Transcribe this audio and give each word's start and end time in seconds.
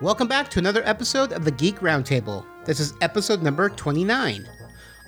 Welcome 0.00 0.28
back 0.28 0.48
to 0.48 0.58
another 0.58 0.82
episode 0.86 1.32
of 1.32 1.44
the 1.44 1.50
Geek 1.50 1.80
Roundtable. 1.80 2.46
This 2.64 2.80
is 2.80 2.94
episode 3.02 3.42
number 3.42 3.68
29. 3.68 4.48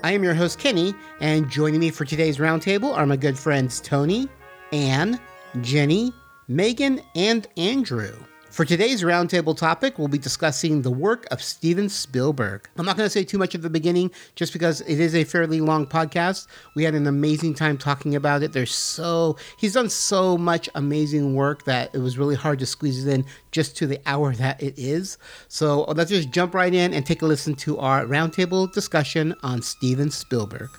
I 0.03 0.13
am 0.13 0.23
your 0.23 0.35
host, 0.35 0.59
Kenny, 0.59 0.95
and 1.23 1.49
joining 1.49 1.81
me 1.81 1.89
for 1.89 2.05
today's 2.05 2.37
roundtable 2.37 2.95
are 2.95 3.07
my 3.07 3.17
good 3.17 3.39
friends 3.39 3.81
Tony, 3.81 4.29
Anne, 4.71 5.19
Jenni, 5.57 6.13
Megan, 6.47 7.01
and 7.17 7.47
Andrew. 7.57 8.15
For 8.55 8.65
today's 8.65 9.03
roundtable 9.03 9.57
topic, 9.57 9.99
we'll 9.99 10.07
be 10.07 10.17
discussing 10.17 10.81
the 10.81 10.91
work 10.93 11.27
of 11.33 11.43
Steven 11.43 11.89
Spielberg. 11.89 12.69
I'm 12.77 12.87
not 12.87 12.97
going 12.97 13.05
to 13.05 13.11
say 13.11 13.25
too 13.25 13.37
much 13.37 13.57
at 13.57 13.63
the 13.63 13.69
beginning 13.69 14.13
just 14.37 14.53
because 14.53 14.81
it 14.83 15.01
is 15.01 15.17
a 15.17 15.25
fairly 15.25 15.61
long 15.61 15.89
podcast. 15.89 16.47
We 16.77 16.85
had 16.85 16.95
an 16.95 17.09
amazing 17.09 17.55
time 17.55 17.77
talking 17.77 18.15
about 18.15 18.45
it. 18.45 18.53
There's 18.53 18.73
so, 18.73 19.39
he's 19.59 19.73
done 19.73 19.91
so 19.91 20.39
much 20.39 20.69
amazing 20.77 21.35
work 21.35 21.65
that 21.65 21.93
it 21.97 21.99
was 21.99 22.17
really 22.17 22.37
hard 22.37 22.61
to 22.61 22.67
squeeze 22.67 23.05
it 23.05 23.13
in 23.13 23.25
just 23.51 23.77
to 23.79 23.89
the 23.89 24.01
hour 24.07 24.33
that 24.37 24.63
it 24.63 24.79
is. 24.79 25.19
So 25.49 25.83
let's 25.89 26.11
just 26.11 26.31
jump 26.31 26.55
right 26.55 26.73
in 26.73 26.95
and 26.95 27.05
take 27.05 27.23
a 27.23 27.27
listen 27.27 27.57
to 27.57 27.79
our 27.81 28.05
roundtable 28.05 28.73
discussion 28.73 29.35
on 29.43 29.63
Steven 29.63 30.13
Spielberg. 30.13 30.71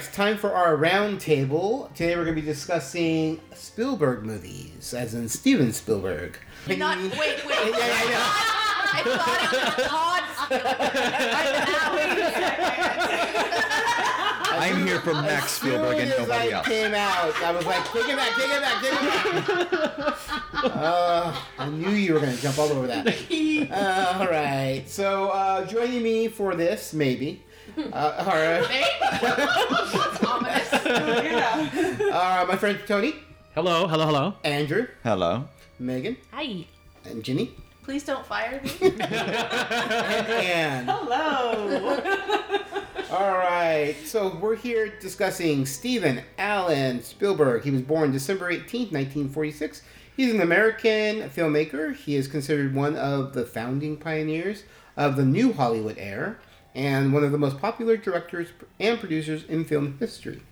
It's 0.00 0.08
time 0.16 0.38
for 0.38 0.54
our 0.54 0.78
roundtable. 0.78 1.92
Today 1.94 2.16
we're 2.16 2.24
going 2.24 2.34
to 2.34 2.40
be 2.40 2.46
discussing 2.46 3.38
Spielberg 3.54 4.24
movies, 4.24 4.94
as 4.94 5.12
in 5.12 5.28
Steven 5.28 5.74
Spielberg. 5.74 6.38
Not 6.66 6.96
wait, 7.02 7.12
wait. 7.18 7.46
Yeah, 7.46 7.68
yeah, 7.68 8.00
I 8.02 8.04
know. 8.08 8.24
I 8.92 9.02
thought 9.04 9.42
it 9.52 9.60
was 9.76 9.86
Todd. 9.88 10.24
I'm 14.52 14.86
here 14.86 15.00
from 15.00 15.20
Max 15.22 15.50
Spielberg 15.52 15.98
and 15.98 16.08
As 16.10 16.16
soon 16.16 16.22
as 16.22 16.28
nobody 16.28 16.52
I 16.52 16.56
else. 16.56 16.66
came 16.66 16.94
out, 16.94 17.42
I 17.42 17.52
was 17.52 17.66
like, 17.66 17.84
take 17.92 18.08
it 18.08 18.16
back, 18.16 18.34
take 18.36 18.50
it 18.50 18.60
back, 18.62 18.82
take 18.82 18.92
it 18.92 19.70
back. 19.70 20.16
uh, 20.76 21.40
I 21.58 21.68
knew 21.68 21.90
you 21.90 22.14
were 22.14 22.20
going 22.20 22.34
to 22.34 22.40
jump 22.42 22.58
all 22.58 22.68
over 22.70 22.86
that. 22.86 23.06
Uh, 23.70 24.16
all 24.20 24.26
right, 24.26 24.84
so 24.86 25.28
uh, 25.28 25.64
joining 25.66 26.02
me 26.02 26.28
for 26.28 26.54
this, 26.56 26.92
maybe, 26.94 27.42
uh, 27.92 28.24
are, 28.26 28.56
Ominous. 30.26 30.72
are 32.12 32.46
my 32.46 32.56
friend 32.56 32.78
Tony, 32.86 33.14
Hello, 33.54 33.86
hello, 33.88 34.06
hello. 34.06 34.34
Andrew, 34.44 34.86
Hello. 35.02 35.44
Megan, 35.78 36.16
Hi. 36.32 36.66
and 37.04 37.22
Ginny, 37.24 37.52
Please 37.82 38.04
don't 38.04 38.24
fire 38.26 38.60
me. 38.62 38.70
and 38.80 39.02
Anne. 39.02 40.84
Hello. 40.86 41.98
All 43.10 43.32
right, 43.38 43.96
so 44.04 44.36
we're 44.40 44.54
here 44.56 44.92
discussing 45.00 45.66
Steven 45.66 46.22
Allan 46.38 47.02
Spielberg. 47.02 47.64
He 47.64 47.70
was 47.72 47.82
born 47.82 48.12
December 48.12 48.52
18th, 48.52 48.92
1946. 48.92 49.82
He's 50.16 50.32
an 50.32 50.40
American 50.40 51.28
filmmaker. 51.30 51.96
He 51.96 52.14
is 52.14 52.28
considered 52.28 52.74
one 52.74 52.94
of 52.96 53.32
the 53.32 53.44
founding 53.44 53.96
pioneers 53.96 54.62
of 54.96 55.16
the 55.16 55.24
new 55.24 55.52
Hollywood 55.52 55.96
era 55.98 56.36
and 56.74 57.12
one 57.12 57.24
of 57.24 57.32
the 57.32 57.38
most 57.38 57.58
popular 57.58 57.96
directors 57.96 58.48
and 58.78 58.98
producers 58.98 59.44
in 59.44 59.64
film 59.64 59.96
history. 59.98 60.42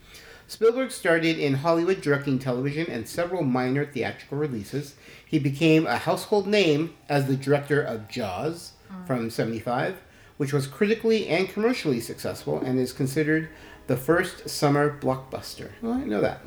Spielberg 0.46 0.90
started 0.90 1.38
in 1.38 1.54
Hollywood 1.54 2.00
directing 2.00 2.38
television 2.38 2.90
and 2.90 3.06
several 3.06 3.42
minor 3.42 3.84
theatrical 3.84 4.38
releases. 4.38 4.94
He 5.24 5.38
became 5.38 5.86
a 5.86 5.98
household 5.98 6.46
name 6.46 6.94
as 7.06 7.26
the 7.26 7.36
director 7.36 7.82
of 7.82 8.08
Jaws 8.08 8.72
mm. 8.90 9.06
from 9.06 9.28
75, 9.28 10.00
which 10.38 10.54
was 10.54 10.66
critically 10.66 11.28
and 11.28 11.50
commercially 11.50 12.00
successful 12.00 12.60
and 12.60 12.78
is 12.80 12.94
considered 12.94 13.50
the 13.88 13.96
first 13.96 14.48
summer 14.48 14.98
blockbuster. 14.98 15.70
Oh, 15.82 15.92
I 15.92 16.04
know 16.04 16.22
that. 16.22 16.40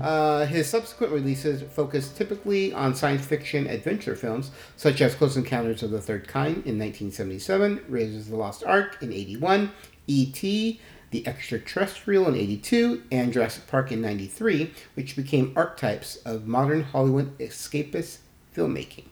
Uh, 0.00 0.46
his 0.46 0.68
subsequent 0.68 1.12
releases 1.12 1.62
focused 1.62 2.16
typically 2.16 2.72
on 2.72 2.94
science 2.94 3.24
fiction 3.24 3.66
adventure 3.66 4.16
films, 4.16 4.50
such 4.76 5.00
as 5.00 5.14
Close 5.14 5.36
Encounters 5.36 5.82
of 5.82 5.90
the 5.90 6.00
Third 6.00 6.28
Kind 6.28 6.56
in 6.66 6.78
1977, 6.78 7.84
Raiders 7.88 8.16
of 8.16 8.28
the 8.28 8.36
Lost 8.36 8.64
Ark 8.64 8.98
in 9.00 9.12
81, 9.12 9.70
E.T., 10.06 10.80
The 11.10 11.26
Extraterrestrial 11.26 12.28
in 12.28 12.34
82, 12.34 13.02
and 13.10 13.32
Jurassic 13.32 13.66
Park 13.66 13.92
in 13.92 14.00
93, 14.00 14.72
which 14.94 15.16
became 15.16 15.52
archetypes 15.56 16.16
of 16.16 16.46
modern 16.46 16.82
Hollywood 16.82 17.36
escapist 17.38 18.18
filmmaking. 18.54 19.04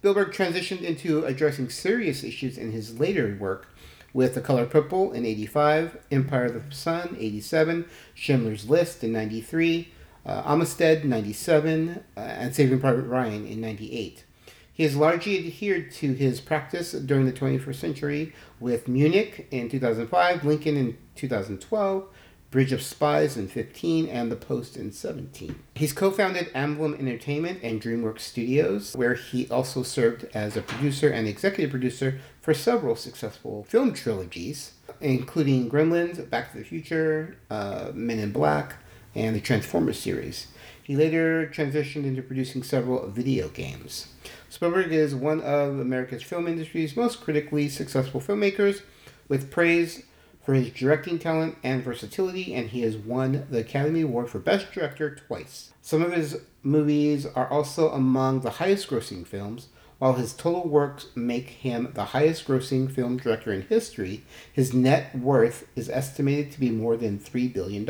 Spielberg 0.00 0.32
transitioned 0.32 0.80
into 0.80 1.26
addressing 1.26 1.68
serious 1.68 2.24
issues 2.24 2.56
in 2.56 2.72
his 2.72 2.98
later 2.98 3.36
work 3.38 3.68
with 4.12 4.34
The 4.34 4.40
Color 4.40 4.66
Purple 4.66 5.12
in 5.12 5.24
85, 5.24 5.98
Empire 6.10 6.46
of 6.46 6.70
the 6.70 6.74
Sun 6.74 7.16
87, 7.18 7.86
Schindler's 8.14 8.68
List 8.68 9.04
in 9.04 9.12
93, 9.12 9.92
uh, 10.26 10.42
Amistad 10.44 11.04
97, 11.04 12.04
uh, 12.16 12.20
and 12.20 12.54
Saving 12.54 12.80
Private 12.80 13.02
Ryan 13.02 13.46
in 13.46 13.60
98. 13.60 14.24
He 14.72 14.84
has 14.84 14.96
largely 14.96 15.36
adhered 15.38 15.92
to 15.92 16.14
his 16.14 16.40
practice 16.40 16.92
during 16.92 17.26
the 17.26 17.32
21st 17.32 17.74
century 17.74 18.32
with 18.58 18.88
Munich 18.88 19.46
in 19.50 19.68
2005, 19.68 20.44
Lincoln 20.44 20.76
in 20.76 20.96
2012, 21.16 22.08
Bridge 22.50 22.72
of 22.72 22.82
Spies 22.82 23.36
in 23.36 23.46
15, 23.46 24.08
and 24.08 24.30
The 24.30 24.36
Post 24.36 24.76
in 24.76 24.90
17. 24.90 25.54
He's 25.76 25.92
co 25.92 26.10
founded 26.10 26.52
Amblin 26.52 26.98
Entertainment 26.98 27.60
and 27.62 27.80
DreamWorks 27.80 28.20
Studios, 28.20 28.96
where 28.96 29.14
he 29.14 29.48
also 29.48 29.84
served 29.84 30.26
as 30.34 30.56
a 30.56 30.62
producer 30.62 31.08
and 31.08 31.28
executive 31.28 31.70
producer 31.70 32.18
for 32.40 32.52
several 32.52 32.96
successful 32.96 33.64
film 33.68 33.92
trilogies, 33.92 34.72
including 35.00 35.70
Gremlins, 35.70 36.28
Back 36.28 36.50
to 36.50 36.58
the 36.58 36.64
Future, 36.64 37.36
uh, 37.50 37.92
Men 37.94 38.18
in 38.18 38.32
Black, 38.32 38.74
and 39.14 39.36
the 39.36 39.40
Transformers 39.40 40.00
series. 40.00 40.48
He 40.82 40.96
later 40.96 41.46
transitioned 41.46 42.04
into 42.04 42.20
producing 42.20 42.64
several 42.64 43.08
video 43.10 43.48
games. 43.48 44.08
Spielberg 44.48 44.90
is 44.90 45.14
one 45.14 45.40
of 45.42 45.78
America's 45.78 46.24
film 46.24 46.48
industry's 46.48 46.96
most 46.96 47.20
critically 47.20 47.68
successful 47.68 48.20
filmmakers, 48.20 48.82
with 49.28 49.52
praise 49.52 50.02
for 50.42 50.54
his 50.54 50.70
directing 50.70 51.18
talent 51.18 51.56
and 51.62 51.82
versatility, 51.82 52.54
and 52.54 52.70
he 52.70 52.82
has 52.82 52.96
won 52.96 53.46
the 53.50 53.58
Academy 53.58 54.02
Award 54.02 54.30
for 54.30 54.38
Best 54.38 54.72
Director 54.72 55.14
twice. 55.14 55.72
Some 55.82 56.02
of 56.02 56.12
his 56.12 56.40
movies 56.62 57.26
are 57.26 57.48
also 57.48 57.90
among 57.90 58.40
the 58.40 58.50
highest 58.50 58.88
grossing 58.88 59.26
films. 59.26 59.68
While 59.98 60.14
his 60.14 60.32
total 60.32 60.66
works 60.66 61.08
make 61.14 61.50
him 61.50 61.90
the 61.92 62.06
highest 62.06 62.46
grossing 62.46 62.90
film 62.90 63.18
director 63.18 63.52
in 63.52 63.62
history, 63.62 64.24
his 64.50 64.72
net 64.72 65.14
worth 65.14 65.68
is 65.76 65.90
estimated 65.90 66.52
to 66.52 66.60
be 66.60 66.70
more 66.70 66.96
than 66.96 67.18
$3 67.18 67.52
billion. 67.52 67.86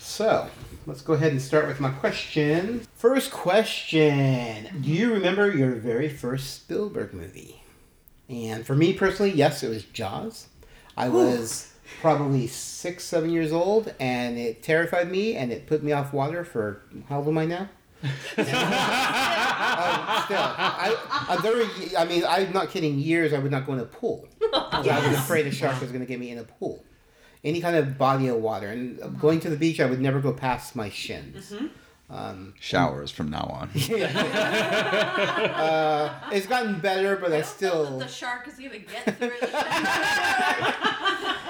So, 0.00 0.48
let's 0.86 1.02
go 1.02 1.12
ahead 1.12 1.32
and 1.32 1.42
start 1.42 1.66
with 1.66 1.80
my 1.80 1.90
question. 1.90 2.86
First 2.94 3.30
question 3.30 4.68
Do 4.80 4.90
you 4.90 5.12
remember 5.12 5.54
your 5.54 5.72
very 5.72 6.08
first 6.08 6.54
Spielberg 6.54 7.12
movie? 7.12 7.62
And 8.30 8.66
for 8.66 8.74
me 8.74 8.94
personally, 8.94 9.32
yes, 9.32 9.62
it 9.62 9.68
was 9.68 9.84
Jaws. 9.84 10.48
I 10.96 11.08
was 11.08 11.72
probably 12.00 12.46
six, 12.46 13.04
seven 13.04 13.30
years 13.30 13.52
old, 13.52 13.92
and 14.00 14.38
it 14.38 14.62
terrified 14.62 15.10
me, 15.10 15.36
and 15.36 15.52
it 15.52 15.66
put 15.66 15.82
me 15.82 15.92
off 15.92 16.12
water 16.12 16.44
for 16.44 16.82
how 17.08 17.18
old 17.18 17.28
am 17.28 17.38
I 17.38 17.44
now? 17.46 17.68
Um, 18.02 18.08
still, 18.36 18.46
I, 20.38 20.96
I'm 21.28 21.42
very. 21.42 21.66
I 21.96 22.04
mean, 22.04 22.24
I'm 22.26 22.52
not 22.52 22.70
kidding. 22.70 22.98
Years, 22.98 23.32
I 23.32 23.38
would 23.38 23.50
not 23.50 23.66
go 23.66 23.72
in 23.74 23.80
a 23.80 23.84
pool. 23.84 24.28
'Cause 24.40 24.88
I 24.88 25.08
was 25.08 25.18
afraid 25.18 25.46
a 25.46 25.50
shark 25.50 25.80
was 25.80 25.90
going 25.90 26.02
to 26.02 26.06
get 26.06 26.20
me 26.20 26.30
in 26.30 26.38
a 26.38 26.44
pool. 26.44 26.84
Any 27.44 27.60
kind 27.60 27.76
of 27.76 27.96
body 27.98 28.28
of 28.28 28.36
water, 28.36 28.68
and 28.68 29.18
going 29.20 29.40
to 29.40 29.50
the 29.50 29.56
beach, 29.56 29.80
I 29.80 29.86
would 29.86 30.00
never 30.00 30.20
go 30.20 30.32
past 30.32 30.74
my 30.76 30.88
shins. 30.90 31.52
Um, 32.08 32.54
Showers 32.60 33.10
from 33.10 33.30
now 33.30 33.46
on. 33.60 33.68
uh, 35.50 36.20
it's 36.32 36.46
gotten 36.46 36.78
better, 36.78 37.16
but 37.16 37.32
I, 37.32 37.38
I 37.38 37.42
still. 37.42 37.98
the 37.98 38.06
shark 38.06 38.46
is 38.46 38.54
gonna 38.54 38.78
get 38.78 39.18
through. 39.18 39.30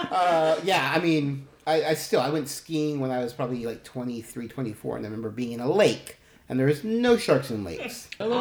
Uh, 0.09 0.59
yeah, 0.63 0.93
I 0.95 1.01
mean, 1.01 1.47
I, 1.67 1.85
I 1.85 1.95
still 1.95 2.21
I 2.21 2.31
went 2.31 2.49
skiing 2.49 3.01
when 3.01 3.11
I 3.11 3.19
was 3.23 3.33
probably 3.33 3.67
like 3.67 3.83
23, 3.85 4.47
24, 4.49 4.97
and 4.97 5.05
I 5.05 5.09
remember 5.09 5.31
being 5.31 5.53
in 5.53 5.61
a 5.61 5.71
lake 5.71 6.19
and 6.49 6.59
there 6.61 6.69
is 6.69 6.85
no 6.85 7.17
sharks 7.17 7.51
in 7.51 7.65
lakes. 7.65 8.09
Oh. 8.19 8.33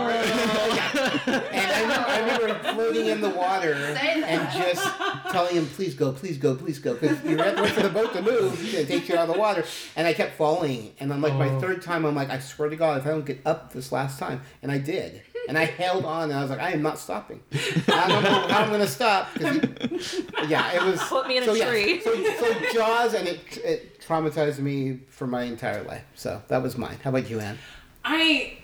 And 1.28 1.72
I 1.72 1.82
remember, 1.82 2.10
I 2.10 2.20
remember 2.20 2.54
floating 2.74 3.08
in 3.08 3.22
the 3.22 3.30
water 3.30 3.74
and 3.74 4.50
just 4.54 4.86
telling 5.32 5.56
him, 5.56 5.66
"Please 5.68 5.94
go, 5.96 6.12
please 6.12 6.38
go, 6.38 6.56
please 6.56 6.80
go," 6.80 6.94
because 6.94 7.22
you 7.24 7.38
have 7.38 7.56
to 7.58 7.62
wait 7.64 7.72
for 7.74 7.84
the 7.84 7.90
boat 7.90 8.14
to 8.14 8.22
move 8.22 8.54
and 8.76 8.88
take 8.88 9.10
you 9.10 9.16
out 9.18 9.28
of 9.28 9.34
the 9.36 9.40
water. 9.40 9.64
And 9.96 10.08
I 10.08 10.14
kept 10.14 10.36
falling, 10.38 10.94
and 11.00 11.12
I'm 11.12 11.22
like, 11.22 11.34
my 11.34 11.50
Oh. 11.50 11.60
third 11.60 11.82
time, 11.82 12.06
I'm 12.06 12.16
like, 12.16 12.30
I 12.30 12.40
swear 12.40 12.70
to 12.70 12.76
God, 12.76 13.00
if 13.02 13.06
I 13.08 13.10
don't 13.10 13.26
get 13.26 13.42
up 13.46 13.74
this 13.74 13.92
last 13.92 14.18
time, 14.20 14.42
and 14.64 14.72
I 14.72 14.78
did. 14.78 15.22
And 15.48 15.58
I 15.60 15.66
held 15.66 16.06
on, 16.06 16.32
and 16.32 16.34
I 16.40 16.42
was 16.42 16.50
like, 16.50 16.60
I 16.60 16.72
am 16.72 16.82
not 16.82 16.98
stopping. 16.98 17.40
I 17.54 18.06
don't 18.08 18.24
know 18.24 18.48
how 18.48 18.64
I'm 18.64 18.70
going 18.70 18.82
to 18.82 18.88
stop. 18.88 19.28
he- 19.38 20.26
yeah, 20.48 20.72
it 20.74 20.84
was. 20.84 21.00
Put 21.04 21.28
me 21.28 21.38
in 21.38 21.44
a 21.44 21.46
so, 21.46 21.54
yeah, 21.54 21.70
tree. 21.70 22.02
so, 22.02 22.16
so 22.40 22.54
Jaws, 22.74 23.14
and 23.14 23.28
it, 23.28 23.58
it 23.58 24.00
traumatized 24.02 24.58
me 24.60 25.02
for 25.10 25.28
my 25.28 25.44
entire 25.44 25.84
life. 25.84 26.04
So 26.16 26.42
that 26.48 26.64
was 26.64 26.78
mine. 26.80 26.98
How 27.04 27.12
about 27.12 27.30
you, 27.30 27.40
Anne? 27.40 27.60
I. 28.06 28.58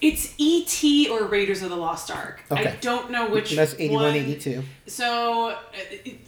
It's 0.00 0.32
E.T. 0.38 1.08
or 1.08 1.24
Raiders 1.24 1.60
of 1.62 1.70
the 1.70 1.76
Lost 1.76 2.08
Ark. 2.12 2.40
I 2.52 2.76
don't 2.80 3.10
know 3.10 3.28
which 3.30 3.50
That's 3.56 3.74
81, 3.74 4.02
one. 4.04 4.14
82. 4.14 4.62
So, 4.86 5.48
uh, 5.50 5.54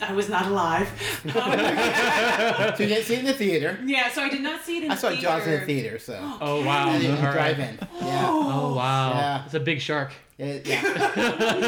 I 0.01 0.13
was 0.13 0.29
not 0.29 0.47
alive. 0.47 0.89
Um, 1.27 1.31
So 2.77 2.83
you 2.83 2.89
didn't 2.89 3.05
see 3.05 3.15
it 3.15 3.19
in 3.21 3.25
the 3.27 3.33
theater. 3.33 3.79
yeah, 3.85 4.11
so 4.11 4.23
I 4.23 4.29
did 4.29 4.43
not 4.43 4.65
see 4.65 4.79
it 4.79 4.85
in 4.85 4.91
I 4.91 4.97
saw 4.97 5.11
theater. 5.11 5.23
Jaws 5.23 5.47
in 5.47 5.61
the 5.61 5.67
theater, 5.67 5.99
so. 6.01 6.19
Oh 6.41 6.65
wow! 6.65 6.89
And 6.91 7.05
it 7.05 7.11
was 7.11 7.19
All 7.21 7.27
right. 7.27 7.33
drive-in. 7.33 7.79
Yeah. 8.01 8.27
Oh 8.29 8.75
wow! 8.75 9.11
Yeah. 9.13 9.45
It's 9.45 9.55
a 9.55 9.61
big 9.61 9.81
shark. 9.81 10.11
It- 10.37 10.67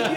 yeah. 0.02 0.08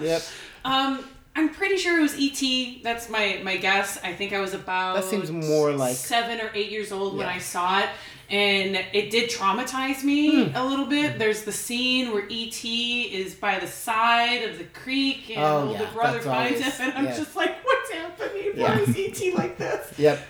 Yep. 0.00 0.22
Um, 0.64 1.04
I'm 1.34 1.48
pretty 1.50 1.76
sure 1.76 1.98
it 1.98 2.02
was 2.02 2.16
E.T. 2.18 2.82
That's 2.84 3.08
my 3.08 3.40
my 3.42 3.56
guess. 3.56 3.98
I 4.04 4.12
think 4.12 4.32
I 4.32 4.38
was 4.40 4.54
about 4.54 4.94
That 4.96 5.04
seems 5.04 5.30
more 5.32 5.72
like- 5.72 5.96
seven 5.96 6.40
or 6.40 6.50
eight 6.54 6.70
years 6.70 6.92
old 6.92 7.16
when 7.16 7.26
I 7.28 7.38
saw 7.38 7.80
it, 7.80 7.88
and 8.30 8.76
it 8.92 9.10
did 9.10 9.30
traumatize 9.30 10.04
me 10.04 10.44
Hmm. 10.44 10.56
a 10.56 10.64
little 10.66 10.84
bit. 10.86 11.18
There's 11.18 11.42
the 11.44 11.52
scene 11.52 12.12
where 12.12 12.24
E.T. 12.28 13.02
is 13.04 13.34
by 13.34 13.58
the 13.58 13.66
side 13.66 14.42
of 14.42 14.58
the 14.58 14.64
creek, 14.64 15.30
and 15.30 15.40
Oh, 15.42 15.68
older 15.68 15.84
yeah, 15.84 15.90
brother 15.92 16.20
finds 16.20 16.60
him, 16.60 16.72
and 16.88 16.92
I'm 16.98 17.04
yeah. 17.06 17.16
just 17.16 17.34
like, 17.36 17.64
what's 17.64 17.90
happening? 17.90 18.52
Yeah. 18.54 18.76
Why 18.76 18.80
is 18.82 18.96
E.T. 18.96 19.32
like 19.32 19.56
this? 19.58 19.98
Yep. 19.98 20.20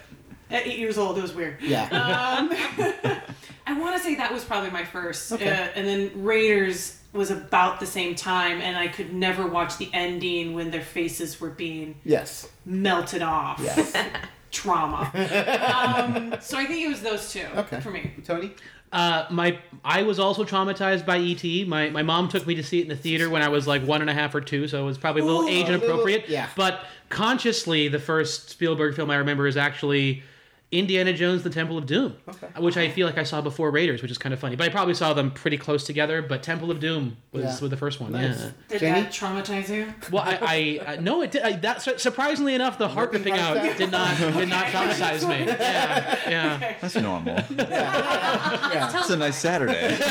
At 0.50 0.66
eight 0.66 0.78
years 0.78 0.96
old, 0.96 1.18
it 1.18 1.22
was 1.22 1.34
weird. 1.34 1.56
Yeah. 1.60 1.82
Um, 1.84 2.50
I 3.66 3.78
want 3.78 3.96
to 3.96 4.02
say 4.02 4.14
that 4.14 4.32
was 4.32 4.44
probably 4.44 4.70
my 4.70 4.84
first. 4.84 5.30
Okay. 5.32 5.46
Uh, 5.50 5.68
and 5.74 5.86
then 5.86 6.10
Raiders 6.24 6.98
was 7.12 7.30
about 7.30 7.80
the 7.80 7.86
same 7.86 8.14
time, 8.14 8.60
and 8.62 8.76
I 8.76 8.88
could 8.88 9.12
never 9.12 9.46
watch 9.46 9.76
the 9.76 9.90
ending 9.92 10.54
when 10.54 10.70
their 10.70 10.80
faces 10.82 11.38
were 11.40 11.50
being 11.50 11.96
Yes. 12.04 12.48
melted 12.64 13.22
off. 13.22 13.60
Yes. 13.62 13.92
Trauma. 14.50 15.10
um, 15.14 16.34
so 16.40 16.56
I 16.58 16.64
think 16.66 16.84
it 16.84 16.88
was 16.88 17.02
those 17.02 17.32
two 17.32 17.46
Okay. 17.56 17.80
for 17.80 17.90
me. 17.90 18.12
Tony? 18.24 18.52
Uh, 18.90 19.26
my 19.30 19.58
I 19.84 20.02
was 20.02 20.18
also 20.18 20.44
traumatized 20.44 21.04
by 21.04 21.18
ET. 21.18 21.68
My 21.68 21.90
my 21.90 22.02
mom 22.02 22.28
took 22.28 22.46
me 22.46 22.54
to 22.54 22.62
see 22.62 22.78
it 22.78 22.82
in 22.82 22.88
the 22.88 22.96
theater 22.96 23.28
when 23.28 23.42
I 23.42 23.48
was 23.48 23.66
like 23.66 23.82
one 23.82 24.00
and 24.00 24.08
a 24.08 24.14
half 24.14 24.34
or 24.34 24.40
two, 24.40 24.66
so 24.66 24.82
it 24.82 24.86
was 24.86 24.96
probably 24.96 25.20
a 25.22 25.24
little 25.26 25.42
Ooh, 25.42 25.48
age 25.48 25.68
a 25.68 25.72
little- 25.72 25.86
inappropriate. 25.88 26.28
yeah. 26.28 26.48
But 26.56 26.80
consciously, 27.10 27.88
the 27.88 27.98
first 27.98 28.48
Spielberg 28.48 28.94
film 28.96 29.10
I 29.10 29.16
remember 29.16 29.46
is 29.46 29.58
actually 29.58 30.22
Indiana 30.70 31.12
Jones: 31.14 31.42
The 31.42 31.50
Temple 31.50 31.78
of 31.78 31.86
Doom, 31.86 32.16
Okay. 32.28 32.46
which 32.58 32.76
I 32.76 32.90
feel 32.90 33.06
like 33.06 33.16
I 33.16 33.22
saw 33.22 33.40
before 33.40 33.70
Raiders, 33.70 34.02
which 34.02 34.10
is 34.10 34.18
kind 34.18 34.32
of 34.34 34.38
funny. 34.38 34.54
But 34.54 34.66
I 34.66 34.68
probably 34.68 34.92
saw 34.94 35.14
them 35.14 35.30
pretty 35.30 35.56
close 35.56 35.84
together. 35.84 36.20
But 36.20 36.42
Temple 36.42 36.70
of 36.70 36.78
Doom 36.78 37.16
was, 37.32 37.44
Yeah. 37.44 37.60
was 37.60 37.70
the 37.70 37.76
first 37.76 38.00
one. 38.00 38.12
Nice. 38.12 38.38
Yeah. 38.38 38.50
Did 38.68 38.80
Jenni? 38.82 38.94
that 39.02 39.12
traumatize 39.12 39.68
you? 39.74 39.92
Well, 40.12 40.24
I, 40.24 40.80
I 40.86 40.92
uh, 40.96 41.00
no, 41.00 41.22
it 41.22 41.30
did. 41.30 41.42
I, 41.42 41.52
that 41.52 41.80
surprisingly 42.00 42.54
enough, 42.54 42.76
the 42.76 42.88
heart 42.88 43.12
Ripping 43.12 43.32
ripping 43.32 43.40
out 43.46 43.56
hearts 43.56 43.78
did 43.78 43.90
not 43.90 44.18
did 44.18 44.48
not 44.50 44.66
traumatize 44.66 45.26
me. 45.28 45.46
Yeah, 45.58 46.18
yeah. 46.28 46.74
That's 46.80 46.94
normal. 46.96 47.34
Yeah. 47.58 49.00
It's 49.00 49.10
a 49.10 49.16
nice 49.16 49.36
Saturday. 49.38 49.96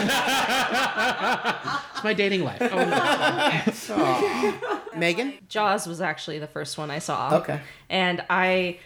It's 1.98 2.04
my 2.04 2.13
dating 2.13 2.44
life. 2.44 2.62
Oh, 2.62 2.68
no. 2.75 3.95
Aw. 3.95 4.81
Megan? 4.95 5.33
Jaws 5.50 5.88
was 5.88 6.00
actually 6.00 6.38
the 6.38 6.45
first 6.48 6.77
one 6.77 6.92
I 6.92 7.00
saw. 7.00 7.38
Okay. 7.38 7.59
And 7.89 8.24
I 8.30 8.77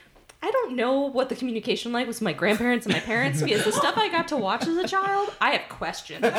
I 0.43 0.49
don't 0.49 0.75
know 0.75 1.01
what 1.01 1.29
the 1.29 1.35
communication 1.35 1.91
like 1.91 2.07
was 2.07 2.15
with 2.15 2.23
my 2.23 2.33
grandparents 2.33 2.87
and 2.87 2.93
my 2.95 2.99
parents 2.99 3.41
because 3.43 3.63
the 3.63 3.71
stuff 3.71 3.95
I 3.95 4.09
got 4.09 4.27
to 4.29 4.37
watch 4.37 4.65
as 4.65 4.75
a 4.75 4.87
child, 4.87 5.31
I 5.39 5.51
have 5.51 5.69
questions. 5.69 6.21
but 6.21 6.33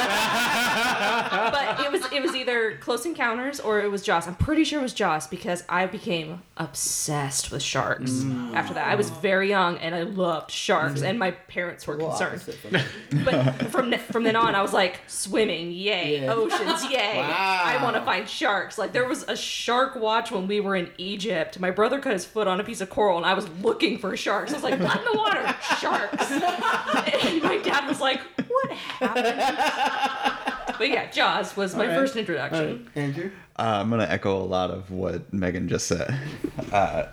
it 1.84 1.92
was 1.92 2.02
it 2.12 2.20
was 2.22 2.34
either 2.34 2.76
Close 2.78 3.06
Encounters 3.06 3.60
or 3.60 3.80
it 3.80 3.90
was 3.90 4.02
Jaws. 4.02 4.26
I'm 4.26 4.34
pretty 4.34 4.64
sure 4.64 4.80
it 4.80 4.82
was 4.82 4.92
Jaws 4.94 5.26
because 5.28 5.62
I 5.68 5.86
became 5.86 6.42
obsessed 6.56 7.50
with 7.52 7.62
sharks 7.62 8.10
Mm. 8.22 8.54
after 8.54 8.74
that. 8.74 8.88
I 8.88 8.94
was 8.94 9.08
very 9.10 9.48
young 9.48 9.78
and 9.78 9.94
I 9.94 10.02
loved 10.02 10.50
sharks 10.50 11.02
and 11.02 11.18
my 11.18 11.30
parents 11.32 11.86
were 11.86 11.96
concerned. 11.96 12.42
But 13.24 13.52
from 13.70 13.92
from 13.92 14.24
then 14.24 14.36
on, 14.36 14.54
I 14.54 14.62
was 14.62 14.72
like 14.72 15.00
swimming, 15.06 15.70
yay! 15.72 16.22
Yeah. 16.22 16.32
Oceans, 16.34 16.90
yay! 16.90 17.18
Wow. 17.18 17.62
I 17.64 17.82
want 17.82 17.94
to 17.96 18.02
find 18.02 18.28
sharks. 18.28 18.78
Like 18.78 18.92
there 18.92 19.06
was 19.06 19.22
a 19.28 19.36
shark 19.36 19.94
watch 19.96 20.30
when 20.30 20.46
we 20.48 20.60
were 20.60 20.74
in 20.76 20.90
Egypt. 20.98 21.60
My 21.60 21.70
brother 21.70 22.00
cut 22.00 22.12
his 22.14 22.24
foot 22.24 22.46
on 22.48 22.58
a 22.60 22.64
piece 22.64 22.80
of 22.80 22.90
coral, 22.90 23.16
and 23.16 23.26
I 23.26 23.34
was 23.34 23.48
looking 23.60 23.91
for 23.98 24.16
sharks. 24.16 24.52
I 24.52 24.54
was 24.54 24.64
like, 24.64 24.80
"What 24.80 24.98
in 24.98 25.04
the 25.12 25.18
water? 25.18 25.54
Sharks!" 25.78 26.30
And 27.24 27.42
my 27.42 27.58
dad 27.58 27.86
was 27.88 28.00
like, 28.00 28.20
"What 28.48 28.70
happened?" 28.72 30.78
But 30.78 30.88
yeah, 30.88 31.10
Jaws 31.10 31.56
was 31.56 31.74
my 31.76 31.82
All 31.84 31.88
right. 31.90 31.96
first 31.96 32.16
introduction. 32.16 32.88
right. 32.94 33.02
Andrew? 33.02 33.30
Uh, 33.58 33.62
I'm 33.80 33.90
gonna 33.90 34.06
echo 34.08 34.36
a 34.36 34.42
lot 34.44 34.70
of 34.70 34.90
what 34.90 35.32
Megan 35.32 35.68
just 35.68 35.86
said. 35.86 36.14
Uh, 36.72 37.04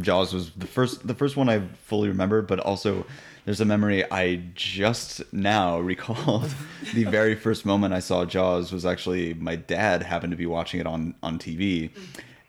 Jaws 0.00 0.32
was 0.32 0.50
the 0.52 0.66
first, 0.66 1.06
the 1.06 1.14
first 1.14 1.36
one 1.36 1.48
I 1.48 1.62
fully 1.84 2.08
remember, 2.08 2.42
but 2.42 2.58
also 2.60 3.04
there's 3.44 3.60
a 3.60 3.64
memory 3.64 4.04
I 4.10 4.42
just 4.54 5.20
now 5.32 5.80
recalled. 5.80 6.54
the 6.94 7.04
very 7.04 7.34
first 7.34 7.66
moment 7.66 7.92
I 7.92 7.98
saw 7.98 8.24
Jaws 8.24 8.72
was 8.72 8.86
actually 8.86 9.34
my 9.34 9.56
dad 9.56 10.02
happened 10.02 10.30
to 10.30 10.36
be 10.36 10.46
watching 10.46 10.80
it 10.80 10.86
on 10.86 11.14
on 11.22 11.38
TV, 11.38 11.90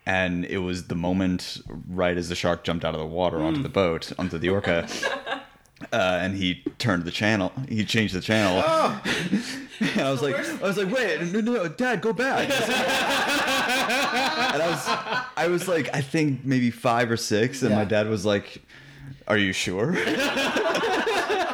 and 0.06 0.44
it 0.44 0.58
was 0.58 0.88
the 0.88 0.94
moment 0.94 1.60
right 1.88 2.16
as 2.16 2.28
the 2.28 2.34
shark 2.34 2.64
jumped 2.64 2.84
out 2.84 2.94
of 2.94 3.00
the 3.00 3.06
water 3.06 3.40
onto 3.40 3.62
the 3.62 3.68
boat 3.68 4.12
onto 4.18 4.38
the 4.38 4.48
orca. 4.48 4.86
Uh, 5.92 6.18
and 6.22 6.36
he 6.36 6.62
turned 6.78 7.04
the 7.04 7.10
channel. 7.10 7.52
He 7.68 7.84
changed 7.84 8.14
the 8.14 8.20
channel, 8.20 8.58
and 9.80 10.00
I 10.00 10.10
was 10.10 10.22
like, 10.22 10.36
I 10.36 10.62
was 10.62 10.78
like, 10.78 10.90
wait, 10.90 11.20
no, 11.20 11.40
no, 11.40 11.52
no, 11.52 11.68
Dad, 11.68 12.00
go 12.00 12.12
back. 12.12 12.48
and 14.54 14.62
I 14.62 14.66
was, 14.70 15.28
I 15.36 15.48
was 15.48 15.68
like, 15.68 15.90
I 15.94 16.00
think 16.00 16.44
maybe 16.44 16.70
five 16.70 17.10
or 17.10 17.16
six, 17.18 17.62
and 17.62 17.74
my 17.74 17.84
dad 17.84 18.08
was 18.08 18.24
like, 18.24 18.62
"Are 19.26 19.36
you 19.36 19.52
sure?" 19.52 19.94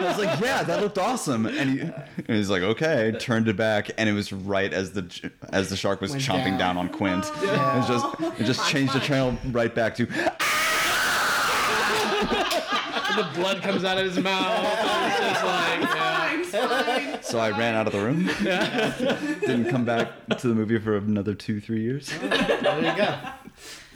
I 0.00 0.08
was 0.08 0.19
like, 0.19 0.41
"Yeah, 0.41 0.62
that 0.62 0.81
looked 0.81 0.99
awesome." 0.99 1.47
And 1.47 1.70
he, 1.70 1.81
and 1.81 2.26
he's 2.26 2.50
like, 2.50 2.62
"Okay." 2.62 3.12
Turned 3.20 3.49
it 3.49 3.56
back, 3.56 3.91
and 3.99 4.08
it 4.08 4.12
was 4.12 4.32
right 4.32 4.73
as 4.73 4.93
the 4.93 5.31
as 5.52 5.69
the 5.70 5.76
shark 5.76 6.00
was 6.00 6.12
Went 6.12 6.23
chomping 6.23 6.58
down. 6.58 6.76
down, 6.76 6.79
on 6.79 6.88
Quint. 6.88 7.25
Oh. 7.26 7.43
Yeah. 7.44 7.82
It 7.85 7.88
just 7.88 8.41
it 8.41 8.44
just 8.44 8.69
changed 8.70 8.93
the 8.94 9.00
channel 9.00 9.37
right 9.52 9.75
back 9.75 9.94
to. 9.97 10.06
And 13.11 13.19
the 13.19 13.41
blood 13.41 13.61
comes 13.62 13.85
out 13.85 13.99
of 13.99 14.04
his 14.04 14.19
mouth. 14.23 14.64
It's 15.11 15.19
just 15.19 15.45
like, 15.45 15.80
yeah. 15.95 16.12
Fine, 16.12 16.45
fine. 16.45 17.23
So 17.23 17.38
I 17.40 17.50
ran 17.50 17.75
out 17.75 17.87
of 17.88 17.92
the 17.92 18.00
room. 18.00 18.26
Didn't 19.40 19.69
come 19.71 19.85
back 19.85 20.09
to 20.38 20.49
the 20.49 20.54
movie 20.54 20.78
for 20.78 20.97
another 20.97 21.35
two, 21.35 21.61
three 21.61 21.83
years. 21.83 22.11
Oh. 22.23 22.28
There 22.28 22.78
you 22.78 22.97
go. 22.97 23.04
How 23.04 23.35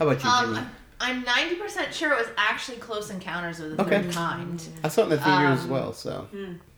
about 0.00 0.22
you, 0.24 0.28
um, 0.30 0.54
Jenni? 0.56 0.66
I'm 1.04 1.22
90% 1.24 1.92
sure 1.92 2.12
it 2.12 2.18
was 2.18 2.28
actually 2.38 2.78
Close 2.78 3.10
Encounters 3.10 3.60
of 3.60 3.76
the 3.76 3.82
Okay. 3.82 4.02
Third 4.02 4.14
Kind. 4.14 4.66
I 4.82 4.88
saw 4.88 5.02
it 5.02 5.04
in 5.04 5.10
the 5.10 5.18
theater 5.18 5.46
as 5.46 5.64
um, 5.64 5.70
well, 5.70 5.92
so. 5.92 6.26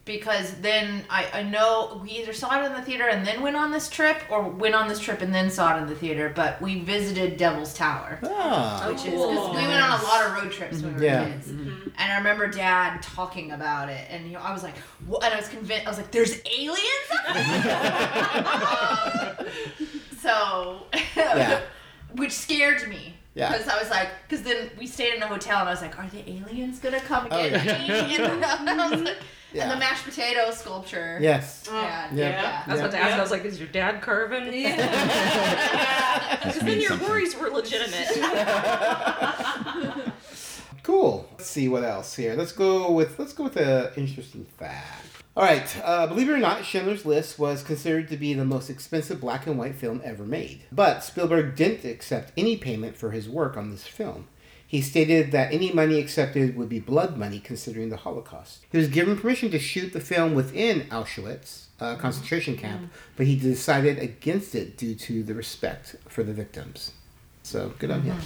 Because 0.03 0.53
then 0.61 1.03
I, 1.09 1.27
I 1.33 1.43
know 1.43 1.99
we 2.03 2.11
either 2.11 2.31
saw 2.33 2.61
it 2.61 2.65
in 2.65 2.73
the 2.73 2.81
theater 2.81 3.07
and 3.07 3.25
then 3.27 3.41
went 3.41 3.55
on 3.57 3.71
this 3.71 3.89
trip, 3.89 4.17
or 4.29 4.43
went 4.49 4.75
on 4.75 4.87
this 4.87 4.99
trip 4.99 5.21
and 5.21 5.33
then 5.33 5.49
saw 5.49 5.77
it 5.77 5.81
in 5.81 5.87
the 5.87 5.95
theater, 5.95 6.31
but 6.33 6.61
we 6.61 6.79
visited 6.79 7.37
Devil's 7.37 7.73
Tower. 7.73 8.19
Ah. 8.23 8.85
Which 8.87 8.99
is 8.99 9.03
because 9.05 9.49
we 9.55 9.67
went 9.67 9.81
on 9.81 9.99
a 9.99 10.03
lot 10.03 10.25
of 10.25 10.35
road 10.43 10.51
trips 10.51 10.81
when 10.81 10.93
we 10.95 10.99
were 11.01 11.05
Yeah. 11.05 11.25
kids, 11.29 11.49
and 11.49 11.91
I 11.99 12.17
remember 12.17 12.47
Dad 12.47 13.01
talking 13.01 13.51
about 13.51 13.89
it, 13.89 14.07
and 14.09 14.25
you 14.27 14.33
know, 14.33 14.39
I 14.39 14.53
was 14.53 14.63
like, 14.63 14.77
what? 15.05 15.23
and 15.25 15.33
I 15.33 15.37
was 15.37 15.49
convinced. 15.49 15.85
I 15.85 15.89
was 15.89 15.97
like, 15.97 16.11
"There's 16.11 16.39
aliens." 16.57 16.77
so, 20.21 20.83
Yeah. 21.15 21.61
which 22.15 22.31
scared 22.31 22.87
me. 22.87 23.15
Yeah. 23.37 23.51
Because 23.51 23.67
I 23.67 23.77
was 23.79 23.89
like, 23.91 24.09
because 24.27 24.43
then 24.43 24.69
we 24.79 24.87
stayed 24.87 25.13
in 25.13 25.21
a 25.21 25.27
hotel, 25.27 25.59
and 25.59 25.69
I 25.69 25.71
was 25.71 25.81
like, 25.81 25.97
"Are 25.99 26.07
the 26.07 26.27
aliens 26.27 26.79
gonna 26.79 26.99
come 26.99 27.27
Oh, 27.29 27.37
get 27.49 27.51
yeah. 27.65 28.07
me?" 28.07 28.15
And, 28.67 28.79
I 28.81 28.89
was 28.89 29.01
like, 29.01 29.17
Yeah. 29.53 29.63
and 29.63 29.71
the 29.71 29.77
mashed 29.77 30.03
potato 30.05 30.49
sculpture. 30.51 31.19
Yes. 31.21 31.65
Yeah. 31.67 31.73
Oh, 32.11 32.15
yeah. 32.15 32.29
yeah. 32.29 32.63
I 32.65 32.71
was 32.71 32.79
about 32.81 32.91
to 32.91 32.97
ask. 32.97 33.13
I 33.15 33.21
was 33.21 33.29
like, 33.31 33.45
"Is 33.45 33.59
your 33.59 33.69
dad 33.69 34.01
carving?" 34.01 34.45
This 34.51 34.75
Because 36.43 36.59
then 36.61 36.79
your 36.81 36.89
something. 36.89 37.07
worries 37.09 37.35
were 37.37 37.49
legitimate. 37.49 38.07
Cool. 40.83 41.27
Let's 41.33 41.49
see 41.49 41.67
what 41.67 41.83
else 41.83 42.15
here. 42.15 42.33
Let's 42.35 42.53
go 42.53 42.91
with 42.91 43.19
let's 43.19 43.33
go 43.33 43.43
with 43.43 43.57
a 43.57 43.93
interesting 43.97 44.45
fact. 44.57 45.03
All 45.37 45.43
right. 45.43 45.81
Uh, 45.83 46.07
believe 46.07 46.29
it 46.29 46.33
or 46.33 46.39
not, 46.39 46.65
Schindler's 46.65 47.05
List 47.05 47.37
was 47.37 47.61
considered 47.61 48.07
to 48.07 48.17
be 48.17 48.33
the 48.33 48.43
most 48.43 48.71
expensive 48.71 49.21
black 49.21 49.45
and 49.45 49.55
white 49.55 49.75
film 49.75 50.01
ever 50.03 50.23
made. 50.23 50.63
But 50.71 51.03
Spielberg 51.03 51.55
didn't 51.55 51.87
accept 51.87 52.33
any 52.35 52.57
payment 52.57 52.97
for 52.97 53.11
his 53.11 53.29
work 53.29 53.55
on 53.55 53.69
this 53.69 53.85
film. 53.85 54.29
He 54.65 54.81
stated 54.81 55.31
that 55.33 55.53
any 55.53 55.71
money 55.71 55.99
accepted 55.99 56.57
would 56.57 56.69
be 56.69 56.79
blood 56.79 57.17
money 57.17 57.39
considering 57.39 57.89
the 57.89 57.97
Holocaust. 57.97 58.65
He 58.71 58.79
was 58.79 58.87
given 58.87 59.15
permission 59.15 59.51
to 59.51 59.59
shoot 59.59 59.93
the 59.93 59.99
film 59.99 60.33
within 60.33 60.87
Auschwitz 60.89 61.65
uh, 61.79 61.97
concentration 61.97 62.57
camp, 62.57 62.91
but 63.15 63.27
he 63.27 63.35
decided 63.35 63.99
against 63.99 64.55
it 64.55 64.75
due 64.75 64.95
to 64.95 65.21
the 65.21 65.35
respect 65.35 65.97
for 66.09 66.23
the 66.23 66.33
victims. 66.33 66.93
So 67.43 67.73
good 67.77 67.91
on 67.91 68.01
him. 68.01 68.17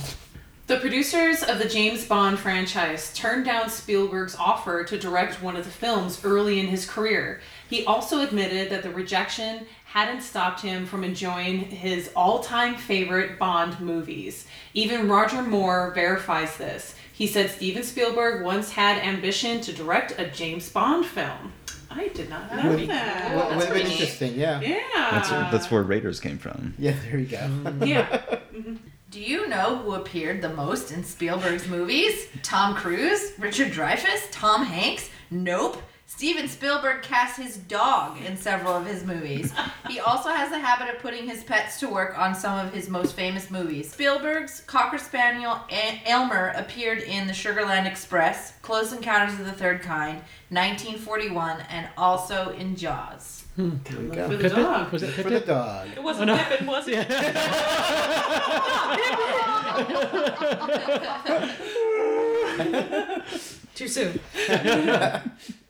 The 0.68 0.77
producers 0.80 1.44
of 1.44 1.60
the 1.60 1.68
James 1.68 2.06
Bond 2.06 2.39
franchise 2.39 3.13
turned 3.13 3.44
down 3.46 3.70
Spielberg's 3.70 4.36
offer 4.36 4.84
to 4.86 4.98
direct 4.98 5.41
one 5.41 5.58
of 5.58 5.65
the 5.65 5.72
films 5.72 6.24
early 6.24 6.60
in 6.60 6.68
his 6.68 6.86
career. 6.89 7.41
He 7.70 7.86
also 7.86 8.22
admitted 8.22 8.70
that 8.70 8.82
the 8.84 8.89
rejection 8.91 9.65
hadn't 9.86 10.22
stopped 10.22 10.62
him 10.62 10.86
from 10.86 11.03
enjoying 11.03 11.60
his 11.60 12.10
all 12.15 12.39
time 12.39 12.75
favorite 12.75 13.38
Bond 13.38 13.82
movies. 13.82 14.48
Even 14.74 15.10
Roger 15.10 15.41
Moore 15.41 15.91
verifies 15.94 16.56
this. 16.56 16.96
He 17.12 17.27
said 17.27 17.50
Steven 17.50 17.84
Spielberg 17.84 18.41
once 18.44 18.72
had 18.72 19.03
ambition 19.03 19.60
to 19.62 19.74
direct 19.74 20.18
a 20.20 20.27
James 20.30 20.70
Bond 20.70 21.06
film. 21.06 21.51
I 21.89 22.08
did 22.10 22.30
not 22.30 22.56
know 22.56 22.70
Would, 22.70 22.88
that. 22.88 23.36
would- 23.36 23.44
would 23.44 23.51
have 23.53 23.60
been 23.60 23.68
pretty 23.72 23.84
neat. 23.89 23.91
interesting, 24.00 24.36
yeah. 24.36 24.62
Yeah. 24.62 24.80
That's 25.12 25.30
that's 25.30 25.70
where 25.70 25.84
Raiders 25.84 26.22
came 26.22 26.38
from. 26.38 26.74
Yeah, 26.77 26.96
there 27.10 27.20
you 27.20 27.25
go. 27.25 27.86
Yeah. 27.86 28.22
Mm-hmm. 28.51 28.75
Do 29.12 29.20
you 29.20 29.50
know 29.50 29.75
who 29.75 29.96
appeared 29.96 30.41
the 30.41 30.53
most 30.53 30.94
in 30.94 31.03
Spielberg's 31.03 31.68
movies? 31.68 32.30
Tom 32.44 32.74
Cruise, 32.74 33.34
Richard 33.38 33.74
Dreyfuss, 33.74 34.30
Tom 34.32 34.65
Hanks? 34.65 35.10
Nope. 35.30 35.84
Steven 36.06 36.48
Spielberg 36.48 37.01
cast 37.01 37.36
his 37.36 37.58
dog 37.58 38.22
in 38.22 38.38
several 38.38 38.74
of 38.74 38.86
his 38.86 39.03
movies. 39.03 39.51
He 39.89 40.00
also 40.00 40.30
has 40.30 40.50
the 40.50 40.60
habit 40.60 40.96
of 40.96 41.01
putting 41.01 41.27
his 41.27 41.44
pets 41.44 41.77
to 41.82 41.89
work 41.89 42.18
on 42.18 42.34
some 42.34 42.65
of 42.65 42.74
his 42.74 42.88
most 42.88 43.13
famous 43.13 43.51
movies. 43.51 43.91
Spielberg's 43.91 44.62
Cocker 44.62 44.98
Spaniel 44.98 45.60
Elmer 46.06 46.53
appeared 46.56 47.00
in 47.00 47.27
The 47.27 47.34
Sugarland 47.34 47.88
Express, 47.88 48.53
Close 48.62 48.94
Encounters 48.94 49.38
of 49.38 49.46
the 49.46 49.51
Third 49.51 49.82
Kind, 49.82 50.22
1941, 50.48 51.65
and 51.70 51.89
also 51.98 52.51
in 52.51 52.77
Jaws. 52.77 53.40
Hmm. 53.55 53.77
There 53.84 54.01
you 54.01 54.10
go. 54.10 54.29
For 54.29 54.36
the 54.36 54.50
Pippin? 54.50 54.63
dog. 54.63 54.91
Was 54.91 55.03
it 55.03 55.12
For 55.12 55.29
the 55.29 55.39
dog. 55.41 55.88
It 55.96 56.03
wasn't 56.03 56.29
oh, 56.29 56.36
no. 56.36 56.43
Pippin, 56.43 56.67
was 56.67 56.88
it? 56.88 57.08
Too 63.75 63.88
soon. 63.88 64.20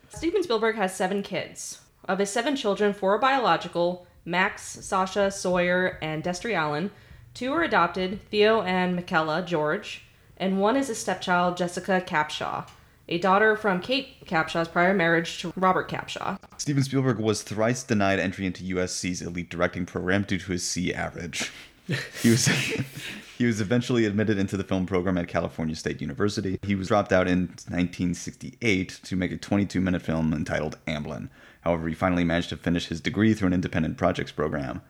Steven 0.10 0.44
Spielberg 0.44 0.76
has 0.76 0.96
seven 0.96 1.24
kids. 1.24 1.82
Of 2.06 2.20
his 2.20 2.30
seven 2.30 2.56
children, 2.56 2.94
four 2.94 3.16
are 3.16 3.20
biological 3.20 4.08
Max, 4.26 4.64
Sasha, 4.64 5.32
Sawyer, 5.32 5.98
and 6.02 6.24
Destry 6.24 6.56
Allyn. 6.56 6.92
Two 7.34 7.54
are 7.54 7.64
adopted 7.64 8.22
Theo 8.30 8.62
and 8.62 8.96
Michaela 8.96 9.44
George. 9.44 10.04
And 10.38 10.60
one 10.60 10.76
is 10.76 10.90
a 10.90 10.96
stepchild, 10.96 11.58
Jessica 11.58 12.04
Capshaw, 12.06 12.68
a 13.12 13.18
daughter 13.18 13.58
from 13.58 13.82
Kate 13.82 14.26
Capshaw's 14.26 14.70
prior 14.70 14.94
marriage 14.94 15.40
to 15.40 15.52
Robert 15.58 15.90
Capshaw. 15.90 16.40
Steven 16.58 16.82
Spielberg 16.82 17.20
was 17.20 17.44
thrice 17.44 17.84
denied 17.84 18.20
entry 18.20 18.46
into 18.46 18.64
USC's 18.64 19.22
elite 19.22 19.50
directing 19.50 19.86
program 19.86 20.24
due 20.24 20.40
to 20.40 20.54
his 20.54 20.66
C 20.66 20.94
average. 20.94 21.52
He 22.22 22.30
was 22.30 22.46
he 23.38 23.46
was 23.46 23.60
eventually 23.60 24.06
admitted 24.06 24.40
into 24.40 24.56
the 24.56 24.64
film 24.64 24.86
program 24.86 25.18
at 25.18 25.28
California 25.28 25.76
State 25.76 26.00
University. 26.00 26.58
He 26.64 26.74
was 26.74 26.88
dropped 26.88 27.12
out 27.12 27.28
in 27.28 27.48
1968 27.68 29.00
to 29.04 29.16
make 29.18 29.34
a 29.34 29.38
22-minute 29.38 30.02
film 30.02 30.34
entitled 30.34 30.78
Amblin. 30.88 31.28
However, 31.62 31.90
he 31.90 31.96
finally 31.96 32.24
managed 32.24 32.50
to 32.50 32.58
finish 32.58 32.88
his 32.88 33.02
degree 33.02 33.34
through 33.34 33.48
an 33.48 33.54
independent 33.54 33.98
projects 33.98 34.32
program. 34.32 34.82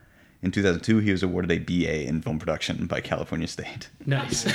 In 0.43 0.49
2002, 0.49 0.97
he 0.99 1.11
was 1.11 1.21
awarded 1.21 1.51
a 1.51 1.59
BA 1.59 2.07
in 2.07 2.19
film 2.21 2.39
production 2.39 2.87
by 2.87 2.99
California 2.99 3.47
State. 3.47 3.89
Nice. 4.07 4.43
he 4.43 4.49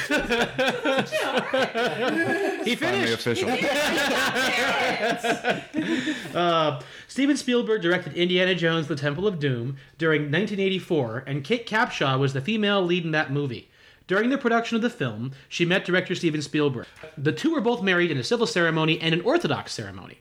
Finally 2.75 3.15
finished. 3.15 3.15
official. 3.15 3.51
Uh, 6.37 6.81
Steven 7.09 7.37
Spielberg 7.37 7.81
directed 7.81 8.13
Indiana 8.15 8.55
Jones: 8.55 8.89
The 8.89 8.97
Temple 8.97 9.27
of 9.27 9.39
Doom 9.39 9.77
during 9.97 10.23
1984, 10.23 11.25
and 11.27 11.45
Kate 11.45 11.67
Capshaw 11.67 12.19
was 12.19 12.35
the 12.35 12.43
female 12.43 12.83
lead 12.83 13.05
in 13.05 13.13
that 13.13 13.33
movie. 13.33 13.71
During 14.07 14.29
the 14.29 14.37
production 14.39 14.77
of 14.77 14.83
the 14.83 14.91
film, 14.91 15.33
she 15.49 15.65
met 15.65 15.87
director 15.87 16.15
Steven 16.15 16.43
Spielberg. 16.43 16.87
The 17.17 17.33
two 17.33 17.53
were 17.53 17.63
both 17.63 17.83
married 17.83 18.11
in 18.11 18.19
a 18.19 18.25
civil 18.25 18.47
ceremony 18.47 19.01
and 19.01 19.15
an 19.15 19.23
Orthodox 19.23 19.73
ceremony. 19.73 20.19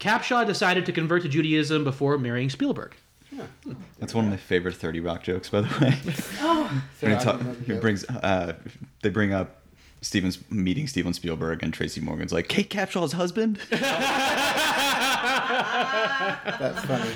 Capshaw 0.00 0.44
decided 0.44 0.84
to 0.86 0.92
convert 0.92 1.22
to 1.22 1.28
Judaism 1.28 1.84
before 1.84 2.18
marrying 2.18 2.50
Spielberg. 2.50 2.96
That's 3.98 4.14
one 4.14 4.24
of 4.24 4.30
my 4.30 4.36
favorite 4.36 4.74
30 4.74 5.00
Rock 5.00 5.22
jokes, 5.22 5.48
by 5.48 5.62
the 5.62 5.68
way. 5.80 5.94
When 7.00 7.12
he, 7.12 7.22
talk, 7.22 7.38
don't 7.38 7.46
know 7.46 7.54
the 7.54 7.74
he 7.74 7.80
brings, 7.80 8.04
uh, 8.08 8.54
they 9.02 9.10
bring 9.10 9.32
up 9.32 9.62
Steven's 10.00 10.50
meeting 10.50 10.86
Steven 10.88 11.12
Spielberg, 11.12 11.62
and 11.62 11.72
Tracy 11.72 12.00
Morgan's 12.00 12.32
like, 12.32 12.48
Kate 12.48 12.68
Capshaw's 12.70 13.12
husband? 13.12 13.58
That's 16.58 16.84
funny. 16.84 17.10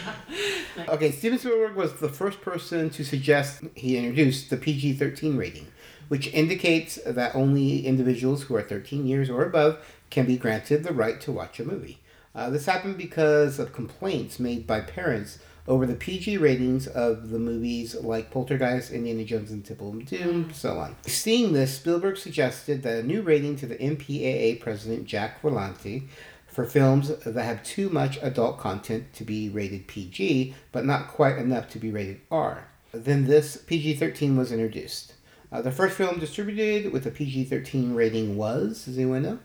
Okay, 0.88 1.11
Steven 1.11 1.38
Spielberg 1.38 1.75
was 1.75 1.94
the 1.94 2.08
first 2.08 2.40
person 2.40 2.90
to 2.90 3.04
suggest 3.04 3.62
he 3.75 3.96
introduced 3.96 4.50
the 4.50 4.56
PG 4.56 4.94
13 4.94 5.37
rating, 5.37 5.66
which 6.08 6.28
indicates 6.28 6.99
that 7.04 7.35
only 7.35 7.87
individuals 7.87 8.44
who 8.44 8.54
are 8.54 8.62
13 8.62 9.06
years 9.06 9.28
or 9.28 9.44
above 9.44 9.78
can 10.11 10.26
be 10.26 10.37
granted 10.37 10.85
the 10.85 10.92
right 10.92 11.20
to 11.23 11.32
watch 11.32 11.58
a 11.58 11.64
movie. 11.64 11.99
Uh, 12.35 12.50
this 12.50 12.66
happened 12.66 12.99
because 12.99 13.58
of 13.58 13.73
complaints 13.73 14.38
made 14.38 14.66
by 14.66 14.80
parents 14.80 15.38
over 15.68 15.87
the 15.87 15.94
PG 15.94 16.38
ratings 16.38 16.87
of 16.87 17.30
the 17.30 17.38
movies 17.38 17.94
like 17.94 18.30
Poltergeist, 18.30 18.90
Indiana 18.90 19.25
Jones 19.25 19.50
and 19.50 19.64
Temple 19.64 19.90
of 19.90 20.06
Doom, 20.06 20.52
so 20.52 20.78
on. 20.78 20.96
Seeing 21.06 21.52
this, 21.52 21.76
Spielberg 21.76 22.16
suggested 22.16 22.82
that 22.82 22.99
a 22.99 23.02
new 23.02 23.23
rating 23.23 23.56
to 23.56 23.66
the 23.66 23.76
MPAA 23.76 24.61
president 24.61 25.06
Jack 25.06 25.40
Valenti 25.40 26.08
for 26.46 26.64
films 26.64 27.08
that 27.25 27.44
have 27.44 27.62
too 27.62 27.90
much 27.90 28.18
adult 28.23 28.58
content 28.58 29.12
to 29.12 29.25
be 29.25 29.49
rated 29.49 29.87
PG, 29.87 30.54
but 30.73 30.87
not 30.87 31.08
quite 31.08 31.37
enough 31.37 31.68
to 31.70 31.78
be 31.78 31.90
rated 31.90 32.20
R. 32.30 32.68
Then 32.92 33.26
this 33.26 33.56
PG 33.56 33.96
13 33.96 34.37
was 34.37 34.52
introduced. 34.52 35.14
Uh, 35.52 35.62
the 35.62 35.70
first 35.70 35.96
film 35.96 36.18
distributed 36.18 36.92
with 36.92 37.06
a 37.06 37.11
PG 37.11 37.44
13 37.44 37.94
rating 37.94 38.37
was, 38.37 38.85
does 38.85 38.96
anyone 38.96 39.23
know? 39.23 39.38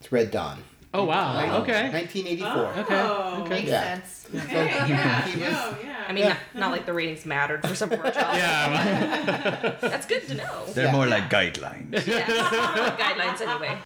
It's 0.00 0.10
Red 0.10 0.30
Dawn. 0.30 0.62
Oh 0.94 1.04
wow. 1.04 1.60
Okay. 1.62 1.90
1984. 1.90 2.48
Okay. 2.82 2.94
Oh. 2.94 3.40
Okay. 3.42 3.48
Makes 3.50 3.68
Yeah. 3.70 3.82
sense. 3.94 4.26
Okay, 4.44 4.66
yeah. 4.88 5.26
He 5.26 5.40
was- 5.40 5.48
Oh, 5.54 5.78
yeah. 5.82 6.04
I 6.08 6.12
mean, 6.12 6.28
not, 6.28 6.38
not 6.54 6.70
like 6.72 6.84
the 6.86 6.92
ratings 6.92 7.24
mattered 7.26 7.66
for 7.66 7.74
some 7.74 7.88
poor 7.90 8.10
child. 8.10 8.36
Yeah. 8.36 9.76
That's 9.80 10.06
good 10.06 10.26
to 10.28 10.34
know. 10.34 10.64
They're 10.74 10.86
Yeah. 10.86 10.92
more 10.92 11.06
like 11.06 11.30
guidelines. 11.30 12.06
Yeah. 12.06 12.24
Guidelines 12.98 13.40
anyway. 13.40 13.78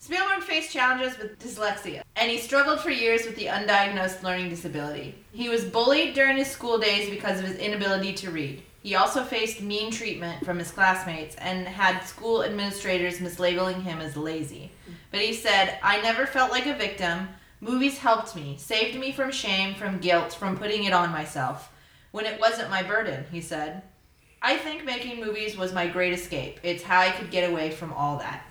Spielberg 0.00 0.42
faced 0.42 0.70
challenges 0.70 1.16
with 1.18 1.38
dyslexia, 1.38 2.02
and 2.16 2.30
he 2.30 2.36
struggled 2.38 2.80
for 2.80 2.90
years 2.90 3.24
with 3.24 3.36
the 3.36 3.46
undiagnosed 3.46 4.22
learning 4.22 4.50
disability. 4.50 5.14
He 5.32 5.48
was 5.48 5.64
bullied 5.64 6.12
during 6.14 6.36
his 6.36 6.48
school 6.50 6.76
days 6.78 7.08
because 7.08 7.38
of 7.40 7.46
his 7.46 7.56
inability 7.56 8.12
to 8.14 8.30
read. 8.30 8.62
He 8.82 8.96
also 8.96 9.24
faced 9.24 9.62
mean 9.62 9.90
treatment 9.90 10.44
from 10.44 10.58
his 10.58 10.70
classmates 10.70 11.36
and 11.36 11.66
had 11.66 12.00
school 12.02 12.44
administrators 12.44 13.18
mislabeling 13.18 13.82
him 13.82 13.98
as 14.02 14.14
lazy. 14.14 14.70
But 15.14 15.22
he 15.22 15.32
said, 15.32 15.78
I 15.80 16.00
never 16.00 16.26
felt 16.26 16.50
like 16.50 16.66
a 16.66 16.74
victim. 16.74 17.28
Movies 17.60 17.98
helped 17.98 18.34
me, 18.34 18.56
saved 18.58 18.98
me 18.98 19.12
from 19.12 19.30
shame, 19.30 19.76
from 19.76 19.98
guilt, 19.98 20.32
from 20.32 20.58
putting 20.58 20.82
it 20.82 20.92
on 20.92 21.12
myself. 21.12 21.70
When 22.10 22.26
it 22.26 22.40
wasn't 22.40 22.68
my 22.68 22.82
burden, 22.82 23.24
he 23.30 23.40
said. 23.40 23.82
I 24.42 24.56
think 24.56 24.84
making 24.84 25.20
movies 25.20 25.56
was 25.56 25.72
my 25.72 25.86
great 25.86 26.14
escape. 26.14 26.58
It's 26.64 26.82
how 26.82 26.98
I 26.98 27.12
could 27.12 27.30
get 27.30 27.48
away 27.48 27.70
from 27.70 27.92
all 27.92 28.18
that. 28.18 28.44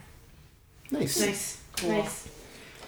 Nice. 0.90 1.20
Nice. 1.20 1.62
Cool. 1.76 1.90
Nice. 1.90 2.30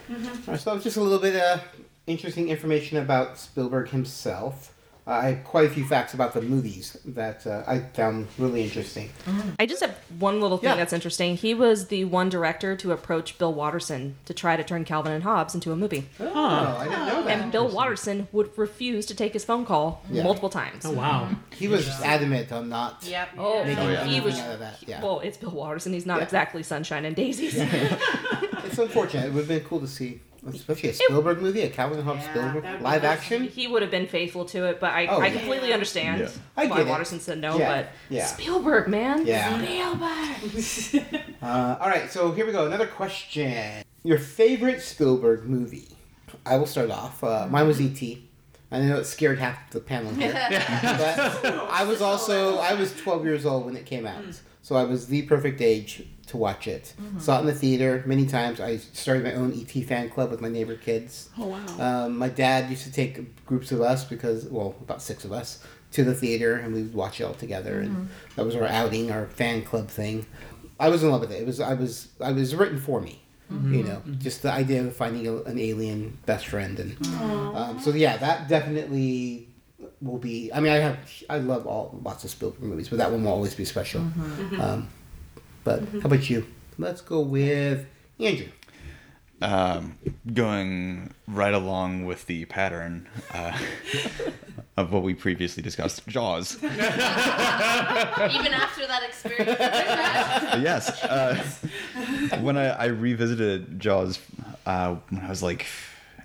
All 0.10 0.18
right, 0.48 0.58
so 0.58 0.80
just 0.80 0.96
a 0.96 1.02
little 1.02 1.20
bit 1.20 1.36
of 1.36 1.62
interesting 2.08 2.48
information 2.48 3.00
about 3.00 3.38
Spielberg 3.38 3.90
himself. 3.90 4.74
Uh, 5.08 5.12
I 5.12 5.26
have 5.30 5.44
quite 5.44 5.66
a 5.68 5.70
few 5.70 5.86
facts 5.86 6.16
about 6.16 6.34
the 6.34 6.42
movies 6.42 6.98
that 7.06 7.46
uh, 7.46 7.62
I 7.68 7.78
found 7.94 8.28
really 8.40 8.64
interesting. 8.64 9.12
I 9.60 9.68
just 9.68 9.82
have 9.84 9.96
one 10.18 10.42
little 10.42 10.58
thing 10.58 10.70
Yeah. 10.72 10.78
that's 10.78 10.94
interesting. 10.94 11.36
He 11.38 11.54
was 11.54 11.90
the 11.90 12.06
one 12.06 12.28
director 12.28 12.76
to 12.78 12.92
approach 12.92 13.38
Bill 13.38 13.54
Watterson 13.54 14.16
to 14.26 14.34
try 14.34 14.56
to 14.58 14.64
turn 14.64 14.84
Calvin 14.84 15.12
and 15.12 15.24
Hobbes 15.24 15.54
into 15.54 15.72
a 15.72 15.76
movie. 15.76 16.10
Oh, 16.20 16.34
I 16.34 16.86
didn't 16.86 17.06
know 17.06 17.24
that. 17.24 17.40
And 17.40 17.52
Bill 17.52 17.68
Watterson 17.68 18.28
would 18.32 18.58
refuse 18.58 19.06
to 19.06 19.14
take 19.16 19.34
his 19.34 19.46
phone 19.46 19.64
call 19.64 20.02
Yeah. 20.10 20.24
multiple 20.24 20.50
times. 20.50 20.84
Oh 20.86 20.92
wow. 20.92 21.30
He 21.56 21.68
was 21.68 21.88
adamant 22.02 22.52
on 22.52 22.70
not 22.70 23.04
Yep. 23.08 23.30
Oh, 23.38 23.64
making 23.64 23.84
Oh, 23.84 23.92
yeah. 23.92 24.06
he 24.06 24.20
was. 24.22 24.40
out 24.40 24.54
of 24.54 24.60
that. 24.60 24.78
Yeah. 24.88 25.04
Well, 25.04 25.20
it's 25.20 25.38
Bill 25.38 25.52
Watterson. 25.52 25.94
He's 25.94 26.08
not 26.08 26.18
Yeah. 26.18 26.24
exactly 26.24 26.64
sunshine 26.64 27.06
and 27.06 27.16
daisies. 27.16 27.54
it's 27.60 28.78
unfortunate. 28.80 29.26
It 29.28 29.34
would 29.34 29.42
have 29.42 29.48
been 29.48 29.62
cool 29.62 29.82
to 29.82 29.88
see, 29.88 30.20
especially 30.48 30.90
a 30.90 30.94
Spielberg 30.94 31.42
movie, 31.42 31.62
a 31.62 31.70
Calvin 31.70 31.98
and 32.00 32.08
Hobbes 32.08 32.24
Yeah, 32.26 32.50
Spielberg 32.52 32.64
live 32.82 32.86
awesome. 33.04 33.06
action. 33.06 33.44
he 33.44 33.68
would 33.68 33.82
have 33.82 33.92
been 33.92 34.08
faithful 34.08 34.46
to 34.46 34.66
it, 34.66 34.80
but 34.80 34.92
I, 34.94 35.08
Oh, 35.08 35.20
I 35.20 35.28
yeah. 35.28 35.34
completely 35.40 35.74
understand 35.74 36.22
Yeah. 36.22 36.30
I 36.58 36.68
why 36.68 36.78
get 36.78 36.88
it. 36.88 36.90
Watterson 36.90 37.20
said 37.20 37.40
no. 37.40 37.58
Yeah, 37.58 37.82
But 37.82 37.90
yeah. 38.10 38.26
Spielberg, 38.26 38.88
man, 38.88 39.26
Yeah. 39.26 39.58
Spielberg. 39.58 41.24
Uh, 41.42 41.78
all 41.80 41.90
right, 41.90 42.10
so 42.12 42.32
here 42.32 42.46
we 42.46 42.52
go. 42.52 42.66
Another 42.66 42.88
question. 42.88 43.84
Your 44.04 44.18
favorite 44.18 44.82
Spielberg 44.82 45.46
movie? 45.46 45.90
I 46.46 46.58
will 46.58 46.66
start 46.66 46.90
off. 46.92 47.24
Uh, 47.24 47.48
mine 47.50 47.68
was 47.68 47.80
E.T. 47.80 48.28
I 48.72 48.80
know 48.82 48.98
it 48.98 49.06
scared 49.06 49.38
half 49.40 49.70
the 49.70 49.80
panel 49.80 50.12
here, 50.14 50.34
but 50.50 51.56
I 51.70 51.84
was 51.88 52.02
also 52.02 52.58
I 52.58 52.74
was 52.74 52.94
12 52.96 53.24
years 53.24 53.46
old 53.46 53.66
when 53.66 53.76
it 53.78 53.86
came 53.86 54.06
out, 54.08 54.24
so 54.66 54.76
I 54.76 54.84
was 54.84 55.06
the 55.06 55.22
perfect 55.22 55.62
age 55.62 56.02
to 56.26 56.38
watch 56.38 56.68
it. 56.68 56.96
Saw 57.20 57.38
it 57.38 57.42
in 57.42 57.46
the 57.46 57.54
theater 57.54 58.02
many 58.08 58.26
times. 58.26 58.60
I 58.60 58.78
started 58.78 59.24
my 59.24 59.34
own 59.34 59.54
ET 59.54 59.70
fan 59.86 60.10
club 60.10 60.32
with 60.32 60.42
my 60.42 60.50
neighbor 60.50 60.76
kids. 60.76 61.30
Oh 61.38 61.46
wow. 61.46 62.06
Um, 62.06 62.18
my 62.18 62.30
dad 62.30 62.72
used 62.72 62.84
to 62.86 62.92
take 62.92 63.46
groups 63.46 63.72
of 63.72 63.82
us 63.82 64.04
because, 64.04 64.46
well, 64.46 64.74
about 64.82 65.04
six 65.04 65.24
of 65.24 65.32
us, 65.32 65.64
to 65.92 66.04
the 66.04 66.16
theater 66.16 66.56
and 66.56 66.74
we 66.74 66.82
would 66.82 66.96
watch 66.96 67.22
it 67.22 67.26
all 67.26 67.36
together, 67.36 67.80
and 67.80 68.10
that 68.36 68.44
was 68.44 68.56
our 68.56 68.66
outing, 68.66 69.12
our 69.12 69.28
fan 69.28 69.62
club 69.62 69.88
thing. 69.88 70.26
I 70.80 70.90
was 70.90 71.04
in 71.04 71.12
love 71.12 71.22
with 71.22 71.32
it. 71.32 71.42
It 71.42 71.46
was 71.46 71.60
I 71.60 71.76
was 71.76 72.08
I 72.20 72.32
was 72.32 72.56
written 72.56 72.80
for 72.80 73.00
me. 73.00 73.22
You 73.52 73.84
know, 73.84 74.02
just 74.18 74.42
the 74.42 74.52
idea 74.52 74.84
of 74.84 74.96
finding 74.96 75.28
a, 75.28 75.36
an 75.44 75.60
alien 75.60 76.18
best 76.26 76.48
friend, 76.48 76.80
and 76.80 76.98
um, 77.56 77.80
so 77.80 77.92
yeah, 77.92 78.18
that 78.18 78.48
definitely 78.48 79.48
will 80.02 80.18
be. 80.18 80.52
I 80.54 80.60
mean, 80.60 80.72
I 80.72 80.78
have 80.78 80.98
I 81.30 81.40
love 81.40 81.66
all 81.66 82.00
lots 82.04 82.24
of 82.24 82.30
Spielberg 82.30 82.62
movies, 82.62 82.90
but 82.90 82.98
that 82.98 83.12
one 83.12 83.24
will 83.24 83.32
always 83.32 83.56
be 83.56 83.66
special. 83.66 84.02
Um, 84.60 84.90
but 85.64 85.82
how 86.02 86.06
about 86.06 86.30
you? 86.30 86.46
Let's 86.78 87.02
go 87.02 87.22
with 87.22 87.86
Andrew. 88.20 88.48
Um, 89.42 89.98
going 90.34 91.14
right 91.28 91.54
along 91.54 92.06
with 92.06 92.26
the 92.26 92.46
pattern 92.46 93.08
uh, 93.34 93.58
of 94.78 94.94
what 94.94 95.04
we 95.04 95.14
previously 95.14 95.62
discussed, 95.62 96.08
Jaws. 96.08 96.56
Even 96.64 96.78
after 96.78 98.88
that 98.88 99.04
experience, 99.06 99.60
yes. 99.60 101.04
Uh, 101.04 101.44
when 102.42 102.58
I, 102.58 102.68
I 102.70 102.86
revisited 102.86 103.80
Jaws 103.80 104.20
uh, 104.66 104.96
when 105.10 105.22
I 105.22 105.30
was 105.30 105.44
like, 105.44 105.66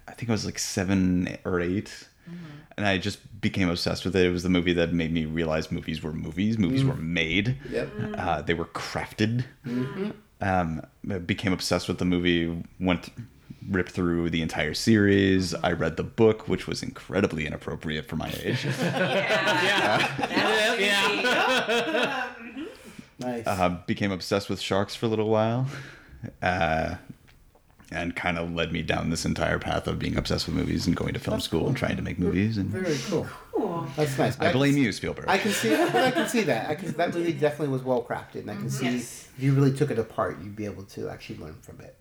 I 0.06 0.12
think 0.12 0.30
I 0.30 0.32
was 0.32 0.44
like 0.44 0.58
seven 0.58 1.36
or 1.44 1.60
8 1.60 2.08
and 2.80 2.88
I 2.88 2.96
just 2.98 3.18
became 3.42 3.68
obsessed 3.68 4.04
with 4.06 4.16
it. 4.16 4.24
It 4.24 4.30
was 4.30 4.42
the 4.42 4.48
movie 4.48 4.72
that 4.72 4.92
made 4.94 5.12
me 5.12 5.26
realize 5.26 5.70
movies 5.70 6.02
were 6.02 6.12
movies. 6.14 6.56
Movies 6.56 6.82
were 6.82 6.94
made. 6.96 7.56
Yep. 7.70 7.88
Uh, 8.16 8.40
they 8.42 8.54
were 8.54 8.64
crafted. 8.64 9.44
Um, 10.40 10.82
I 11.10 11.18
became 11.18 11.52
obsessed 11.52 11.88
with 11.88 11.98
the 11.98 12.06
movie. 12.06 12.64
Went 12.78 13.10
ripped 13.68 13.92
through 13.92 14.30
the 14.30 14.40
entire 14.40 14.72
series. 14.72 15.52
I 15.54 15.72
read 15.72 15.98
the 15.98 16.02
book, 16.02 16.48
which 16.48 16.66
was 16.66 16.82
incredibly 16.82 17.46
inappropriate 17.46 18.06
for 18.08 18.16
my 18.16 18.32
age. 18.42 18.64
Yeah. 18.80 20.76
yeah. 20.78 22.26
Nice. 23.18 23.46
uh, 23.46 23.68
became 23.86 24.12
obsessed 24.12 24.48
with 24.48 24.60
sharks 24.62 24.94
for 24.94 25.04
a 25.04 25.08
little 25.10 25.28
while, 25.28 25.66
uh, 26.40 26.94
and 27.90 28.14
kind 28.14 28.38
of 28.38 28.52
led 28.52 28.72
me 28.72 28.82
down 28.82 29.10
this 29.10 29.24
entire 29.24 29.58
path 29.58 29.86
of 29.86 29.98
being 29.98 30.16
obsessed 30.16 30.46
with 30.46 30.54
movies 30.54 30.86
and 30.86 30.94
going 30.94 31.12
to 31.14 31.20
film 31.20 31.40
school 31.40 31.66
and 31.66 31.76
trying 31.76 31.96
to 31.96 32.02
make 32.02 32.18
movies. 32.18 32.56
And 32.56 32.70
Very 32.70 32.96
cool. 33.08 33.26
Cool. 33.52 33.86
That's 33.96 34.16
nice. 34.16 34.38
I 34.38 34.52
blame 34.52 34.76
you, 34.76 34.92
Spielberg. 34.92 35.26
I 35.28 35.38
can 35.38 35.52
see, 35.52 35.70
but 35.70 35.96
I 35.96 36.10
can 36.10 36.28
see 36.28 36.42
that. 36.42 36.70
I 36.70 36.74
can, 36.76 36.92
that 36.92 37.14
movie 37.14 37.32
definitely 37.32 37.68
was 37.68 37.82
well 37.82 38.02
crafted, 38.02 38.42
and 38.42 38.50
I 38.50 38.54
can 38.54 38.66
mm-hmm. 38.66 38.68
see 38.68 38.96
Yes. 38.96 39.28
If 39.40 39.44
you 39.44 39.54
really 39.54 39.72
took 39.72 39.90
it 39.90 39.98
apart, 39.98 40.36
you'd 40.42 40.54
be 40.54 40.66
able 40.66 40.82
to 40.82 41.08
actually 41.08 41.38
learn 41.38 41.54
from 41.62 41.80
it. 41.80 41.96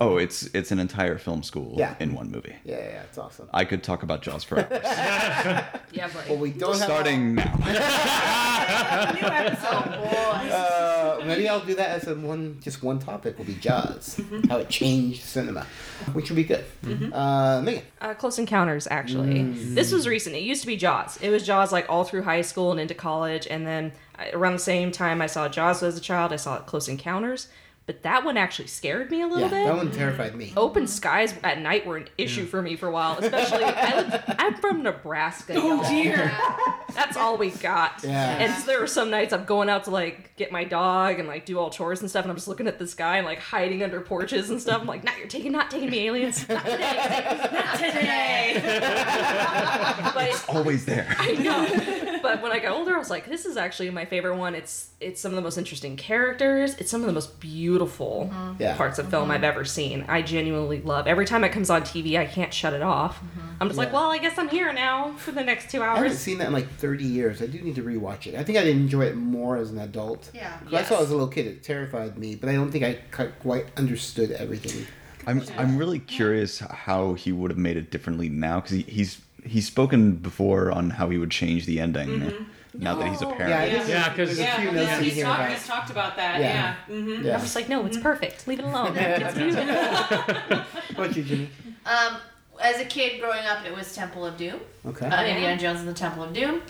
oh, 0.00 0.16
it's 0.16 0.44
it's 0.54 0.72
an 0.72 0.78
entire 0.78 1.18
film 1.18 1.42
school 1.42 1.74
Yeah. 1.76 1.94
in 2.00 2.14
one 2.14 2.30
movie. 2.30 2.54
Yeah, 2.64 2.76
yeah, 2.78 2.84
yeah, 2.84 3.02
it's 3.02 3.18
awesome. 3.18 3.50
I 3.52 3.66
could 3.66 3.82
talk 3.82 4.02
about 4.02 4.22
Jaws 4.22 4.44
for 4.44 4.60
hours. 4.60 4.68
Yeah, 5.92 6.08
Well, 6.28 6.38
we 6.38 6.50
don't 6.52 6.70
have 6.78 6.82
Starting 6.88 7.34
now. 7.34 7.54
New 9.14 9.20
episode. 9.26 9.84
boy. 10.02 10.50
Uh, 10.50 11.22
maybe 11.26 11.48
I'll 11.48 11.60
do 11.64 11.74
that 11.74 11.90
as 11.90 12.08
a 12.08 12.14
one, 12.14 12.58
just 12.62 12.82
one 12.82 12.98
topic. 12.98 13.36
Will 13.38 13.44
be 13.44 13.54
Jaws, 13.54 14.18
how 14.48 14.56
it 14.56 14.68
changed 14.70 15.22
cinema, 15.22 15.66
which 16.14 16.30
would 16.30 16.36
be 16.36 16.44
good. 16.44 16.64
Uh, 17.12 17.60
Megan. 17.62 17.82
Uh, 18.00 18.14
Close 18.14 18.38
Encounters, 18.38 18.88
actually. 18.90 19.42
This 19.52 19.92
was 19.92 20.08
recent. 20.08 20.34
It 20.34 20.42
used 20.42 20.62
to 20.62 20.66
be 20.66 20.76
Jaws. 20.76 21.18
It 21.20 21.28
was 21.30 21.44
Jaws 21.46 21.70
like 21.72 21.86
all 21.90 22.04
through 22.04 22.22
high 22.22 22.40
school 22.42 22.70
and 22.72 22.80
into 22.80 22.94
college, 22.94 23.46
and 23.48 23.66
then 23.66 23.92
around 24.32 24.54
the 24.54 24.58
same 24.58 24.92
time 24.92 25.20
I 25.20 25.26
saw 25.26 25.48
Jaws 25.48 25.82
as 25.82 25.96
a 25.96 26.00
child, 26.00 26.32
I 26.32 26.36
saw 26.36 26.58
Close 26.58 26.88
Encounters. 26.88 27.48
But 27.86 28.02
that 28.04 28.24
one 28.24 28.38
actually 28.38 28.68
scared 28.68 29.10
me 29.10 29.20
a 29.20 29.26
little 29.26 29.42
Yeah, 29.42 29.48
bit. 29.48 29.66
that 29.66 29.76
one 29.76 29.90
terrified 29.90 30.34
me. 30.34 30.54
Open 30.56 30.86
skies 30.86 31.34
at 31.44 31.60
night 31.60 31.84
were 31.86 31.98
an 31.98 32.08
issue 32.16 32.46
for 32.46 32.62
me 32.62 32.76
for 32.76 32.88
a 32.88 32.90
while, 32.90 33.18
especially 33.18 33.62
I 33.64 33.96
live, 34.00 34.24
I'm 34.38 34.54
from 34.54 34.82
Nebraska. 34.82 35.52
Oh 35.58 35.82
y'all. 35.82 35.90
dear. 35.90 36.32
That's 36.94 37.18
all 37.18 37.36
we 37.36 37.50
got. 37.50 38.02
Yeah. 38.02 38.38
And 38.38 38.54
so 38.54 38.66
there 38.66 38.80
were 38.80 38.86
some 38.86 39.10
nights 39.10 39.34
I'm 39.34 39.44
going 39.44 39.68
out 39.68 39.84
to 39.84 39.90
like 39.90 40.34
get 40.36 40.50
my 40.50 40.64
dog 40.64 41.18
and 41.18 41.28
like 41.28 41.44
do 41.44 41.58
all 41.58 41.68
chores 41.68 42.00
and 42.00 42.08
stuff, 42.08 42.24
and 42.24 42.30
I'm 42.30 42.36
just 42.38 42.48
looking 42.48 42.66
at 42.68 42.78
the 42.78 42.86
sky 42.86 43.18
and 43.18 43.26
like 43.26 43.38
hiding 43.40 43.82
under 43.82 44.00
porches 44.00 44.48
and 44.48 44.58
stuff. 44.62 44.80
I'm 44.80 44.86
like, 44.86 45.04
not 45.04 45.18
you're 45.18 45.26
taking, 45.28 45.52
not 45.52 45.70
taking 45.70 45.90
me, 45.90 46.06
aliens. 46.06 46.48
Not 46.48 46.64
today. 46.64 47.42
Not 47.52 47.74
today. 47.78 48.60
but 50.14 50.28
it's 50.28 50.48
Always 50.48 50.86
there. 50.86 51.14
I 51.18 51.32
know. 51.32 52.18
But 52.22 52.40
when 52.40 52.50
I 52.52 52.60
got 52.60 52.72
older, 52.72 52.94
I 52.94 52.98
was 52.98 53.10
like, 53.10 53.26
this 53.28 53.44
is 53.44 53.58
actually 53.58 53.90
my 53.90 54.06
favorite 54.06 54.36
one. 54.36 54.54
It's 54.54 54.88
it's 55.00 55.20
some 55.20 55.32
of 55.32 55.36
the 55.36 55.42
most 55.42 55.58
interesting 55.58 55.96
characters. 55.96 56.74
It's 56.76 56.90
some 56.90 57.02
of 57.02 57.06
the 57.06 57.12
most 57.12 57.38
beautiful 57.40 57.73
Mm-hmm. 57.80 58.62
Yeah. 58.62 58.76
parts 58.76 58.98
of 58.98 59.08
film 59.08 59.24
mm-hmm. 59.24 59.32
I've 59.32 59.44
ever 59.44 59.64
seen. 59.64 60.04
I 60.08 60.22
genuinely 60.22 60.80
love. 60.82 61.06
Every 61.06 61.26
time 61.26 61.44
it 61.44 61.50
comes 61.50 61.70
on 61.70 61.82
TV, 61.82 62.18
I 62.18 62.26
can't 62.26 62.52
shut 62.52 62.72
it 62.74 62.82
off. 62.82 63.18
Mm-hmm. 63.18 63.40
I'm 63.60 63.68
just 63.68 63.78
like, 63.78 63.92
well, 63.92 64.10
I 64.10 64.18
guess 64.18 64.38
I'm 64.38 64.48
here 64.48 64.72
now 64.72 65.12
for 65.12 65.32
the 65.32 65.44
next 65.44 65.70
two 65.70 65.82
hours. 65.82 65.98
I 65.98 66.02
haven't 66.02 66.16
seen 66.18 66.38
that 66.38 66.48
in 66.48 66.52
like 66.52 66.68
30 66.78 67.04
years. 67.04 67.40
I 67.42 67.46
do 67.46 67.60
need 67.60 67.76
to 67.76 67.82
rewatch 67.82 68.26
it. 68.26 68.34
I 68.34 68.44
think 68.44 68.58
I'd 68.58 68.66
enjoy 68.66 69.02
it 69.02 69.16
more 69.16 69.56
as 69.56 69.70
an 69.70 69.78
adult. 69.78 70.30
Yeah. 70.34 70.58
'Cause 70.64 70.74
I 70.74 70.82
saw 70.82 70.98
it 70.98 71.02
as 71.02 71.10
a 71.10 71.14
little 71.14 71.28
kid. 71.28 71.46
It 71.46 71.62
terrified 71.62 72.18
me, 72.18 72.34
but 72.34 72.48
I 72.48 72.54
don't 72.54 72.70
think 72.70 72.84
I 72.84 72.98
quite 73.40 73.66
understood 73.76 74.30
everything. 74.32 74.86
I'm 75.26 75.42
I'm 75.56 75.76
really 75.78 75.98
curious 75.98 76.58
how 76.58 77.14
he 77.14 77.32
would 77.32 77.50
have 77.50 77.58
made 77.58 77.76
it 77.76 77.90
differently 77.90 78.28
now 78.28 78.60
because 78.60 78.72
he, 78.72 78.82
he's 78.82 79.20
he's 79.44 79.66
spoken 79.66 80.16
before 80.16 80.70
on 80.70 80.90
how 80.90 81.08
he 81.10 81.18
would 81.18 81.30
change 81.30 81.66
the 81.66 81.80
ending 81.80 82.46
now 82.74 82.94
that 82.96 83.08
he's 83.08 83.22
a 83.22 83.26
parent. 83.26 83.48
Yeah, 83.48 83.58
I 83.60 83.64
Yeah. 83.66 83.78
think 83.78 83.88
Yeah, 83.88 84.04
'cause- 84.08 84.16
there's 84.16 84.38
Yeah, 84.38 84.60
few 84.60 84.72
notes 84.72 84.86
yeah, 84.88 84.98
in 84.98 85.04
he's, 85.04 85.14
here 85.14 85.24
talked, 85.24 85.40
about- 85.40 85.52
he's 85.52 85.66
talked 85.66 85.90
about 85.90 86.16
that. 86.16 86.40
Yeah. 86.40 86.46
Yeah. 86.88 86.94
hmm 86.96 87.24
Yeah. 87.24 87.34
I'm 87.34 87.40
just 87.40 87.54
like, 87.56 87.68
no, 87.68 87.86
it's 87.86 87.98
perfect. 87.98 88.46
Leave 88.48 88.58
it 88.60 88.64
alone. 88.64 88.96
It's 88.96 89.34
beautiful. 89.34 89.64
How 89.74 90.64
about 90.90 91.16
you, 91.16 91.22
Jenni? 91.24 91.46
Um, 91.86 92.16
as 92.60 92.80
a 92.80 92.84
kid 92.84 93.20
growing 93.20 93.44
up, 93.46 93.64
it 93.66 93.74
was 93.74 93.94
Temple 93.94 94.24
of 94.26 94.36
Doom. 94.36 94.60
Okay. 94.86 95.06
Uh, 95.06 95.24
Indiana 95.24 95.60
Jones 95.60 95.80
and 95.80 95.88
the 95.88 95.92
Temple 95.94 96.22
of 96.24 96.32
Doom. 96.32 96.62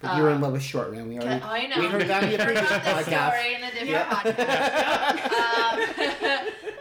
But 0.00 0.16
you 0.16 0.22
were 0.22 0.30
in 0.30 0.40
love 0.40 0.52
with 0.52 0.62
Short 0.62 0.90
Round. 0.92 1.08
We 1.10 1.18
already, 1.18 1.42
I 1.44 1.66
know. 1.66 1.78
we 1.78 1.86
heard 1.86 2.08
that 2.08 2.24
in 2.24 2.30
the 2.32 2.38
previous 2.38 2.66
podcast. 2.66 3.32
story 3.32 3.54
in 3.54 3.62
a 3.64 3.70
different 3.70 4.08
podcast. 4.08 4.42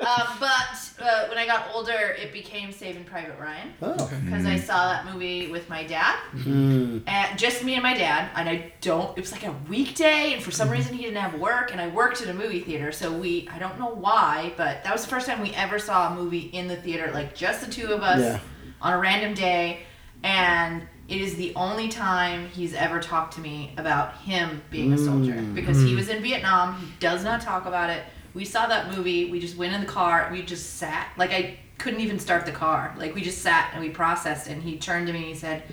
um, 0.01 0.07
um, 0.07 0.27
but 0.39 1.05
uh, 1.05 1.27
when 1.27 1.37
I 1.37 1.45
got 1.45 1.67
older, 1.73 2.15
it 2.17 2.31
became 2.31 2.71
Saving 2.71 3.03
Private 3.03 3.37
Ryan 3.37 3.73
Oh. 3.81 4.09
because 4.23 4.45
I 4.45 4.55
saw 4.57 4.93
that 4.93 5.05
movie 5.13 5.51
with 5.51 5.67
my 5.69 5.83
dad, 5.83 6.17
Mm. 6.33 7.01
and 7.07 7.37
just 7.37 7.61
me 7.63 7.73
and 7.73 7.83
my 7.83 7.93
dad. 7.93 8.29
And 8.35 8.47
I 8.47 8.71
don't. 8.79 9.17
It 9.17 9.21
was 9.21 9.33
like 9.33 9.45
a 9.45 9.53
weekday, 9.67 10.31
and 10.33 10.41
for 10.41 10.51
some 10.51 10.69
reason 10.69 10.95
he 10.95 11.03
didn't 11.03 11.17
have 11.21 11.37
work, 11.41 11.73
and 11.73 11.81
I 11.81 11.89
worked 11.89 12.21
at 12.21 12.29
a 12.29 12.33
movie 12.33 12.61
theater, 12.61 12.93
so 12.93 13.11
we. 13.11 13.49
I 13.51 13.59
don't 13.59 13.77
know 13.77 13.89
why, 13.93 14.53
but 14.55 14.81
that 14.85 14.93
was 14.93 15.01
the 15.03 15.09
first 15.09 15.27
time 15.27 15.41
we 15.41 15.53
ever 15.55 15.77
saw 15.77 16.13
a 16.13 16.15
movie 16.15 16.49
in 16.53 16.69
the 16.69 16.77
theater, 16.77 17.11
like 17.13 17.35
just 17.35 17.65
the 17.65 17.69
two 17.69 17.87
of 17.91 18.01
us 18.01 18.21
Yeah. 18.21 18.39
on 18.81 18.93
a 18.93 18.97
random 18.97 19.33
day, 19.33 19.81
and 20.23 20.83
it 21.09 21.19
is 21.21 21.35
the 21.35 21.51
only 21.55 21.87
time 21.87 22.47
he's 22.49 22.73
ever 22.73 22.99
talked 22.99 23.33
to 23.33 23.41
me 23.41 23.73
about 23.77 24.15
him 24.17 24.61
being 24.69 24.93
a 24.93 24.97
soldier 24.97 25.33
Mm. 25.33 25.55
because 25.55 25.81
he 25.81 25.95
was 25.95 26.07
in 26.09 26.21
Vietnam. 26.21 26.75
He 26.79 26.87
does 26.99 27.23
not 27.23 27.41
talk 27.41 27.65
about 27.65 27.89
it. 27.89 28.03
We 28.33 28.45
saw 28.45 28.67
that 28.67 28.95
movie. 28.95 29.31
We 29.31 29.39
just 29.39 29.57
went 29.57 29.73
in 29.73 29.81
the 29.81 29.87
car. 29.87 30.29
We 30.31 30.43
just 30.43 30.75
sat. 30.77 31.07
Like 31.17 31.31
I 31.33 31.57
couldn't 31.79 32.01
even 32.01 32.19
start 32.19 32.45
the 32.45 32.51
car. 32.51 32.93
Like 32.97 33.15
we 33.15 33.21
just 33.21 33.39
sat 33.41 33.71
and 33.73 33.81
we 33.81 33.89
processed. 33.89 34.47
And 34.47 34.61
he 34.61 34.77
turned 34.77 35.07
to 35.07 35.13
me 35.13 35.19
and 35.19 35.27
he 35.27 35.35
said, 35.35 35.63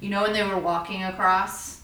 "You 0.00 0.10
know 0.10 0.22
when 0.22 0.32
they 0.34 0.42
were 0.44 0.58
walking 0.58 1.02
across 1.04 1.80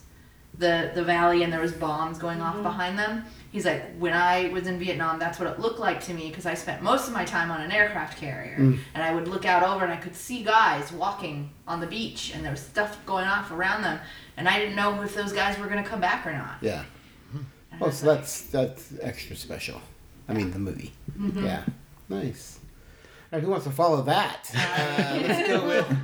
the 0.59 0.91
the 0.95 1.03
valley 1.05 1.43
and 1.45 1.53
there 1.53 1.61
was 1.61 1.73
bombs 1.73 2.19
going 2.19 2.41
off 2.43 2.63
behind 2.63 2.99
them." 2.99 3.25
He's 3.51 3.65
like, 3.65 3.97
when 3.99 4.13
I 4.13 4.49
was 4.51 4.67
in 4.67 4.79
Vietnam, 4.79 5.19
that's 5.19 5.39
what 5.39 5.49
it 5.49 5.59
looked 5.59 5.79
like 5.79 6.03
to 6.05 6.13
me 6.13 6.29
because 6.29 6.45
I 6.45 6.53
spent 6.55 6.83
most 6.83 7.09
of 7.09 7.15
my 7.15 7.25
time 7.25 7.51
on 7.51 7.63
an 7.63 7.73
aircraft 7.73 8.19
carrier, 8.19 8.57
and 8.57 9.03
I 9.03 9.15
would 9.15 9.27
look 9.27 9.47
out 9.47 9.63
over 9.63 9.85
and 9.85 9.93
I 9.93 9.97
could 9.97 10.15
see 10.15 10.45
guys 10.45 10.93
walking 10.93 11.51
on 11.67 11.81
the 11.81 11.87
beach, 11.87 12.33
and 12.35 12.45
there 12.45 12.51
was 12.51 12.61
stuff 12.61 13.05
going 13.07 13.27
off 13.27 13.51
around 13.51 13.83
them, 13.83 13.99
and 14.37 14.49
I 14.49 14.59
didn't 14.59 14.77
know 14.77 15.01
if 15.03 15.15
those 15.15 15.33
guys 15.33 15.59
were 15.59 15.67
gonna 15.67 15.83
come 15.83 16.01
back 16.01 16.27
or 16.27 16.33
not. 16.33 16.57
Yeah. 16.61 16.85
And 17.33 17.83
I 17.83 17.87
Oh, 17.87 17.91
so 17.91 18.07
like, 18.09 18.19
that's 18.19 18.43
that's 18.43 18.93
extra 19.01 19.35
special. 19.37 19.81
I 20.29 20.35
mean, 20.35 20.51
the 20.51 20.59
movie. 20.59 20.93
Mm-hmm. 21.19 21.45
Yeah. 21.45 21.65
Nice. 22.11 22.61
All 23.33 23.39
right, 23.39 23.43
who 23.43 23.51
wants 23.51 23.65
to 23.67 23.73
follow 23.73 24.03
that? 24.03 24.51
Uh, 24.55 25.21
let's 25.27 25.49
go 25.49 25.67
with 25.67 25.97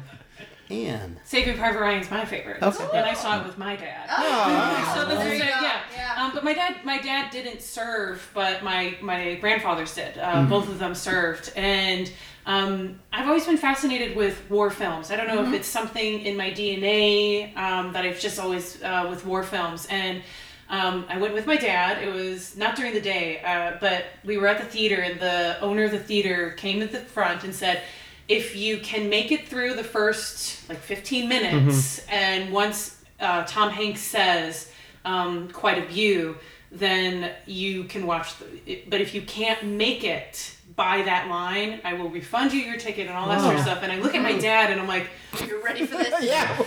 Anne. 0.70 1.18
Saving 1.24 1.56
Private 1.58 1.80
Ryan's 1.80 2.10
my 2.10 2.24
favorite, 2.24 2.62
Okay. 2.62 2.84
and 2.98 3.06
I 3.06 3.14
saw 3.14 3.40
it 3.40 3.46
with 3.46 3.58
my 3.58 3.76
dad. 3.76 4.08
Oh, 4.10 4.94
So 4.96 5.06
this 5.08 5.18
there 5.18 5.32
is 5.32 5.38
you 5.38 5.44
a, 5.44 5.48
yeah. 5.48 5.80
Yeah. 5.94 6.14
Um, 6.24 6.30
but 6.34 6.42
my 6.44 6.54
dad, 6.54 6.76
my 6.84 6.98
dad 6.98 7.30
didn't 7.30 7.60
serve, 7.62 8.30
but 8.34 8.62
my 8.62 8.96
my 9.00 9.34
grandfathers 9.36 9.94
did. 9.94 10.16
Uh, 10.18 10.44
Both 10.44 10.68
of 10.68 10.78
them 10.78 10.94
served, 10.94 11.52
and 11.56 12.10
um, 12.46 13.00
I've 13.12 13.26
always 13.26 13.46
been 13.46 13.56
fascinated 13.58 14.16
with 14.16 14.42
war 14.50 14.70
films. 14.70 15.10
I 15.10 15.16
don't 15.16 15.28
know 15.28 15.42
if 15.44 15.52
it's 15.52 15.68
something 15.68 16.20
in 16.20 16.36
my 16.36 16.50
DNA 16.50 17.56
um, 17.56 17.92
that 17.92 18.04
I've 18.04 18.20
just 18.20 18.38
always 18.38 18.82
uh, 18.82 19.06
with 19.10 19.24
war 19.26 19.42
films. 19.42 19.86
And 19.90 20.22
um, 20.68 21.04
I 21.08 21.18
went 21.18 21.34
with 21.34 21.46
my 21.46 21.56
dad. 21.56 22.02
It 22.02 22.12
was 22.12 22.56
not 22.56 22.74
during 22.76 22.92
the 22.94 23.00
day, 23.00 23.40
uh, 23.42 23.76
but 23.80 24.04
we 24.24 24.36
were 24.38 24.46
at 24.48 24.58
the 24.58 24.64
theater, 24.66 25.00
and 25.02 25.18
the 25.20 25.58
owner 25.60 25.84
of 25.84 25.90
the 25.90 25.98
theater 25.98 26.50
came 26.52 26.80
at 26.82 26.90
the 26.92 27.00
front 27.00 27.44
and 27.44 27.54
said. 27.54 27.82
If 28.28 28.56
you 28.56 28.78
can 28.78 29.08
make 29.08 29.32
it 29.32 29.48
through 29.48 29.74
the 29.74 29.84
first 29.84 30.68
like 30.68 30.78
15 30.78 31.28
minutes, 31.28 31.98
and 32.08 32.52
once 32.52 33.02
uh, 33.20 33.44
Tom 33.44 33.70
Hanks 33.70 34.00
says 34.00 34.70
um, 35.04 35.48
quite 35.50 35.78
a 35.82 35.86
view, 35.86 36.36
then 36.72 37.30
you 37.46 37.84
can 37.84 38.06
watch 38.06 38.34
the. 38.38 38.82
But 38.88 39.00
if 39.00 39.14
you 39.14 39.22
can't 39.22 39.62
make 39.64 40.04
it 40.04 40.56
by 40.74 41.02
that 41.02 41.28
line, 41.28 41.80
I 41.84 41.94
will 41.94 42.08
refund 42.08 42.52
you 42.52 42.60
your 42.60 42.78
ticket 42.78 43.06
and 43.06 43.16
all 43.16 43.28
that 43.28 43.40
sort 43.40 43.56
of 43.56 43.62
stuff. 43.62 43.80
And 43.82 43.92
I 43.92 44.00
look 44.00 44.14
at 44.14 44.22
my 44.22 44.36
dad 44.36 44.70
and 44.70 44.80
I'm 44.80 44.88
like, 44.88 45.08
You're 45.46 45.62
ready 45.62 45.86
for 45.86 45.96
this? 45.96 46.14
yeah. 46.22 46.62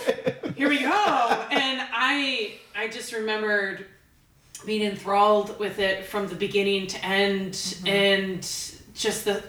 here 0.55 0.69
we 0.69 0.79
go. 0.79 1.47
And 1.51 1.81
I 1.91 2.55
I 2.75 2.87
just 2.87 3.13
remembered 3.13 3.85
being 4.65 4.81
enthralled 4.83 5.59
with 5.59 5.79
it 5.79 6.05
from 6.05 6.27
the 6.27 6.35
beginning 6.35 6.87
to 6.87 7.05
end 7.05 7.77
and 7.85 8.41
just 8.93 9.25
the 9.25 9.43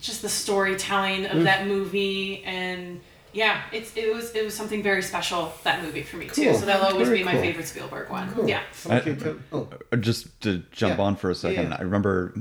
just 0.00 0.22
the 0.22 0.28
storytelling 0.28 1.26
of 1.26 1.44
that 1.44 1.66
movie 1.66 2.42
and 2.44 3.00
yeah, 3.32 3.62
it's 3.72 3.94
it 3.96 4.12
was 4.14 4.34
it 4.34 4.44
was 4.44 4.54
something 4.54 4.82
very 4.82 5.02
special 5.02 5.52
that 5.64 5.82
movie 5.82 6.02
for 6.02 6.16
me 6.16 6.28
too. 6.28 6.54
So 6.54 6.64
that'll 6.66 6.86
always 6.86 7.06
Very 7.08 7.18
be 7.18 7.24
my 7.24 7.32
cool. 7.32 7.40
favorite 7.42 7.66
Spielberg 7.68 8.08
one. 8.10 8.32
Cool. 8.32 8.48
Yeah. 8.48 8.62
Okay, 8.86 9.18
so- 9.18 9.38
oh, 9.52 9.68
Uh, 9.92 9.96
Just 9.96 10.40
to 10.42 10.62
jump 10.72 10.98
Yeah. 10.98 11.04
on 11.04 11.16
for 11.16 11.30
a 11.30 11.34
second, 11.34 11.70
Yeah. 11.70 11.76
I 11.78 11.82
remember 11.82 12.34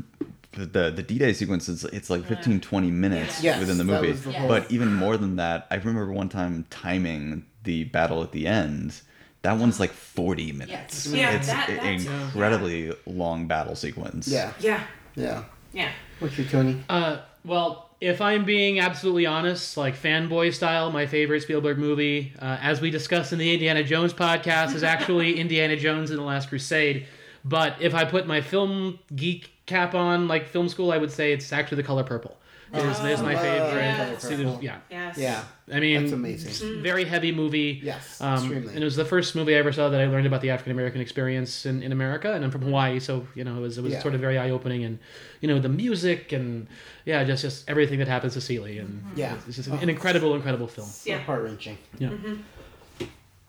the 0.53 0.65
the, 0.65 0.91
the 0.91 1.03
D-Day 1.03 1.33
sequence 1.33 1.67
is 1.69 1.83
it's 1.83 2.09
like 2.09 2.25
15 2.25 2.61
20 2.61 2.89
minutes 2.89 3.43
Yes, 3.43 3.59
within 3.59 3.77
the 3.77 3.83
movie. 3.83 4.13
the 4.13 4.31
whole- 4.31 4.47
But 4.47 4.71
even 4.71 4.93
more 4.93 5.17
than 5.17 5.35
that, 5.35 5.67
I 5.69 5.75
remember 5.75 6.11
one 6.11 6.29
time 6.29 6.65
timing 6.69 7.45
the 7.63 7.83
battle 7.83 8.23
at 8.23 8.31
the 8.31 8.47
end. 8.47 9.01
That 9.43 9.57
one's 9.57 9.79
like 9.79 9.91
40 9.91 10.51
minutes. 10.53 11.05
Yes. 11.05 11.07
Yeah, 11.13 11.31
it's 11.35 11.47
that- 11.47 11.69
an 11.69 11.75
that's- 11.75 12.05
incredibly 12.05 12.93
long 13.05 13.47
battle 13.47 13.75
sequence. 13.75 14.27
yeah, 14.29 14.53
Yeah. 14.59 14.83
yeah. 15.15 15.43
Yeah. 15.73 15.91
What's 16.19 16.37
your 16.37 16.47
Tony? 16.47 16.81
Uh, 16.89 17.17
well, 17.47 17.89
if 17.99 18.21
I'm 18.21 18.45
being 18.45 18.79
absolutely 18.79 19.25
honest, 19.25 19.77
like 19.77 19.95
fanboy 19.95 20.53
style, 20.53 20.91
my 20.91 21.07
favorite 21.07 21.41
Spielberg 21.41 21.77
movie, 21.77 22.33
uh, 22.39 22.57
as 22.61 22.79
we 22.79 22.91
discussed 22.91 23.33
in 23.33 23.39
the 23.39 23.53
Indiana 23.53 23.83
Jones 23.83 24.13
podcast, 24.13 24.75
is 24.75 24.83
actually 24.83 25.39
Indiana 25.39 25.75
Jones 25.75 26.11
and 26.11 26.19
the 26.19 26.23
Last 26.23 26.49
Crusade. 26.49 27.07
But 27.43 27.75
if 27.79 27.95
I 27.95 28.05
put 28.05 28.27
my 28.27 28.41
film 28.41 28.99
geek 29.15 29.51
cap 29.65 29.95
on, 29.95 30.27
like 30.27 30.47
film 30.47 30.69
school, 30.69 30.91
I 30.91 30.97
would 30.97 31.11
say 31.11 31.33
it's 31.33 31.51
actually 31.51 31.77
The 31.77 31.83
Color 31.83 32.03
Purple. 32.03 32.37
Is, 32.73 32.99
is 32.99 33.21
my 33.21 33.33
Oh, 33.33 33.37
favorite. 33.37 34.19
Color 34.19 34.43
Purple. 34.45 34.59
Yeah. 34.63 34.77
Yes. 34.91 35.17
Yeah, 35.17 35.43
I 35.71 35.79
mean, 35.79 36.01
that's 36.01 36.11
amazing. 36.11 36.81
very 36.83 37.05
heavy 37.05 37.31
movie. 37.31 37.79
Yes, 37.81 38.19
Um, 38.21 38.33
extremely. 38.35 38.73
and 38.73 38.81
it 38.81 38.83
was 38.83 38.95
the 38.97 39.05
first 39.05 39.35
movie 39.35 39.55
I 39.55 39.59
ever 39.59 39.71
saw 39.71 39.87
that 39.89 40.01
I 40.01 40.05
learned 40.07 40.27
about 40.27 40.41
the 40.41 40.49
African 40.49 40.73
American 40.73 40.99
experience 40.99 41.65
in, 41.65 41.81
in 41.81 41.91
America, 41.91 42.33
and 42.33 42.43
I'm 42.43 42.51
from 42.51 42.63
Hawaii, 42.63 42.99
so 42.99 43.25
you 43.35 43.43
know 43.45 43.55
it 43.57 43.61
was 43.61 43.77
it 43.77 43.83
was 43.83 43.93
Yeah. 43.93 44.01
sort 44.01 44.15
of 44.15 44.21
very 44.21 44.37
eye 44.37 44.49
opening, 44.49 44.83
and 44.83 44.99
you 45.41 45.47
know 45.47 45.59
the 45.59 45.69
music 45.69 46.33
and 46.33 46.67
yeah, 47.05 47.23
just 47.23 47.41
just 47.41 47.69
everything 47.69 47.99
that 47.99 48.07
happens 48.09 48.33
to 48.33 48.41
Celie, 48.41 48.79
and 48.79 49.01
Yeah. 49.15 49.35
it's 49.47 49.55
just 49.55 49.69
an 49.69 49.89
incredible, 49.89 50.35
incredible 50.35 50.67
film. 50.67 50.89
Yeah. 51.05 51.19
heart 51.19 51.43
wrenching. 51.43 51.77
Yeah. 51.99 52.09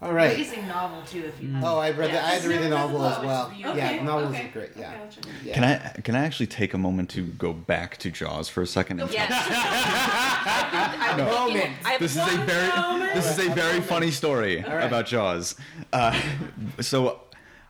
All 0.00 0.12
right. 0.12 0.32
Amazing 0.34 0.68
novel 0.68 1.02
too, 1.02 1.24
if 1.24 1.42
you 1.42 1.50
have. 1.50 1.64
Oh, 1.64 1.78
I 1.78 1.90
read. 1.90 2.12
The, 2.12 2.24
I 2.24 2.30
had 2.34 2.42
to 2.42 2.48
read 2.48 2.60
the 2.62 2.68
novel 2.68 3.04
as 3.04 3.18
well. 3.24 3.46
Okay, 3.48 3.96
Yeah, 3.96 4.02
novels 4.04 4.32
okay. 4.32 4.46
are 4.48 4.52
great. 4.52 4.70
Yeah. 4.76 4.96
Gotcha. 4.96 5.20
yeah. 5.44 5.54
Can 5.54 5.64
I 5.64 6.00
can 6.02 6.14
I 6.14 6.20
actually 6.24 6.46
take 6.46 6.72
a 6.72 6.78
moment 6.78 7.10
to 7.10 7.22
go 7.26 7.52
back 7.52 7.96
to 7.98 8.10
Jaws 8.12 8.48
for 8.48 8.62
a 8.62 8.66
second? 8.66 9.00
and 9.00 9.10
Yes. 9.10 9.28
I've 9.32 11.16
been- 11.16 11.26
I've 11.26 11.26
been 11.26 11.26
thinking- 11.26 11.46
Moment. 11.48 11.98
This 11.98 12.12
is 12.16 12.22
a 12.34 12.38
very 12.44 13.14
this 13.14 13.38
is 13.38 13.46
a 13.46 13.50
very 13.54 13.80
funny 13.80 14.10
story 14.12 14.58
right. 14.62 14.84
about 14.84 15.06
Jaws. 15.06 15.56
Uh, 15.92 16.20
so 16.80 17.20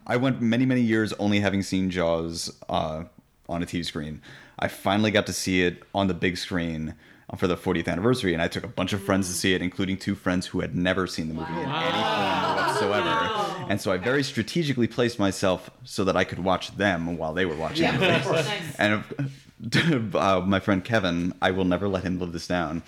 I 0.06 0.16
went 0.18 0.42
many 0.42 0.66
many 0.66 0.82
years 0.82 1.14
only 1.14 1.40
having 1.40 1.62
seen 1.62 1.88
Jaws 1.90 2.52
uh, 2.68 3.04
on 3.48 3.62
a 3.62 3.66
TV 3.66 3.84
screen. 3.86 4.20
I 4.58 4.68
finally 4.68 5.10
got 5.10 5.24
to 5.26 5.32
see 5.32 5.62
it 5.62 5.82
on 5.94 6.08
the 6.08 6.14
big 6.14 6.36
screen 6.36 6.94
for 7.36 7.46
the 7.46 7.56
40th 7.56 7.88
anniversary, 7.88 8.32
and 8.32 8.40
I 8.42 8.48
took 8.48 8.64
a 8.64 8.68
bunch 8.68 8.92
of 8.94 9.02
friends 9.02 9.28
to 9.28 9.34
see 9.34 9.52
it, 9.54 9.60
including 9.60 9.98
two 9.98 10.14
friends 10.14 10.46
who 10.46 10.60
had 10.60 10.74
never 10.74 11.06
seen 11.06 11.28
the 11.28 11.34
movie 11.34 11.52
in 11.52 11.58
any 11.58 11.66
form 11.68 12.56
whatsoever. 12.56 13.64
And 13.68 13.80
so 13.80 13.92
I 13.92 13.98
very 13.98 14.22
strategically 14.22 14.86
placed 14.86 15.18
myself 15.18 15.68
so 15.84 16.04
that 16.04 16.16
I 16.16 16.24
could 16.24 16.38
watch 16.38 16.74
them 16.76 17.18
while 17.18 17.34
they 17.34 17.44
were 17.44 17.54
watching 17.56 17.84
Yeah, 17.84 17.96
the 17.98 18.28
movie. 18.30 18.48
Nice. 18.48 18.76
And 18.78 20.14
uh, 20.16 20.40
my 20.40 20.60
friend 20.60 20.82
Kevin, 20.84 21.34
I 21.42 21.50
will 21.50 21.64
never 21.66 21.86
let 21.88 22.02
him 22.04 22.18
live 22.18 22.32
this 22.32 22.46
down. 22.46 22.82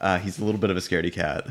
Uh, 0.00 0.18
he's 0.18 0.38
a 0.38 0.44
little 0.44 0.60
bit 0.60 0.70
of 0.70 0.76
a 0.76 0.80
scaredy 0.80 1.12
cat. 1.12 1.46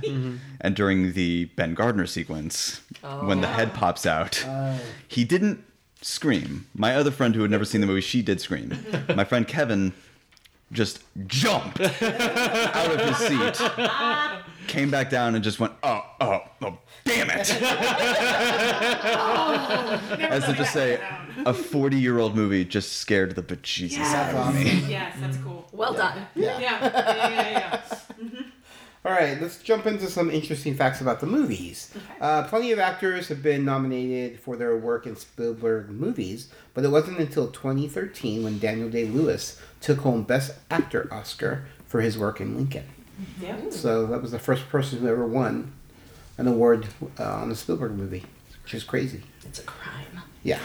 And 0.62 0.76
during 0.76 1.14
the 1.14 1.46
Ben 1.56 1.74
Gardner 1.74 2.06
sequence, 2.08 2.82
when 3.22 3.42
the 3.42 3.48
head 3.48 3.74
pops 3.74 4.06
out, 4.06 4.44
Oh. 4.48 4.80
he 5.08 5.24
didn't 5.24 5.64
scream. 6.02 6.68
My 6.76 6.96
other 6.96 7.10
friend 7.12 7.36
who 7.36 7.42
had 7.42 7.52
never 7.52 7.66
seen 7.66 7.82
the 7.82 7.88
movie, 7.88 8.02
she 8.02 8.22
did 8.22 8.40
scream. 8.42 8.78
My 9.16 9.24
friend 9.24 9.48
Kevin 9.48 9.94
just 10.72 11.02
jumped 11.28 11.80
out 11.80 12.92
of 12.92 13.00
his 13.02 13.18
seat, 13.18 13.62
came 14.68 14.90
back 14.92 15.10
down, 15.10 15.36
and 15.36 15.44
just 15.44 15.60
went, 15.60 15.74
oh, 15.84 16.02
oh, 16.20 16.40
oh, 16.62 16.78
damn 17.06 17.30
it. 17.30 17.50
As 20.22 20.46
to 20.46 20.54
just 20.54 20.74
say, 20.74 21.00
a 21.46 21.54
40 21.54 21.98
year 21.98 22.20
old 22.20 22.36
movie 22.36 22.66
just 22.66 22.94
scared 22.94 23.36
the 23.36 23.44
bejesus 23.44 23.92
Yes. 23.92 24.14
out 24.14 24.36
of 24.50 24.56
me. 24.56 24.64
Yes, 24.90 25.16
that's 25.20 25.38
cool. 25.38 25.68
well 25.72 25.94
done. 25.94 26.26
Yeah. 26.36 26.60
Yeah. 26.60 26.80
Yeah. 26.82 27.30
Yeah. 27.30 27.82
yeah. 28.20 28.42
All 29.04 29.12
right, 29.12 29.40
let's 29.40 29.62
jump 29.62 29.86
into 29.86 30.08
some 30.10 30.32
interesting 30.32 30.74
facts 30.74 31.00
about 31.00 31.20
the 31.20 31.28
movies. 31.28 31.94
Uh, 32.20 32.42
plenty 32.48 32.72
of 32.72 32.80
actors 32.80 33.28
have 33.28 33.44
been 33.44 33.64
nominated 33.64 34.40
for 34.40 34.58
their 34.58 34.76
work 34.76 35.06
in 35.06 35.16
Spielberg 35.16 35.92
movies, 35.92 36.50
but 36.74 36.84
it 36.84 36.88
wasn't 36.90 37.20
until 37.20 37.50
2013 37.52 38.44
when 38.44 38.58
Daniel 38.58 38.90
Day 38.90 39.06
Lewis 39.06 39.62
took 39.86 40.00
home 40.00 40.24
Best 40.24 40.54
Actor 40.72 41.08
Oscar 41.12 41.68
for 41.86 42.02
his 42.02 42.18
work 42.18 42.42
in 42.42 42.58
Lincoln. 42.58 42.86
yeah. 43.40 43.56
So 43.70 44.08
that 44.08 44.20
was 44.20 44.32
the 44.32 44.40
first 44.40 44.68
person 44.68 45.00
who 45.00 45.08
ever 45.08 45.28
won 45.28 45.72
an 46.40 46.48
award 46.48 46.88
uh, 47.20 47.24
on 47.24 47.52
a 47.52 47.56
Spielberg 47.56 47.92
movie, 47.92 48.24
which 48.64 48.74
is 48.74 48.84
crazy. 48.84 49.22
It's 49.46 49.60
a 49.60 49.64
crime. 49.64 50.22
Yeah. 50.42 50.60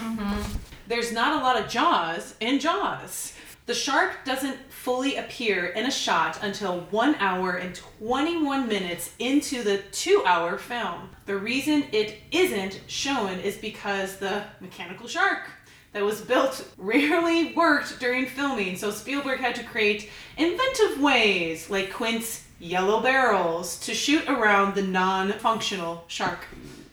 There's 0.88 1.12
not 1.12 1.40
a 1.40 1.44
lot 1.44 1.60
of 1.60 1.68
Jaws 1.68 2.34
in 2.40 2.60
Jaws. 2.60 3.34
The 3.66 3.74
shark 3.74 4.24
doesn't 4.24 4.56
fully 4.70 5.16
appear 5.16 5.66
in 5.66 5.84
a 5.84 5.90
shot 5.90 6.42
until 6.42 6.80
1 6.90 7.14
hour 7.16 7.52
and 7.52 7.74
21 7.74 8.66
minutes 8.66 9.12
into 9.18 9.62
the 9.62 9.78
2 9.92 10.24
hour 10.26 10.56
film. 10.56 11.10
The 11.26 11.36
reason 11.36 11.84
it 11.92 12.16
isn't 12.32 12.80
shown 12.86 13.38
is 13.38 13.58
because 13.58 14.16
the 14.16 14.44
mechanical 14.60 15.06
shark 15.06 15.50
that 15.92 16.04
was 16.04 16.20
built 16.20 16.66
rarely 16.78 17.52
worked 17.54 17.98
during 18.00 18.26
filming, 18.26 18.76
so 18.76 18.90
Spielberg 18.90 19.40
had 19.40 19.54
to 19.56 19.64
create 19.64 20.08
inventive 20.36 21.00
ways 21.00 21.68
like 21.70 21.92
Quint's 21.92 22.44
yellow 22.58 23.00
barrels 23.00 23.78
to 23.80 23.94
shoot 23.94 24.28
around 24.28 24.74
the 24.74 24.82
non 24.82 25.32
functional 25.32 26.04
shark. 26.06 26.46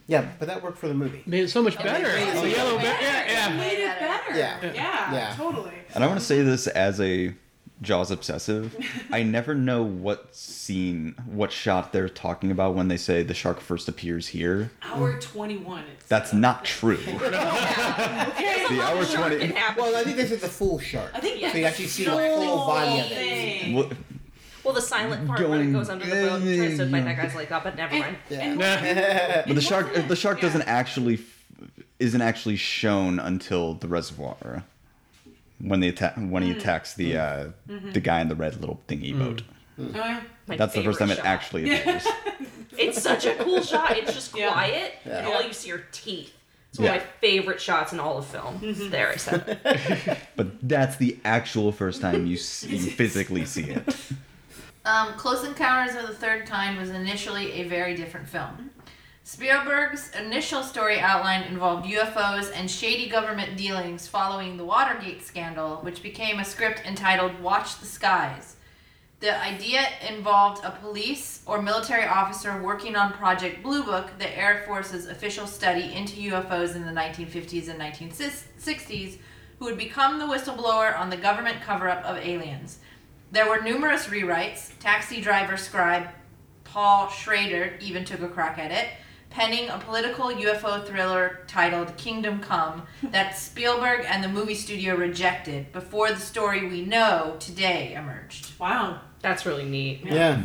Yeah, 0.08 0.26
but 0.40 0.48
that 0.48 0.64
worked 0.64 0.78
for 0.78 0.88
the 0.88 0.94
movie. 0.94 1.22
Made 1.26 1.44
it 1.44 1.50
so 1.50 1.62
much 1.62 1.78
better. 1.78 2.08
made 2.08 2.30
it 2.30 2.36
Oh, 2.36 2.42
so 2.42 2.46
yellow 2.46 2.74
much 2.76 2.84
bear. 2.84 3.02
Yeah, 3.02 3.50
yeah. 3.50 3.58
Made 3.58 3.80
it 3.80 4.00
better. 4.00 4.38
Yeah. 4.38 4.58
Yeah. 4.64 5.14
Yeah. 5.14 5.34
Totally. 5.36 5.74
And 5.94 6.02
I 6.04 6.08
want 6.08 6.20
to 6.20 6.26
say 6.26 6.42
this 6.44 6.68
as 6.68 7.02
a 7.02 7.34
Jaws 7.82 8.10
obsessive. 8.10 8.76
I 9.12 9.22
never 9.24 9.54
know 9.54 9.84
what 9.84 10.36
scene, 10.36 11.14
what 11.28 11.52
shot 11.52 11.94
they're 11.94 12.10
talking 12.10 12.50
about 12.52 12.74
when 12.74 12.88
they 12.88 12.98
say 12.98 13.22
the 13.24 13.34
shark 13.36 13.60
first 13.60 13.88
appears 13.88 14.28
here. 14.28 14.72
Hour 14.82 15.20
21. 15.20 15.84
It's, 15.94 16.06
That's 16.08 16.34
not 16.34 16.66
true. 16.66 16.98
okay. 17.08 18.66
The 18.70 18.82
hour 18.82 19.06
20. 19.06 19.54
Well, 19.78 19.96
I 19.96 20.04
think 20.04 20.18
this 20.18 20.32
is 20.32 20.42
the 20.42 20.48
full 20.48 20.80
shark. 20.80 21.12
I 21.14 21.20
think 21.20 21.40
So 21.52 21.58
you 21.58 21.66
actually 21.66 21.88
see 21.88 22.06
the 22.06 22.12
full 22.12 22.66
body 22.66 23.00
of 23.00 23.06
it. 23.12 23.74
Well, 23.76 23.90
Well, 24.64 24.74
the 24.74 24.82
silent 24.82 25.28
part 25.28 25.48
when 25.48 25.70
it 25.70 25.72
goes 25.72 25.90
under 25.90 26.06
the 26.06 26.12
boat 26.12 26.42
and 26.42 26.58
tries 26.58 26.78
to 26.80 26.90
fight 26.90 27.06
that 27.06 27.16
guy's 27.18 27.36
leg 27.36 27.52
up, 27.52 27.64
but 27.64 27.76
never 27.78 27.96
mind. 27.98 28.18
Yeah. 28.30 29.44
but 29.46 29.54
the 29.56 29.62
shark, 29.62 29.94
the 30.08 30.16
shark 30.16 30.38
Yeah. 30.40 30.42
doesn't 30.48 30.64
actually, 30.64 31.20
isn't 32.00 32.22
actually 32.22 32.56
shown 32.58 33.20
until 33.20 33.76
the 33.76 33.88
reservoir. 33.88 34.64
When 35.60 35.80
they 35.80 35.88
attack, 35.90 36.16
when 36.16 36.44
he 36.44 36.52
hmm. 36.52 36.60
attacks 36.60 36.94
the 36.94 37.14
hmm. 37.14 37.18
uh, 37.18 37.74
mm-hmm. 37.74 37.92
the 37.92 38.00
guy 38.00 38.22
in 38.22 38.30
the 38.30 38.36
red 38.36 38.60
little 38.60 38.82
thingy 38.88 39.14
hmm. 39.14 39.20
boat. 39.20 39.42
Oh, 39.80 39.90
yeah. 39.94 40.22
My 40.48 40.56
That's 40.56 40.74
the 40.74 40.84
first 40.84 41.00
time 41.00 41.10
favorite 41.10 41.22
it 41.22 41.26
shot. 41.26 41.26
actually 41.26 41.76
appears. 41.80 42.08
It's 42.80 43.02
such 43.02 43.26
a 43.26 43.34
cool 43.36 43.64
shot. 43.64 43.98
It's 43.98 44.14
just 44.14 44.38
Yeah. 44.38 44.52
quiet, 44.52 44.94
and 45.04 45.26
Yeah. 45.26 45.34
all 45.34 45.42
you 45.42 45.52
see 45.52 45.72
are 45.72 45.84
teeth. 45.92 46.32
It's 46.70 46.78
one 46.78 46.90
of 46.90 46.96
my 46.96 47.04
favorite 47.22 47.60
shots 47.60 47.92
in 47.92 48.00
all 48.00 48.20
of 48.20 48.28
film. 48.28 48.60
Mm-hmm. 48.60 48.90
There, 48.92 49.10
I 49.10 49.16
said 49.16 49.60
it. 49.66 50.18
But 50.36 50.68
that's 50.68 50.98
the 50.98 51.18
actual 51.26 51.72
first 51.72 52.02
time 52.02 52.28
you 52.28 52.38
see, 52.38 52.76
you 52.76 52.92
physically 52.92 53.46
see 53.46 53.64
it. 53.64 53.96
Um, 54.86 55.14
Close 55.14 55.44
Encounters 55.44 55.96
of 55.96 56.08
the 56.08 56.14
Third 56.14 56.46
Kind 56.46 56.78
was 56.78 56.92
initially 56.92 57.52
a 57.54 57.64
very 57.64 57.96
different 57.96 58.30
film. 58.30 58.70
Spielberg's 59.28 60.10
initial 60.18 60.64
story 60.64 61.02
outline 61.02 61.44
involved 61.44 61.86
UFOs 61.86 62.50
and 62.56 62.72
shady 62.72 63.10
government 63.10 63.58
dealings 63.58 64.08
following 64.08 64.56
the 64.56 64.64
Watergate 64.64 65.22
scandal, 65.22 65.80
which 65.82 66.02
became 66.02 66.40
a 66.40 66.46
script 66.46 66.82
entitled 66.86 67.38
Watch 67.42 67.78
the 67.82 67.86
Skies. 67.86 68.56
The 69.20 69.38
idea 69.44 69.86
involved 70.08 70.64
a 70.64 70.72
police 70.72 71.42
or 71.46 71.62
military 71.62 72.06
officer 72.06 72.64
working 72.64 72.96
on 72.96 73.12
Project 73.12 73.62
Blue 73.62 73.84
Book, 73.84 74.12
the 74.18 74.34
Air 74.34 74.64
Force's 74.66 75.08
official 75.08 75.46
study 75.46 75.94
into 75.94 76.32
UFOs 76.32 76.78
in 76.78 76.86
the 76.86 76.94
1950s 76.94 77.68
and 77.68 77.82
1960s, 77.82 79.18
who 79.60 79.66
would 79.66 79.78
become 79.78 80.20
the 80.20 80.26
whistleblower 80.26 80.98
on 80.98 81.10
the 81.10 81.18
government 81.18 81.62
cover 81.62 81.90
up 81.90 82.02
of 82.06 82.16
aliens. 82.16 82.80
There 83.34 83.50
were 83.50 83.60
numerous 83.60 84.06
rewrites. 84.06 84.72
Taxi 84.80 85.20
driver 85.20 85.58
scribe 85.58 86.08
Paul 86.64 87.10
Schrader 87.10 87.78
even 87.82 88.06
took 88.06 88.22
a 88.22 88.30
crack 88.30 88.58
at 88.58 88.72
it. 88.72 88.88
Penning 89.30 89.70
a 89.70 89.78
political 89.78 90.28
UFO 90.28 90.86
thriller 90.86 91.40
titled 91.48 91.96
Kingdom 91.98 92.40
Come 92.40 92.84
that 93.04 93.38
Spielberg 93.38 94.06
and 94.08 94.24
the 94.24 94.28
movie 94.30 94.56
studio 94.56 94.96
rejected 94.96 95.72
before 95.72 96.10
the 96.10 96.20
story 96.20 96.68
we 96.68 96.82
know 96.84 97.36
today 97.40 97.94
emerged. 97.94 98.58
Wow. 98.60 99.02
That's 99.22 99.46
really 99.46 99.66
neat. 99.66 100.02
Yeah. 100.06 100.42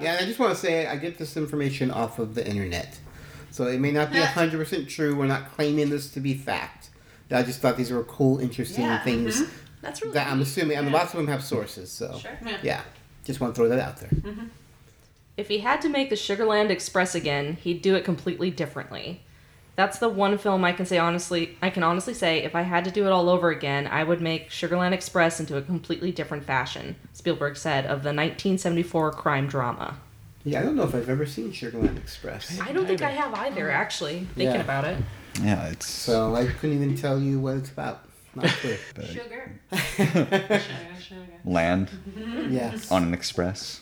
Yeah, 0.00 0.12
and 0.14 0.24
I 0.24 0.26
just 0.26 0.38
want 0.38 0.54
to 0.54 0.58
say 0.60 0.86
I 0.86 0.96
get 0.96 1.18
this 1.18 1.36
information 1.36 1.90
off 1.90 2.18
of 2.18 2.34
the 2.34 2.46
internet. 2.46 2.98
So 3.50 3.66
it 3.66 3.78
may 3.80 3.92
not 3.92 4.10
be 4.10 4.18
100% 4.18 4.88
true. 4.88 5.14
We're 5.14 5.26
not 5.26 5.52
claiming 5.52 5.90
this 5.90 6.10
to 6.12 6.20
be 6.20 6.34
fact. 6.34 6.90
I 7.30 7.42
just 7.42 7.60
thought 7.60 7.76
these 7.76 7.90
were 7.90 8.04
cool, 8.04 8.38
interesting 8.38 8.84
Yeah, 8.84 9.02
things 9.02 9.40
mm-hmm. 9.42 9.52
That's 9.80 10.00
really 10.02 10.14
that 10.14 10.28
I'm 10.28 10.38
neat. 10.38 10.46
assuming, 10.46 10.76
and 10.76 10.92
lots 10.92 11.12
of 11.12 11.16
them 11.18 11.26
have 11.28 11.42
sources. 11.42 11.90
So, 11.90 12.18
Sure. 12.18 12.38
Yeah. 12.44 12.58
yeah, 12.62 12.80
just 13.24 13.40
want 13.40 13.54
to 13.54 13.58
throw 13.58 13.68
that 13.68 13.78
out 13.80 13.96
there. 13.98 14.10
Mm-hmm. 14.10 14.46
If 15.36 15.48
he 15.48 15.58
had 15.58 15.80
to 15.82 15.88
make 15.88 16.10
the 16.10 16.16
Sugarland 16.16 16.70
Express 16.70 17.14
again, 17.14 17.54
he'd 17.62 17.82
do 17.82 17.94
it 17.94 18.04
completely 18.04 18.50
differently. 18.50 19.22
That's 19.74 19.98
the 19.98 20.08
one 20.10 20.36
film 20.36 20.64
I 20.64 20.72
can 20.72 20.84
say 20.84 20.98
honestly. 20.98 21.56
I 21.62 21.70
can 21.70 21.82
honestly 21.82 22.12
say 22.12 22.42
if 22.42 22.54
I 22.54 22.62
had 22.62 22.84
to 22.84 22.90
do 22.90 23.06
it 23.06 23.10
all 23.12 23.30
over 23.30 23.48
again, 23.50 23.86
I 23.86 24.04
would 24.04 24.20
make 24.20 24.50
Sugarland 24.50 24.92
Express 24.92 25.40
into 25.40 25.56
a 25.56 25.62
completely 25.62 26.12
different 26.12 26.44
fashion. 26.44 26.96
Spielberg 27.14 27.56
said 27.56 27.84
of 27.86 28.02
the 28.02 28.08
1974 28.10 29.12
crime 29.12 29.46
drama. 29.46 29.96
Yeah, 30.44 30.60
I 30.60 30.64
don't 30.64 30.76
know 30.76 30.82
if 30.82 30.94
I've 30.94 31.08
ever 31.08 31.24
seen 31.24 31.52
Sugarland 31.52 31.96
Express. 31.96 32.60
I 32.60 32.72
don't 32.72 32.84
think 32.86 33.00
I 33.00 33.10
have 33.12 33.32
either, 33.34 33.70
actually. 33.70 34.26
Thinking 34.34 34.56
Yeah. 34.56 34.60
about 34.60 34.84
it. 34.84 34.98
Yeah, 35.40 35.68
it's 35.68 35.88
So 35.88 36.34
I 36.34 36.44
couldn't 36.46 36.76
even 36.76 36.94
tell 36.96 37.18
you 37.18 37.40
what 37.40 37.56
it's 37.56 37.70
about. 37.70 38.04
Not 38.34 38.46
clear. 38.60 38.78
Sugar. 39.06 39.52
land 41.44 41.88
yes. 42.50 42.90
on 42.90 43.02
an 43.04 43.14
express. 43.14 43.81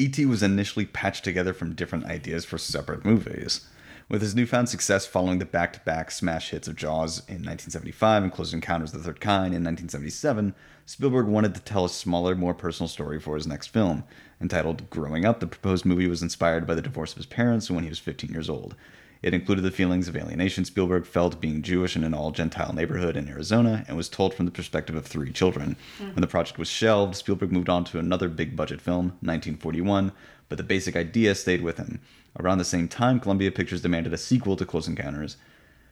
E.T. 0.00 0.24
was 0.24 0.42
initially 0.42 0.86
patched 0.86 1.24
together 1.24 1.52
from 1.52 1.74
different 1.74 2.06
ideas 2.06 2.46
for 2.46 2.56
separate 2.56 3.04
movies. 3.04 3.66
With 4.08 4.22
his 4.22 4.34
newfound 4.34 4.70
success 4.70 5.04
following 5.04 5.40
the 5.40 5.44
back 5.44 5.74
to 5.74 5.80
back 5.80 6.10
smash 6.10 6.48
hits 6.48 6.66
of 6.66 6.74
Jaws 6.74 7.18
in 7.28 7.44
1975 7.44 8.22
and 8.22 8.32
Close 8.32 8.54
Encounters 8.54 8.94
of 8.94 9.02
the 9.02 9.04
Third 9.04 9.20
Kind 9.20 9.54
in 9.54 9.62
1977, 9.62 10.54
Spielberg 10.86 11.26
wanted 11.26 11.54
to 11.54 11.60
tell 11.60 11.84
a 11.84 11.88
smaller, 11.90 12.34
more 12.34 12.54
personal 12.54 12.88
story 12.88 13.20
for 13.20 13.34
his 13.34 13.46
next 13.46 13.66
film. 13.66 14.04
Entitled 14.40 14.88
Growing 14.88 15.26
Up, 15.26 15.38
the 15.38 15.46
proposed 15.46 15.84
movie 15.84 16.08
was 16.08 16.22
inspired 16.22 16.66
by 16.66 16.74
the 16.74 16.80
divorce 16.80 17.12
of 17.12 17.18
his 17.18 17.26
parents 17.26 17.70
when 17.70 17.84
he 17.84 17.90
was 17.90 17.98
15 17.98 18.32
years 18.32 18.48
old. 18.48 18.74
It 19.22 19.34
included 19.34 19.62
the 19.62 19.70
feelings 19.70 20.08
of 20.08 20.16
alienation 20.16 20.64
Spielberg 20.64 21.04
felt 21.04 21.40
being 21.40 21.60
Jewish 21.60 21.94
in 21.94 22.04
an 22.04 22.14
all 22.14 22.30
Gentile 22.30 22.72
neighborhood 22.72 23.16
in 23.16 23.28
Arizona 23.28 23.84
and 23.86 23.96
was 23.96 24.08
told 24.08 24.32
from 24.32 24.46
the 24.46 24.50
perspective 24.50 24.96
of 24.96 25.06
three 25.06 25.30
children. 25.30 25.76
Mm. 25.98 26.14
When 26.14 26.22
the 26.22 26.26
project 26.26 26.58
was 26.58 26.68
shelved, 26.68 27.16
Spielberg 27.16 27.52
moved 27.52 27.68
on 27.68 27.84
to 27.84 27.98
another 27.98 28.28
big 28.28 28.56
budget 28.56 28.80
film, 28.80 29.08
1941, 29.20 30.12
but 30.48 30.56
the 30.56 30.64
basic 30.64 30.96
idea 30.96 31.34
stayed 31.34 31.62
with 31.62 31.76
him. 31.76 32.00
Around 32.38 32.58
the 32.58 32.64
same 32.64 32.88
time, 32.88 33.20
Columbia 33.20 33.50
Pictures 33.50 33.82
demanded 33.82 34.14
a 34.14 34.18
sequel 34.18 34.56
to 34.56 34.64
Close 34.64 34.88
Encounters. 34.88 35.36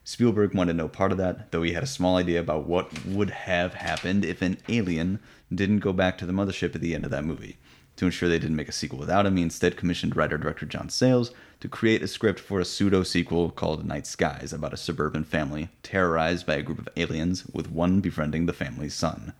Spielberg 0.04 0.54
wanted 0.54 0.76
no 0.76 0.88
part 0.88 1.12
of 1.12 1.18
that, 1.18 1.52
though 1.52 1.62
he 1.62 1.72
had 1.72 1.82
a 1.82 1.86
small 1.86 2.16
idea 2.16 2.40
about 2.40 2.66
what 2.66 3.04
would 3.04 3.28
have 3.28 3.74
happened 3.74 4.24
if 4.24 4.40
an 4.40 4.56
alien 4.70 5.20
didn't 5.54 5.80
go 5.80 5.92
back 5.92 6.16
to 6.16 6.24
the 6.24 6.32
mothership 6.32 6.74
at 6.74 6.80
the 6.80 6.94
end 6.94 7.04
of 7.04 7.10
that 7.10 7.24
movie. 7.24 7.58
To 7.98 8.04
ensure 8.04 8.28
they 8.28 8.38
didn't 8.38 8.54
make 8.54 8.68
a 8.68 8.72
sequel 8.72 9.00
without 9.00 9.26
him, 9.26 9.36
he 9.36 9.42
instead 9.42 9.76
commissioned 9.76 10.14
writer 10.14 10.38
director 10.38 10.64
John 10.64 10.88
Sayles 10.88 11.32
to 11.58 11.68
create 11.68 12.00
a 12.00 12.06
script 12.06 12.38
for 12.38 12.60
a 12.60 12.64
pseudo 12.64 13.02
sequel 13.02 13.50
called 13.50 13.84
Night 13.84 14.06
Skies 14.06 14.52
about 14.52 14.72
a 14.72 14.76
suburban 14.76 15.24
family 15.24 15.68
terrorized 15.82 16.46
by 16.46 16.54
a 16.54 16.62
group 16.62 16.78
of 16.78 16.88
aliens, 16.96 17.44
with 17.52 17.72
one 17.72 18.00
befriending 18.00 18.46
the 18.46 18.52
family's 18.52 18.94
son. 18.94 19.32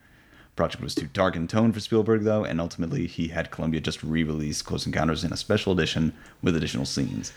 Project 0.56 0.82
was 0.82 0.96
too 0.96 1.06
dark 1.12 1.36
in 1.36 1.46
tone 1.46 1.70
for 1.70 1.78
Spielberg, 1.78 2.22
though, 2.24 2.42
and 2.42 2.60
ultimately 2.60 3.06
he 3.06 3.28
had 3.28 3.52
Columbia 3.52 3.80
just 3.80 4.02
re 4.02 4.24
release 4.24 4.60
Close 4.60 4.86
Encounters 4.86 5.22
in 5.22 5.32
a 5.32 5.36
special 5.36 5.72
edition 5.72 6.12
with 6.42 6.56
additional 6.56 6.84
scenes. 6.84 7.32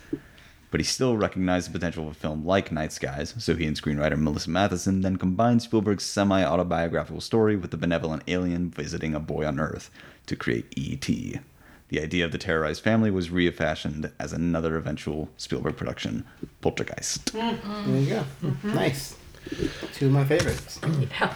But 0.72 0.80
he 0.80 0.86
still 0.86 1.18
recognized 1.18 1.68
the 1.68 1.74
potential 1.78 2.06
of 2.06 2.12
a 2.12 2.16
film 2.16 2.46
like 2.46 2.72
Night 2.72 2.94
Skies, 2.94 3.36
so 3.38 3.56
he 3.56 3.66
and 3.66 3.76
screenwriter 3.80 4.18
Melissa 4.18 4.50
Mathison 4.50 5.02
then 5.02 5.18
combined 5.18 5.62
Spielberg's 5.62 6.06
semi 6.06 6.44
autobiographical 6.44 7.22
story 7.22 7.56
with 7.58 7.72
the 7.72 7.78
benevolent 7.78 8.24
alien 8.28 8.70
visiting 8.72 9.14
a 9.14 9.20
boy 9.20 9.46
on 9.46 9.60
Earth 9.60 9.92
to 10.28 10.36
create 10.36 10.68
E.T. 10.78 11.40
The 11.90 12.02
idea 12.02 12.24
of 12.24 12.32
the 12.32 12.38
terrorized 12.38 12.82
family 12.84 13.12
was 13.12 13.30
refashioned 13.30 14.12
as 14.18 14.32
another 14.32 14.78
eventual 14.78 15.28
Spielberg 15.36 15.76
production, 15.76 16.24
Poltergeist. 16.62 17.34
Mm-hmm. 17.34 17.92
There 17.92 18.02
you 18.02 18.10
go. 18.10 18.24
Mm-hmm. 18.42 18.74
Nice. 18.74 19.18
Two 19.94 20.06
of 20.06 20.14
my 20.14 20.24
favorites. 20.24 20.80
Yeah. 21.20 21.34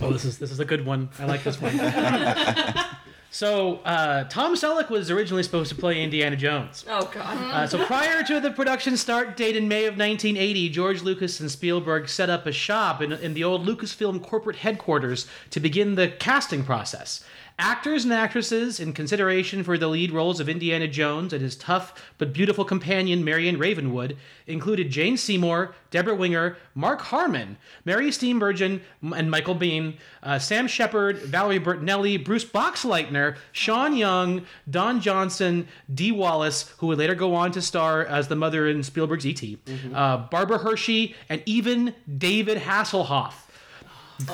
Oh, 0.00 0.10
this 0.10 0.24
is 0.24 0.38
this 0.38 0.50
is 0.50 0.58
a 0.58 0.64
good 0.64 0.86
one. 0.86 1.10
I 1.18 1.26
like 1.26 1.44
this 1.44 1.60
one. 1.60 1.76
so 3.34 3.80
uh, 3.84 4.22
Tom 4.28 4.54
Selleck 4.54 4.90
was 4.90 5.10
originally 5.10 5.42
supposed 5.42 5.68
to 5.70 5.74
play 5.74 6.00
Indiana 6.00 6.36
Jones. 6.36 6.84
Oh 6.88 7.10
God. 7.12 7.36
Uh, 7.36 7.66
so 7.66 7.84
prior 7.84 8.22
to 8.22 8.38
the 8.38 8.52
production 8.52 8.96
start 8.96 9.36
date 9.36 9.56
in 9.56 9.66
May 9.66 9.86
of 9.86 9.94
1980, 9.94 10.68
George 10.68 11.02
Lucas 11.02 11.40
and 11.40 11.50
Spielberg 11.50 12.08
set 12.08 12.30
up 12.30 12.46
a 12.46 12.52
shop 12.52 13.02
in, 13.02 13.12
in 13.12 13.34
the 13.34 13.42
old 13.42 13.66
Lucasfilm 13.66 14.22
corporate 14.22 14.58
headquarters 14.58 15.26
to 15.50 15.58
begin 15.58 15.96
the 15.96 16.06
casting 16.06 16.62
process. 16.62 17.24
Actors 17.56 18.02
and 18.02 18.12
actresses, 18.12 18.80
in 18.80 18.92
consideration 18.92 19.62
for 19.62 19.78
the 19.78 19.86
lead 19.86 20.10
roles 20.10 20.40
of 20.40 20.48
Indiana 20.48 20.88
Jones 20.88 21.32
and 21.32 21.40
his 21.40 21.54
tough 21.54 22.10
but 22.18 22.32
beautiful 22.32 22.64
companion 22.64 23.24
Marion 23.24 23.58
Ravenwood, 23.58 24.16
included 24.48 24.90
Jane 24.90 25.16
Seymour, 25.16 25.72
Debra 25.92 26.16
Winger, 26.16 26.56
Mark 26.74 27.00
Harmon, 27.02 27.56
Mary 27.84 28.08
Steenburgen, 28.08 28.80
and 29.14 29.30
Michael 29.30 29.54
Biehn, 29.54 29.96
uh, 30.24 30.40
Sam 30.40 30.66
Shepard, 30.66 31.18
Valerie 31.18 31.60
Bertinelli, 31.60 32.22
Bruce 32.22 32.44
Boxleitner, 32.44 33.36
Sean 33.52 33.96
Young, 33.96 34.44
Don 34.68 35.00
Johnson, 35.00 35.68
Dee 35.94 36.10
Wallace, 36.10 36.74
who 36.78 36.88
would 36.88 36.98
later 36.98 37.14
go 37.14 37.36
on 37.36 37.52
to 37.52 37.62
star 37.62 38.04
as 38.04 38.26
the 38.26 38.36
mother 38.36 38.66
in 38.66 38.82
Spielberg's 38.82 39.26
E.T., 39.26 39.58
uh, 39.94 40.16
Barbara 40.16 40.58
Hershey, 40.58 41.14
and 41.28 41.40
even 41.46 41.94
David 42.18 42.58
Hasselhoff. 42.58 43.34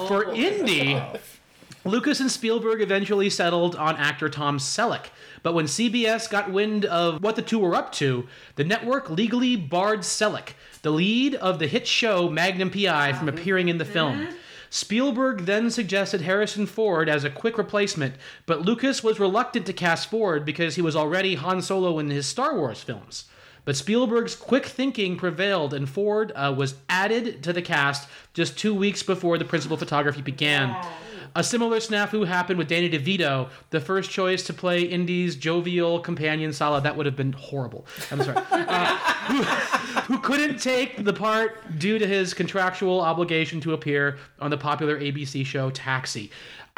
For 0.09 0.33
Indy, 0.35 1.01
Lucas 1.85 2.21
and 2.21 2.31
Spielberg 2.31 2.83
eventually 2.83 3.31
settled 3.31 3.75
on 3.75 3.97
actor 3.97 4.29
Tom 4.29 4.59
Selleck. 4.59 5.07
But 5.43 5.55
when 5.55 5.65
CBS 5.65 6.29
got 6.29 6.53
wind 6.53 6.85
of 6.85 7.23
what 7.23 7.37
the 7.37 7.43
two 7.43 7.59
were 7.59 7.75
up 7.75 7.91
to, 7.93 8.27
the 8.57 8.65
network 8.65 9.09
legally 9.09 9.57
barred 9.57 10.01
Selleck, 10.01 10.51
the 10.83 10.91
lead 10.91 11.35
of 11.37 11.59
the 11.59 11.67
hit 11.67 11.87
show 11.87 12.29
Magnum 12.29 12.71
PI, 12.71 13.15
from 13.15 13.29
appearing 13.29 13.69
in 13.69 13.79
the 13.79 13.87
film. 13.87 14.29
Spielberg 14.69 15.47
then 15.47 15.71
suggested 15.71 16.21
Harrison 16.21 16.67
Ford 16.67 17.09
as 17.09 17.25
a 17.25 17.31
quick 17.31 17.57
replacement, 17.57 18.15
but 18.47 18.63
Lucas 18.63 19.03
was 19.03 19.19
reluctant 19.19 19.67
to 19.67 19.73
cast 19.73 20.11
Ford 20.11 20.45
because 20.45 20.77
he 20.77 20.83
was 20.83 20.95
already 20.95 21.35
Han 21.35 21.63
Solo 21.63 21.99
in 21.99 22.11
his 22.11 22.27
Star 22.27 22.57
Wars 22.57 22.83
films. 22.83 23.25
But 23.65 23.77
Spielberg's 23.77 24.37
quick 24.37 24.67
thinking 24.67 25.17
prevailed, 25.17 25.75
and 25.75 25.89
Ford 25.89 26.33
uh, 26.37 26.55
was 26.57 26.77
added 26.89 27.43
to 27.43 27.53
the 27.53 27.63
cast 27.63 28.09
just 28.33 28.59
two 28.59 28.75
weeks 28.75 29.03
before 29.03 29.39
the 29.39 29.45
principal 29.45 29.77
photography 29.77 30.23
began. 30.23 30.77
A 31.37 31.45
similar 31.45 31.79
snafu 31.79 32.27
happened 32.27 32.59
with 32.59 32.69
Danny 32.69 32.91
DeVito, 32.91 33.49
the 33.71 33.81
first 33.81 34.11
choice 34.11 34.43
to 34.45 34.53
play 34.53 34.83
Indy's 34.83 35.37
jovial 35.37 36.01
companion 36.01 36.53
Sallah. 36.53 36.81
That 36.81 36.97
would 36.97 37.07
have 37.07 37.17
been 37.17 37.33
horrible. 37.33 37.87
I'm 38.11 38.23
sorry. 38.23 38.43
Uh, 38.71 38.97
who, 39.27 39.43
who 40.15 40.19
couldn't 40.21 40.61
take 40.61 41.05
the 41.05 41.13
part 41.13 41.79
due 41.79 41.99
to 41.99 42.07
his 42.07 42.33
contractual 42.35 43.01
obligation 43.01 43.61
to 43.61 43.73
appear 43.73 44.19
on 44.41 44.51
the 44.51 44.57
popular 44.57 45.01
ABC 45.01 45.45
show 45.45 45.71
Taxi. 45.71 46.31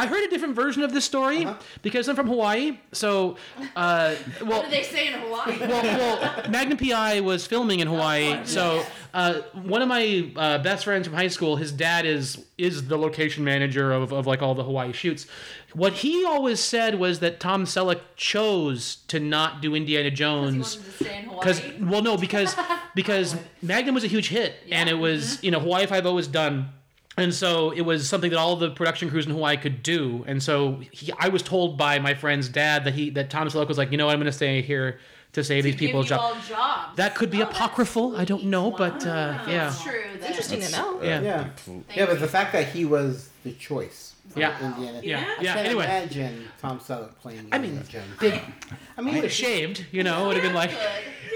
I 0.02 0.06
heard 0.06 0.24
a 0.24 0.28
different 0.30 0.56
version 0.56 0.82
of 0.82 0.92
this 0.92 1.04
story 1.04 1.46
because 1.82 2.08
I'm 2.08 2.16
from 2.16 2.26
Hawaii. 2.26 2.76
So, 2.90 3.36
uh, 3.76 4.16
well, 4.40 4.62
What 4.62 4.64
do 4.64 4.70
they 4.72 4.82
say 4.82 5.06
in 5.06 5.20
Hawaii? 5.20 5.56
well, 5.60 5.82
well, 5.82 6.50
Magnum 6.50 6.76
PI 6.76 7.20
was 7.20 7.46
filming 7.46 7.78
in 7.78 7.86
Hawaii, 7.86 8.40
so 8.44 8.84
uh, 9.14 9.42
one 9.52 9.80
of 9.80 9.86
my 9.86 10.28
uh, 10.34 10.58
best 10.58 10.84
friends 10.84 11.06
from 11.06 11.14
high 11.14 11.28
school, 11.28 11.54
his 11.54 11.70
dad 11.70 12.04
is 12.04 12.44
is 12.58 12.88
the 12.88 12.98
location 12.98 13.44
manager 13.44 13.92
of, 13.92 14.12
of 14.12 14.26
like 14.26 14.42
all 14.42 14.56
the 14.56 14.64
Hawaii 14.64 14.92
shoots. 14.92 15.26
What 15.72 15.92
he 15.92 16.24
always 16.24 16.58
said 16.58 16.98
was 16.98 17.20
that 17.20 17.38
Tom 17.38 17.64
Selleck 17.64 18.00
chose 18.16 18.96
to 19.08 19.20
not 19.20 19.62
do 19.62 19.74
Indiana 19.76 20.10
Jones 20.10 20.78
wanted 20.78 21.06
in 21.14 21.28
because 21.30 21.62
well, 21.80 22.02
no, 22.02 22.16
because 22.16 22.56
because 22.96 23.36
Magnum 23.62 23.94
was 23.94 24.02
a 24.02 24.08
huge 24.08 24.28
hit, 24.28 24.54
and 24.70 24.88
it 24.88 24.94
was 24.94 25.42
you 25.44 25.52
know 25.52 25.60
Hawaii 25.60 25.86
Five 25.86 26.06
O 26.06 26.14
was 26.14 26.26
done. 26.26 26.70
And 27.16 27.34
so 27.34 27.70
it 27.72 27.82
was 27.82 28.08
something 28.08 28.30
that 28.30 28.38
all 28.38 28.56
the 28.56 28.70
production 28.70 29.10
crews 29.10 29.26
in 29.26 29.32
Hawaii 29.32 29.56
could 29.58 29.82
do. 29.82 30.24
And 30.26 30.42
so 30.42 30.80
he, 30.90 31.12
I 31.18 31.28
was 31.28 31.42
told 31.42 31.76
by 31.76 31.98
my 31.98 32.14
friend's 32.14 32.48
dad 32.48 32.84
that 32.84 32.94
he 32.94 33.10
that 33.10 33.28
Thomas 33.28 33.54
Selleck 33.54 33.68
was 33.68 33.76
like, 33.78 33.90
you 33.92 33.98
know 33.98 34.06
what, 34.06 34.12
I'm 34.12 34.18
going 34.18 34.26
to 34.26 34.32
stay 34.32 34.62
here 34.62 34.98
to 35.34 35.44
save 35.44 35.64
these 35.64 35.74
Give 35.74 35.88
people's 35.88 36.06
you 36.06 36.10
jobs. 36.16 36.50
all 36.50 36.56
jobs. 36.56 36.96
That 36.96 37.14
could 37.14 37.30
be 37.30 37.42
Oh, 37.42 37.46
apocryphal. 37.46 38.16
I 38.16 38.24
don't 38.24 38.44
know, 38.44 38.70
but 38.70 39.06
uh, 39.06 39.44
yeah, 39.46 39.64
That's 39.70 39.82
true. 39.82 40.00
That's 40.14 40.26
Interesting 40.28 40.60
to 40.62 40.70
know. 40.72 41.02
yeah, 41.02 41.20
Yeah. 41.20 41.48
Yeah, 41.94 42.06
but 42.06 42.20
the 42.20 42.28
fact 42.28 42.52
that 42.52 42.68
he 42.68 42.84
was 42.84 43.28
the 43.44 43.52
choice 43.52 44.11
for 44.28 44.40
Yeah. 44.40 44.64
Indiana. 44.74 45.00
yeah, 45.02 45.18
I 45.38 45.42
yeah. 45.42 45.54
can't 45.54 45.66
Anyway, 45.66 45.84
imagine 45.84 46.48
Tom 46.60 46.78
Selleck 46.80 47.14
playing 47.20 47.48
I 47.52 47.58
mean, 47.58 47.80
they 48.20 48.40
I 48.96 49.00
mean, 49.02 49.14
would 49.14 49.24
have 49.24 49.32
shaved. 49.32 49.86
You 49.90 50.02
know, 50.04 50.26
would 50.26 50.36
have 50.36 50.42
been 50.44 50.54
like, 50.54 50.70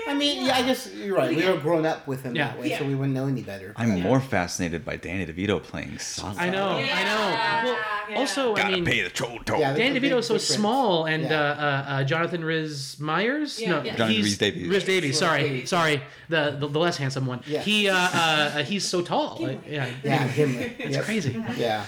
I 0.09 0.14
mean, 0.14 0.46
yeah, 0.46 0.57
I 0.57 0.62
guess 0.62 0.88
you're 0.94 1.16
right. 1.16 1.35
We 1.37 1.44
were 1.44 1.57
grown 1.59 1.85
up 1.85 2.07
with 2.07 2.22
him 2.22 2.37
Yeah. 2.37 2.49
that 2.49 2.61
way, 2.61 2.79
so 2.79 2.85
we 2.85 2.94
wouldn't 2.94 3.14
know 3.14 3.27
any 3.27 3.42
better. 3.42 3.72
I'm 3.77 4.01
more 4.01 4.20
fascinated 4.20 4.85
by 4.85 4.96
Danny 4.96 5.27
DeVito 5.27 5.61
playing 5.62 5.99
Sallah. 5.99 6.37
I 6.38 6.49
know, 6.49 6.68
I 6.68 7.05
know. 7.05 7.64
Well, 7.70 7.79
Yeah. 8.09 8.18
Also, 8.18 8.55
I 8.55 8.59
Gotta 8.59 8.75
mean, 8.77 8.85
pay 8.85 9.03
the 9.03 9.11
troll 9.11 9.40
toll. 9.44 9.59
Yeah, 9.59 9.72
Dan 9.75 9.92
That's 9.92 10.05
a 10.05 10.09
DeVito's 10.09 10.27
so 10.29 10.35
difference. 10.35 10.44
small, 10.44 11.07
and 11.07 11.25
Yeah. 11.25 11.40
uh, 11.40 11.44
uh, 11.44 11.90
uh, 11.90 12.05
Jonathan 12.05 12.44
Rhys 12.44 13.01
Myers. 13.01 13.61
Yeah, 13.61 13.70
no, 13.70 13.77
yeah. 13.83 13.96
Jonathan 13.96 14.09
he's 14.14 14.25
Rhys 14.27 14.38
Davies. 14.38 14.68
Rhys 14.68 14.85
Davies. 14.85 15.18
Sorry, 15.18 15.66
sorry, 15.66 16.03
the, 16.29 16.57
the 16.61 16.68
the 16.68 16.79
less 16.79 16.96
handsome 16.99 17.27
one. 17.27 17.40
Yeah. 17.49 17.62
He 17.62 17.88
uh, 17.88 17.96
uh, 17.96 17.99
uh, 18.14 18.62
he's 18.62 18.85
so 18.87 19.03
tall. 19.03 19.38
Like, 19.40 19.61
yeah, 19.68 19.88
Yeah, 20.05 20.29
Gimli. 20.37 20.77
it's 20.79 21.05
crazy. 21.05 21.42
Yeah. 21.57 21.85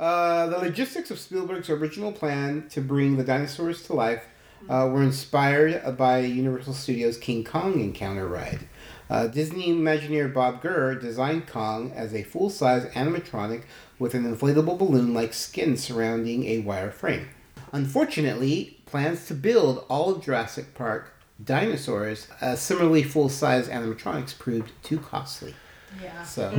Uh, 0.00 0.46
the 0.46 0.58
logistics 0.58 1.10
of 1.10 1.18
Spielberg's 1.18 1.68
original 1.68 2.10
plan 2.10 2.66
to 2.70 2.80
bring 2.80 3.18
the 3.18 3.22
dinosaurs 3.22 3.82
to 3.82 3.92
life 3.92 4.24
uh, 4.66 4.88
were 4.90 5.02
inspired 5.02 5.96
by 5.98 6.20
Universal 6.20 6.72
Studios' 6.72 7.18
King 7.18 7.44
Kong 7.44 7.80
encounter 7.80 8.26
ride. 8.26 8.66
Uh, 9.10 9.26
Disney 9.26 9.68
Imagineer 9.68 10.32
Bob 10.32 10.62
Gurr 10.62 10.94
designed 10.94 11.46
Kong 11.46 11.92
as 11.94 12.14
a 12.14 12.22
full 12.22 12.48
size 12.48 12.86
animatronic 12.86 13.64
with 13.98 14.14
an 14.14 14.24
inflatable 14.24 14.78
balloon 14.78 15.12
like 15.12 15.34
skin 15.34 15.76
surrounding 15.76 16.46
a 16.46 16.60
wire 16.60 16.90
frame. 16.90 17.28
Unfortunately, 17.72 18.78
plans 18.86 19.26
to 19.26 19.34
build 19.34 19.84
all 19.90 20.14
of 20.14 20.24
Jurassic 20.24 20.74
Park 20.74 21.12
dinosaurs 21.44 22.28
as 22.40 22.62
similarly 22.62 23.02
full 23.02 23.28
size 23.28 23.68
animatronics 23.68 24.38
proved 24.38 24.72
too 24.82 24.98
costly. 24.98 25.54
Yeah. 26.02 26.22
So, 26.22 26.50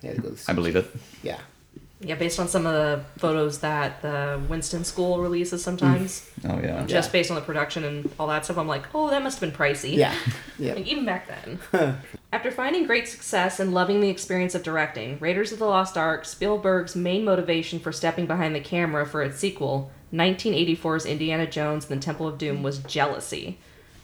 they 0.00 0.08
had 0.08 0.16
to 0.16 0.22
go 0.22 0.30
to 0.30 0.50
I 0.50 0.54
believe 0.54 0.76
it. 0.76 0.86
Yeah. 1.24 1.40
Yeah, 2.00 2.14
based 2.14 2.38
on 2.38 2.46
some 2.46 2.64
of 2.64 2.72
the 2.72 3.04
photos 3.18 3.58
that 3.58 4.02
the 4.02 4.40
Winston 4.48 4.84
School 4.84 5.20
releases 5.20 5.64
sometimes, 5.64 6.30
mm. 6.40 6.54
Oh 6.54 6.62
yeah. 6.64 6.86
just 6.86 7.10
based 7.10 7.28
on 7.30 7.34
the 7.34 7.42
production 7.42 7.82
and 7.82 8.08
all 8.20 8.28
that 8.28 8.44
stuff, 8.44 8.56
I'm 8.56 8.68
like, 8.68 8.84
oh, 8.94 9.10
that 9.10 9.20
must 9.20 9.40
have 9.40 9.50
been 9.50 9.58
pricey. 9.58 9.96
Yeah. 9.96 10.14
Yeah. 10.60 10.74
Like, 10.74 10.88
even 10.88 11.04
back 11.04 11.28
then. 11.28 11.60
After 12.32 12.50
finding 12.50 12.84
great 12.84 13.06
success 13.06 13.60
and 13.60 13.72
loving 13.72 14.00
the 14.00 14.08
experience 14.08 14.56
of 14.56 14.64
directing, 14.64 15.16
Raiders 15.20 15.52
of 15.52 15.60
the 15.60 15.66
Lost 15.66 15.96
Ark, 15.96 16.24
Spielberg's 16.24 16.96
main 16.96 17.24
motivation 17.24 17.78
for 17.78 17.92
stepping 17.92 18.26
behind 18.26 18.56
the 18.56 18.60
camera 18.60 19.06
for 19.06 19.22
its 19.22 19.38
sequel, 19.38 19.92
1984's 20.12 21.06
Indiana 21.06 21.46
Jones 21.46 21.88
and 21.88 22.00
the 22.00 22.04
Temple 22.04 22.26
of 22.26 22.38
Doom, 22.38 22.64
was 22.64 22.78
jealousy. 22.78 23.58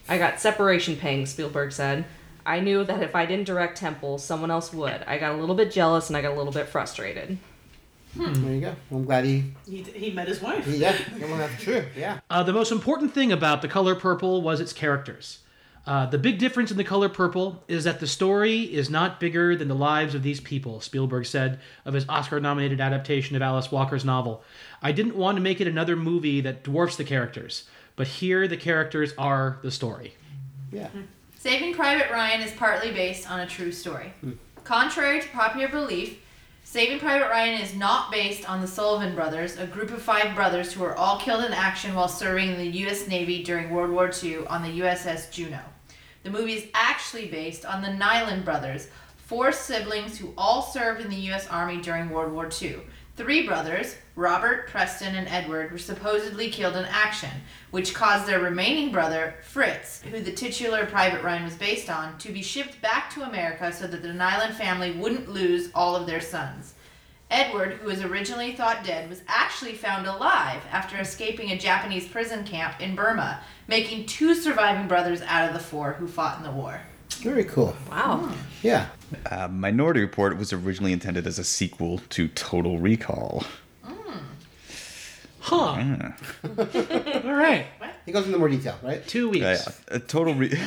I 0.09 0.19
got 0.19 0.39
separation 0.39 0.97
pangs, 0.97 1.31
Spielberg 1.31 1.73
said. 1.73 2.05
I 2.47 2.61
knew 2.61 2.85
that 2.85 3.03
if 3.03 3.17
I 3.17 3.27
didn't 3.27 3.47
direct 3.47 3.79
Temple, 3.79 4.19
someone 4.19 4.51
else 4.53 4.73
would. 4.73 5.03
I 5.09 5.19
got 5.19 5.35
a 5.35 5.39
little 5.39 5.57
bit 5.57 5.73
jealous 5.73 6.09
and 6.09 6.17
I 6.17 6.23
got 6.23 6.35
a 6.35 6.39
little 6.39 6.53
bit 6.53 6.69
frustrated. 6.69 7.39
There 8.17 8.55
you 8.55 8.61
go. 8.61 8.75
I'm 8.91 9.05
glad 9.05 9.25
he. 9.25 9.45
He, 9.69 9.83
he 9.83 10.11
met 10.11 10.29
his 10.29 10.41
wife. 10.41 10.67
Yeah, 10.67 10.97
well, 11.21 11.37
that's 11.37 11.63
true. 11.63 11.85
Yeah. 11.97 12.21
Uh, 12.31 12.43
the 12.43 12.53
most 12.53 12.71
important 12.71 13.13
thing 13.13 13.33
about 13.33 13.63
the 13.63 13.69
color 13.69 13.95
purple 13.95 14.43
was 14.43 14.61
its 14.61 14.73
characters. 14.73 15.39
Uh, 15.87 16.07
the 16.07 16.17
big 16.17 16.39
difference 16.39 16.71
in 16.71 16.79
the 16.79 16.85
color 16.85 17.11
purple 17.11 17.63
is 17.69 17.85
that 17.85 18.01
the 18.01 18.07
story 18.07 18.61
is 18.63 18.89
not 18.89 19.21
bigger 19.21 19.55
than 19.55 19.69
the 19.69 19.75
lives 19.75 20.15
of 20.15 20.23
these 20.23 20.41
people, 20.41 20.81
Spielberg 20.81 21.27
said 21.27 21.61
of 21.85 21.93
his 21.93 22.09
Oscar 22.09 22.41
nominated 22.41 22.81
adaptation 22.81 23.37
of 23.37 23.43
Alice 23.43 23.71
Walker's 23.71 24.05
novel. 24.05 24.43
I 24.81 24.93
didn't 24.93 25.17
want 25.17 25.37
to 25.37 25.43
make 25.43 25.61
it 25.61 25.67
another 25.67 25.95
movie 25.95 26.41
that 26.41 26.63
dwarfs 26.63 26.97
the 26.97 27.05
characters, 27.05 27.65
but 27.97 28.07
here 28.07 28.49
the 28.49 28.57
characters 28.57 29.13
are 29.19 29.59
the 29.63 29.71
story. 29.71 30.15
Yeah. 30.73 30.89
Saving 31.37 31.75
Private 31.75 32.11
Ryan 32.11 32.41
is 32.41 32.53
partly 32.53 32.91
based 32.91 33.31
on 33.31 33.41
a 33.41 33.47
true 33.47 33.71
story. 33.71 34.15
Contrary 34.65 35.21
to 35.21 35.29
popular 35.29 35.69
belief, 35.69 36.19
Saving 36.75 36.99
Private 36.99 37.31
Ryan 37.31 37.61
is 37.61 37.73
not 37.77 38.11
based 38.11 38.51
on 38.51 38.61
the 38.61 38.67
Sullivan 38.67 39.15
brothers, 39.15 39.59
a 39.59 39.65
group 39.65 39.93
of 39.93 40.03
five 40.03 40.35
brothers 40.35 40.73
who 40.73 40.83
were 40.83 40.97
all 40.97 41.21
killed 41.21 41.45
in 41.45 41.53
action 41.53 41.95
while 41.95 42.09
serving 42.09 42.51
in 42.51 42.59
the 42.59 42.79
U.S. 42.79 43.07
Navy 43.07 43.45
during 43.45 43.71
World 43.71 43.93
War 43.93 44.11
II 44.11 44.45
on 44.49 44.65
the 44.65 44.81
USS 44.81 45.31
Juneau. 45.31 45.63
The 46.25 46.31
movie 46.31 46.55
is 46.55 46.67
actually 46.75 47.29
based 47.29 47.65
on 47.65 47.81
the 47.81 47.91
Niland 47.91 48.45
brothers, 48.45 48.89
four 49.17 49.53
siblings 49.53 50.19
who 50.19 50.35
all 50.37 50.63
served 50.63 51.01
in 51.01 51.11
the 51.11 51.27
U.S. 51.31 51.47
Army 51.47 51.81
during 51.81 52.11
World 52.11 52.33
War 52.33 52.51
II. 52.61 52.81
Three 53.17 53.47
brothers, 53.47 53.95
Robert, 54.17 54.67
Preston, 54.67 55.15
and 55.15 55.29
Edward, 55.29 55.71
were 55.71 55.79
supposedly 55.79 56.51
killed 56.51 56.75
in 56.75 56.85
action, 56.87 57.31
which 57.71 57.95
caused 57.95 58.27
their 58.27 58.41
remaining 58.41 58.91
brother, 58.91 59.37
Fritz, 59.45 60.03
who 60.03 60.19
the 60.19 60.33
titular 60.33 60.85
Private 60.85 61.23
Ryan 61.23 61.45
was 61.45 61.55
based 61.55 61.89
on, 61.89 62.19
to 62.19 62.33
be 62.33 62.43
shipped 62.43 62.83
back 62.83 63.15
to 63.15 63.23
America 63.23 63.73
so 63.73 63.87
that 63.87 64.03
the 64.03 64.09
Niland 64.09 64.55
family 64.55 64.91
wouldn't 64.91 65.29
lose 65.29 65.71
all 65.77 65.95
of 65.95 66.09
their 66.09 66.21
sons. 66.21 66.75
Edward, 67.31 67.75
who 67.75 67.87
was 67.87 68.03
originally 68.03 68.53
thought 68.53 68.83
dead, 68.83 69.09
was 69.09 69.23
actually 69.29 69.75
found 69.75 70.09
alive 70.09 70.63
after 70.73 70.99
escaping 70.99 71.53
a 71.53 71.59
Japanese 71.59 72.09
prison 72.09 72.45
camp 72.45 72.81
in 72.81 72.97
Burma, 72.97 73.41
making 73.69 74.07
two 74.07 74.35
surviving 74.35 74.89
brothers 74.89 75.23
out 75.23 75.47
of 75.47 75.55
the 75.55 75.61
four 75.61 75.93
who 75.93 76.09
fought 76.09 76.39
in 76.39 76.43
the 76.43 76.51
war. 76.51 76.81
Very 77.23 77.45
cool. 77.45 77.75
Wow. 77.91 78.31
Yeah. 78.63 78.89
Uh, 79.31 79.49
Minority 79.49 80.01
Report 80.01 80.37
was 80.37 80.53
originally 80.53 80.93
intended 80.93 81.27
as 81.27 81.39
a 81.39 81.45
sequel 81.45 81.99
to 82.11 82.29
Total 82.29 82.79
Recall. 82.79 83.45
Huh. 85.41 85.75
Yeah. 85.77 86.13
All 87.25 87.35
right. 87.35 87.67
He 88.07 88.13
goes 88.13 88.25
into 88.27 88.39
more 88.39 88.49
detail, 88.49 88.79
right? 88.83 89.07
Two 89.07 89.29
weeks. 89.29 89.43
Yeah, 89.45 89.59
yeah. 89.91 89.97
A 89.97 89.99
Total 89.99 90.35
Re- 90.35 90.53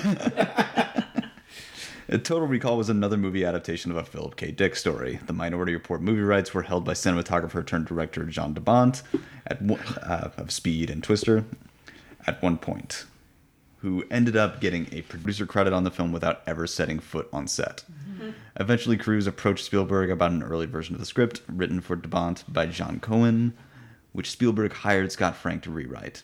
A 2.10 2.17
Total 2.17 2.47
Recall 2.47 2.77
was 2.77 2.88
another 2.89 3.17
movie 3.17 3.43
adaptation 3.43 3.91
of 3.91 3.97
a 3.97 4.03
Philip 4.03 4.38
K. 4.38 4.51
Dick 4.51 4.75
story. 4.77 5.19
The 5.25 5.33
Minority 5.33 5.73
Report 5.73 6.01
movie 6.01 6.21
rights 6.21 6.53
were 6.53 6.62
held 6.62 6.86
by 6.86 6.93
cinematographer 6.93 7.65
turned 7.65 7.88
director 7.88 8.23
Jan 8.23 8.53
de 8.53 8.62
Bont 8.62 9.03
at 9.45 9.60
uh, 10.03 10.29
of 10.38 10.51
Speed 10.51 10.89
and 10.89 11.03
Twister 11.03 11.43
at 12.25 12.41
one 12.41 12.57
point, 12.57 13.05
who 13.77 14.03
ended 14.09 14.35
up 14.35 14.59
getting 14.59 14.87
a 14.91 15.01
producer 15.03 15.45
credit 15.45 15.73
on 15.73 15.83
the 15.83 15.91
film 15.91 16.11
without 16.11 16.41
ever 16.47 16.65
setting 16.65 16.99
foot 16.99 17.29
on 17.31 17.47
set. 17.47 17.83
Mm-hmm. 17.91 18.31
Eventually, 18.59 18.97
Cruise 18.97 19.27
approached 19.27 19.65
Spielberg 19.65 20.09
about 20.09 20.31
an 20.31 20.43
early 20.43 20.65
version 20.65 20.95
of 20.95 20.99
the 20.99 21.05
script, 21.05 21.41
written 21.47 21.81
for 21.81 21.95
de 21.95 22.07
Bont 22.07 22.43
by 22.51 22.65
John 22.65 22.99
Cohen, 22.99 23.53
which 24.13 24.31
Spielberg 24.31 24.73
hired 24.73 25.11
Scott 25.11 25.35
Frank 25.35 25.63
to 25.63 25.71
rewrite. 25.71 26.23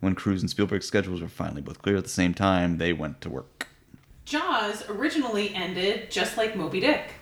When 0.00 0.14
Cruise 0.14 0.42
and 0.42 0.50
Spielberg's 0.50 0.86
schedules 0.86 1.20
were 1.20 1.28
finally 1.28 1.62
both 1.62 1.82
clear 1.82 1.96
at 1.96 2.04
the 2.04 2.10
same 2.10 2.34
time, 2.34 2.78
they 2.78 2.92
went 2.92 3.20
to 3.22 3.30
work. 3.30 3.68
Jaws 4.24 4.88
originally 4.88 5.54
ended 5.54 6.10
just 6.10 6.36
like 6.36 6.56
Moby 6.56 6.80
Dick. 6.80 7.12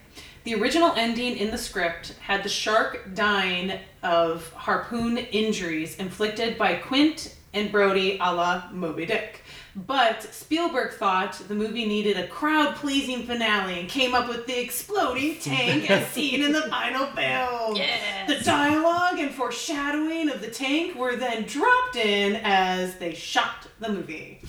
The 0.44 0.54
original 0.54 0.92
ending 0.94 1.38
in 1.38 1.50
the 1.50 1.58
script 1.58 2.16
had 2.20 2.42
the 2.42 2.50
shark 2.50 3.14
dying 3.14 3.78
of 4.02 4.52
harpoon 4.52 5.16
injuries 5.16 5.96
inflicted 5.96 6.58
by 6.58 6.74
Quint 6.74 7.34
and 7.54 7.72
Brody 7.72 8.18
a 8.20 8.34
la 8.34 8.64
Moby 8.70 9.06
Dick. 9.06 9.43
But 9.76 10.22
Spielberg 10.22 10.94
thought 10.94 11.32
the 11.48 11.54
movie 11.54 11.84
needed 11.84 12.16
a 12.16 12.28
crowd 12.28 12.76
pleasing 12.76 13.26
finale 13.26 13.80
and 13.80 13.88
came 13.88 14.14
up 14.14 14.28
with 14.28 14.46
the 14.46 14.60
exploding 14.60 15.36
tank 15.40 15.90
as 15.90 16.06
seen 16.12 16.44
in 16.44 16.52
the 16.52 16.62
final 16.62 17.06
film. 17.06 17.76
Yes. 17.76 18.28
The 18.28 18.44
dialogue 18.44 19.18
and 19.18 19.32
foreshadowing 19.32 20.30
of 20.30 20.40
the 20.40 20.50
tank 20.50 20.94
were 20.96 21.16
then 21.16 21.42
dropped 21.42 21.96
in 21.96 22.40
as 22.44 22.96
they 22.98 23.14
shot 23.14 23.66
the 23.80 23.88
movie. 23.88 24.40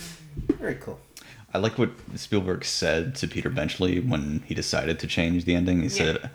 Very 0.59 0.75
cool. 0.75 0.99
I 1.53 1.57
like 1.57 1.77
what 1.79 1.91
Spielberg 2.15 2.63
said 2.65 3.15
to 3.15 3.27
Peter 3.27 3.49
Benchley 3.49 4.01
when 4.01 4.43
he 4.45 4.53
decided 4.53 4.99
to 4.99 5.07
change 5.07 5.45
the 5.45 5.55
ending. 5.55 5.81
He 5.81 5.89
said, 5.89 6.29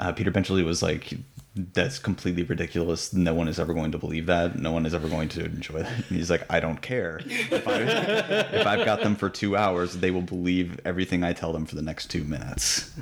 uh, 0.00 0.12
Peter 0.12 0.30
Benchley 0.30 0.62
was 0.62 0.82
like, 0.82 1.14
that's 1.56 1.98
completely 1.98 2.42
ridiculous. 2.42 3.12
No 3.14 3.32
one 3.32 3.48
is 3.48 3.58
ever 3.58 3.72
going 3.72 3.92
to 3.92 3.98
believe 3.98 4.26
that. 4.26 4.58
No 4.58 4.72
one 4.72 4.84
is 4.84 4.92
ever 4.92 5.08
going 5.08 5.28
to 5.30 5.44
enjoy 5.44 5.82
that. 5.82 5.92
And 5.92 6.16
he's 6.18 6.30
like, 6.30 6.44
I 6.50 6.60
don't 6.60 6.82
care. 6.82 7.20
If, 7.24 7.66
I, 7.66 7.80
if 7.80 8.66
I've 8.66 8.84
got 8.84 9.00
them 9.00 9.16
for 9.16 9.30
two 9.30 9.56
hours, 9.56 9.96
they 9.96 10.10
will 10.10 10.22
believe 10.22 10.78
everything 10.84 11.24
I 11.24 11.32
tell 11.32 11.52
them 11.52 11.64
for 11.64 11.74
the 11.74 11.82
next 11.82 12.10
two 12.10 12.24
minutes. 12.24 12.92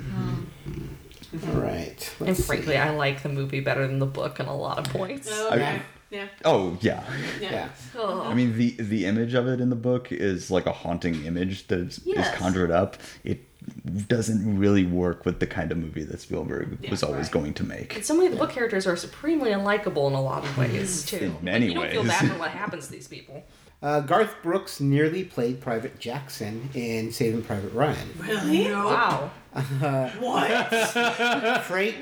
All 1.47 1.61
right. 1.61 2.15
And 2.19 2.27
Let's 2.29 2.39
see. 2.39 2.45
frankly, 2.45 2.77
I 2.77 2.91
like 2.91 3.23
the 3.23 3.29
movie 3.29 3.59
better 3.59 3.85
than 3.85 3.99
the 3.99 4.05
book 4.05 4.39
on 4.39 4.45
a 4.45 4.55
lot 4.55 4.77
of 4.79 4.85
points. 4.85 5.29
Okay. 5.29 5.81
Yeah. 6.15 6.27
Oh, 6.45 6.77
yeah. 6.81 7.03
Yeah. 7.41 7.69
I 7.99 8.33
mean, 8.33 8.57
the 8.57 8.71
the 8.79 9.05
image 9.05 9.33
of 9.33 9.47
it 9.47 9.59
in 9.59 9.69
the 9.69 9.75
book 9.75 10.11
is 10.11 10.49
like 10.49 10.65
a 10.65 10.71
haunting 10.71 11.25
image 11.25 11.67
that 11.67 11.79
is, 11.79 11.99
Yes. 12.05 12.27
is 12.33 12.35
conjured 12.35 12.71
up. 12.71 12.97
It 13.23 13.39
doesn't 14.07 14.57
really 14.59 14.85
work 14.85 15.25
with 15.25 15.39
the 15.39 15.47
kind 15.47 15.71
of 15.71 15.77
movie 15.77 16.03
that 16.03 16.21
Spielberg 16.21 16.77
was 16.89 17.03
always 17.03 17.23
right. 17.25 17.31
going 17.31 17.53
to 17.55 17.63
make. 17.63 17.95
In 17.95 18.03
some 18.03 18.17
ways, 18.19 18.31
the 18.31 18.37
book 18.37 18.51
characters 18.51 18.85
are 18.87 18.95
supremely 18.95 19.51
unlikable 19.51 20.07
in 20.07 20.13
a 20.13 20.21
lot 20.21 20.43
of 20.43 20.57
ways, 20.57 21.05
too. 21.05 21.17
In 21.17 21.37
many 21.41 21.67
you 21.67 21.73
don't 21.73 21.89
feel 21.91 22.03
bad 22.03 22.31
for 22.31 22.37
what 22.39 22.51
happens 22.61 22.85
to 22.87 22.91
these 22.93 23.07
people. 23.07 23.43
Uh, 23.81 23.99
Garth 23.99 24.35
Brooks 24.41 24.79
nearly 24.79 25.23
played 25.23 25.61
Private 25.61 25.99
Jackson 25.99 26.69
in 26.73 27.11
Saving 27.11 27.43
Private 27.43 27.73
Ryan. 27.73 28.07
Really? 28.19 28.71
Wow. 28.71 29.31
What? 30.19 30.73
Frank 31.63 31.95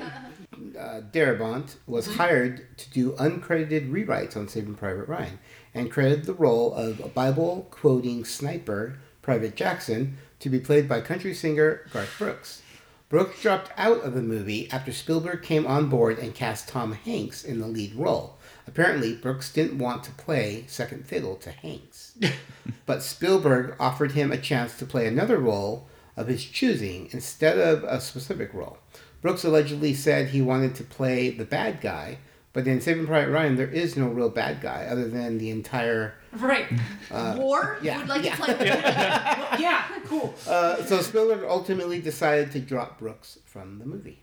uh, 0.78 1.00
Darabont 1.12 1.76
was 1.86 2.16
hired 2.16 2.76
to 2.78 2.90
do 2.90 3.12
uncredited 3.12 3.90
rewrites 3.90 4.36
on 4.36 4.48
Saving 4.48 4.74
Private 4.74 5.08
Ryan 5.08 5.38
and 5.74 5.90
credited 5.90 6.24
the 6.24 6.34
role 6.34 6.72
of 6.74 7.00
a 7.00 7.08
Bible 7.08 7.66
quoting 7.70 8.24
sniper, 8.24 8.98
Private 9.22 9.56
Jackson, 9.56 10.16
to 10.40 10.48
be 10.48 10.60
played 10.60 10.88
by 10.88 11.00
country 11.00 11.34
singer 11.34 11.86
Garth 11.92 12.14
Brooks. 12.18 12.62
Brooks 13.08 13.40
dropped 13.42 13.70
out 13.76 14.02
of 14.02 14.14
the 14.14 14.22
movie 14.22 14.70
after 14.70 14.92
Spielberg 14.92 15.42
came 15.42 15.66
on 15.66 15.88
board 15.88 16.18
and 16.18 16.34
cast 16.34 16.68
Tom 16.68 16.92
Hanks 16.92 17.44
in 17.44 17.60
the 17.60 17.66
lead 17.66 17.94
role. 17.94 18.38
Apparently, 18.66 19.14
Brooks 19.14 19.52
didn't 19.52 19.78
want 19.78 20.04
to 20.04 20.10
play 20.12 20.64
second 20.66 21.06
fiddle 21.06 21.36
to 21.36 21.50
Hanks. 21.50 22.18
but 22.86 23.02
Spielberg 23.02 23.76
offered 23.78 24.12
him 24.12 24.32
a 24.32 24.38
chance 24.38 24.76
to 24.78 24.86
play 24.86 25.06
another 25.06 25.38
role 25.38 25.86
of 26.16 26.28
his 26.28 26.44
choosing 26.44 27.08
instead 27.12 27.58
of 27.58 27.84
a 27.84 28.00
specific 28.00 28.52
role. 28.54 28.78
Brooks 29.24 29.42
allegedly 29.42 29.94
said 29.94 30.28
he 30.28 30.42
wanted 30.42 30.74
to 30.74 30.84
play 30.84 31.30
the 31.30 31.46
bad 31.46 31.80
guy, 31.80 32.18
But 32.52 32.66
in 32.68 32.82
Saving 32.82 33.06
Private 33.06 33.30
Ryan, 33.32 33.56
there 33.56 33.66
is 33.70 33.96
no 33.96 34.06
real 34.08 34.28
bad 34.28 34.60
guy 34.60 34.84
other 34.84 35.08
than 35.08 35.38
the 35.38 35.48
entire. 35.50 36.12
Right. 36.32 36.66
War? 37.10 37.78
yeah, 37.82 37.94
You 37.94 37.98
would 38.00 38.08
like 38.10 38.22
yeah. 38.24 38.36
to 38.36 38.42
play 38.42 38.66
yeah, 39.64 39.84
cool. 40.04 40.34
Uh, 40.46 40.76
so 40.84 41.00
Spielberg 41.00 41.42
ultimately 41.48 42.02
decided 42.02 42.52
to 42.52 42.60
drop 42.60 42.98
Brooks 42.98 43.38
from 43.46 43.78
the 43.78 43.86
movie. 43.86 44.20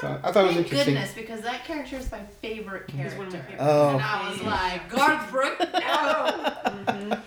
So 0.00 0.20
I 0.22 0.30
thought 0.30 0.44
it 0.44 0.46
was 0.46 0.54
Thank 0.54 0.58
interesting. 0.72 0.94
goodness, 0.94 1.12
because 1.14 1.40
that 1.40 1.64
character 1.64 1.96
is 1.96 2.12
my 2.12 2.20
favorite 2.40 2.86
character. 2.86 3.18
one 3.18 3.26
of 3.26 3.32
my 3.32 3.40
favorites. 3.40 3.62
Oh. 3.66 3.88
And 3.94 4.02
I 4.02 4.30
was 4.30 4.42
like, 4.42 4.88
Garth 4.94 5.30
Brooks, 5.32 5.64
no! 7.10 7.18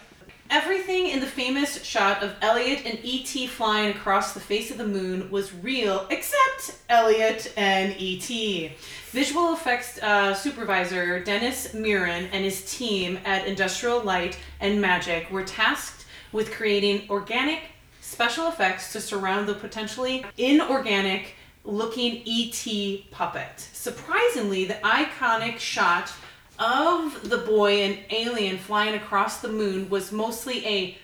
Everything 0.52 1.08
in 1.08 1.20
the 1.20 1.28
famous 1.28 1.84
shot 1.84 2.24
of 2.24 2.34
Elliot 2.42 2.82
and 2.86 2.98
E.T. 3.04 3.46
flying 3.48 3.92
across 3.96 4.34
the 4.34 4.40
face 4.40 4.72
of 4.72 4.80
the 4.80 4.88
moon 4.88 5.30
was 5.30 5.54
real, 5.54 6.08
except 6.10 6.49
Elliot 6.90 7.54
and 7.58 7.96
E.T. 7.98 8.72
Visual 9.12 9.54
effects 9.54 9.98
uh, 10.02 10.34
supervisor 10.34 11.24
Dennis 11.24 11.74
Muren 11.74 12.28
and 12.32 12.44
his 12.44 12.72
team 12.72 13.20
at 13.26 13.48
Industrial 13.48 14.02
Light 14.02 14.38
and 14.60 14.80
Magic 14.82 15.32
were 15.32 15.44
tasked 15.44 16.06
with 16.32 16.52
creating 16.52 17.10
organic 17.10 17.62
special 18.02 18.48
effects 18.48 18.92
to 18.94 19.02
surround 19.02 19.48
the 19.48 19.54
potentially 19.54 20.26
inorganic 20.38 21.36
looking 21.64 22.24
ET 22.28 23.12
puppet. 23.12 23.60
Surprisingly, 23.74 24.66
the 24.66 24.76
iconic 24.76 25.60
shot 25.60 26.12
of 26.58 27.30
the 27.30 27.38
boy 27.38 27.84
and 27.84 27.98
alien 28.10 28.58
flying 28.58 28.96
across 28.96 29.42
the 29.42 29.48
moon 29.48 29.90
was 29.90 30.12
mostly 30.12 30.66
a 30.66 30.98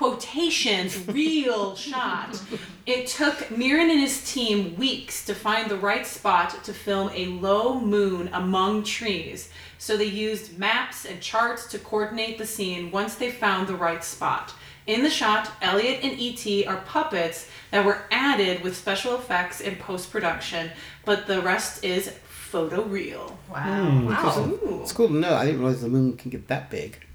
quotations 0.00 1.06
real 1.08 1.76
shot. 1.88 2.40
It 2.86 3.06
took 3.06 3.36
Muren 3.50 3.90
and 3.90 4.00
his 4.00 4.32
team 4.32 4.74
weeks 4.76 5.26
to 5.26 5.34
find 5.34 5.70
the 5.70 5.76
right 5.76 6.06
spot 6.06 6.64
to 6.64 6.72
film 6.72 7.10
a 7.12 7.26
low 7.26 7.78
moon 7.78 8.30
among 8.32 8.84
trees. 8.84 9.50
So 9.76 9.98
they 9.98 10.06
used 10.06 10.58
maps 10.58 11.04
and 11.04 11.20
charts 11.20 11.66
to 11.72 11.78
coordinate 11.78 12.38
the 12.38 12.46
scene 12.46 12.90
once 12.90 13.16
they 13.16 13.30
found 13.30 13.68
the 13.68 13.76
right 13.76 14.02
spot. 14.02 14.54
In 14.86 15.02
the 15.02 15.10
shot, 15.10 15.52
Elliot 15.60 16.00
and 16.02 16.18
E.T. 16.18 16.64
are 16.64 16.78
puppets 16.78 17.48
that 17.70 17.84
were 17.84 18.04
added 18.10 18.62
with 18.62 18.78
special 18.78 19.16
effects 19.16 19.60
in 19.60 19.76
post 19.76 20.10
production, 20.10 20.70
but 21.04 21.26
the 21.26 21.42
rest 21.42 21.84
is 21.84 22.08
photo 22.24 22.84
real. 22.84 23.38
Wow. 23.50 24.06
wow. 24.06 24.58
It's 24.80 24.92
cool 24.92 25.08
to 25.08 25.14
know. 25.14 25.34
I 25.34 25.44
didn't 25.44 25.60
realize 25.60 25.82
the 25.82 25.88
moon 25.90 26.16
can 26.16 26.30
get 26.30 26.48
that 26.48 26.70
big. 26.70 27.06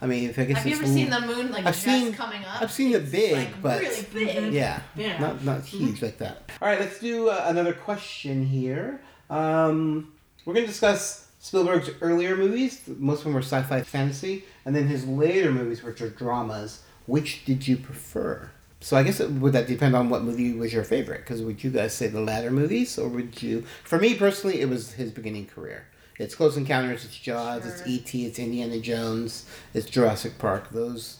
I 0.00 0.06
mean, 0.06 0.30
if 0.30 0.38
I 0.38 0.44
guess 0.44 0.58
Have 0.58 0.66
you 0.66 0.74
ever 0.76 0.84
a 0.84 0.86
seen 0.86 1.10
the 1.10 1.20
moon 1.20 1.50
like 1.50 1.66
I've 1.66 1.74
just 1.74 1.84
seen- 1.84 2.12
coming 2.12 2.44
up? 2.44 2.62
I've 2.62 2.70
seen 2.72 2.94
it 2.94 3.10
big, 3.10 3.32
like 3.36 3.62
but 3.62 3.80
really 3.80 4.02
big. 4.12 4.52
yeah, 4.52 4.80
Yeah. 4.96 5.18
not 5.18 5.44
not 5.44 5.64
huge 5.64 6.02
like 6.02 6.18
that. 6.18 6.50
All 6.62 6.68
right, 6.68 6.78
let's 6.80 7.00
do 7.00 7.28
uh, 7.28 7.44
another 7.46 7.72
question 7.72 8.46
here. 8.46 9.00
Um, 9.30 10.12
we're 10.44 10.54
gonna 10.54 10.66
discuss 10.66 11.26
Spielberg's 11.40 11.90
earlier 12.00 12.36
movies. 12.36 12.80
Most 12.86 13.18
of 13.18 13.24
them 13.24 13.34
were 13.34 13.42
sci-fi, 13.42 13.82
fantasy, 13.82 14.44
and 14.64 14.74
then 14.74 14.86
his 14.86 15.06
later 15.06 15.50
movies, 15.52 15.82
which 15.82 16.00
are 16.00 16.10
dramas. 16.10 16.82
Which 17.06 17.44
did 17.44 17.66
you 17.66 17.76
prefer? 17.76 18.50
So 18.80 18.96
I 18.96 19.02
guess 19.02 19.18
it, 19.18 19.30
would 19.32 19.54
that 19.54 19.66
depend 19.66 19.96
on 19.96 20.08
what 20.08 20.22
movie 20.22 20.52
was 20.52 20.72
your 20.72 20.84
favorite? 20.84 21.22
Because 21.22 21.42
would 21.42 21.64
you 21.64 21.70
guys 21.70 21.92
say 21.94 22.06
the 22.06 22.20
latter 22.20 22.50
movies, 22.50 22.96
or 22.98 23.08
would 23.08 23.42
you? 23.42 23.64
For 23.84 23.98
me 23.98 24.14
personally, 24.14 24.60
it 24.60 24.68
was 24.68 24.92
his 24.92 25.10
beginning 25.10 25.46
career. 25.46 25.86
It's 26.18 26.34
Close 26.34 26.56
Encounters, 26.56 27.04
it's 27.04 27.16
Jaws, 27.16 27.64
it's 27.64 27.86
E.T., 27.86 28.26
it's 28.26 28.38
Indiana 28.38 28.80
Jones, 28.80 29.46
it's 29.72 29.86
Jurassic 29.86 30.36
Park. 30.38 30.70
Those, 30.70 31.18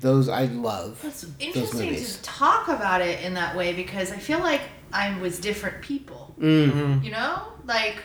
those 0.00 0.28
I 0.28 0.44
love. 0.44 1.02
Those 1.02 1.26
interesting 1.40 1.86
movies. 1.86 2.18
to 2.18 2.22
talk 2.22 2.68
about 2.68 3.00
it 3.00 3.24
in 3.24 3.34
that 3.34 3.56
way 3.56 3.72
because 3.72 4.12
I 4.12 4.16
feel 4.16 4.38
like 4.38 4.60
I 4.92 5.18
was 5.18 5.40
different 5.40 5.82
people. 5.82 6.34
Mm. 6.38 7.02
You 7.02 7.10
know? 7.10 7.42
Like, 7.66 7.96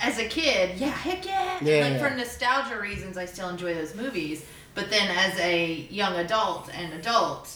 as 0.00 0.18
a 0.18 0.26
kid, 0.26 0.78
yeah, 0.78 0.88
heck 0.88 1.24
yeah. 1.24 1.58
Yeah, 1.62 1.88
like, 1.88 2.00
for 2.00 2.10
nostalgia 2.14 2.80
reasons, 2.80 3.16
I 3.16 3.24
still 3.24 3.48
enjoy 3.48 3.74
those 3.74 3.94
movies. 3.94 4.44
But 4.74 4.90
then 4.90 5.08
as 5.16 5.38
a 5.38 5.86
young 5.88 6.16
adult 6.16 6.68
and 6.74 6.92
adult, 6.94 7.54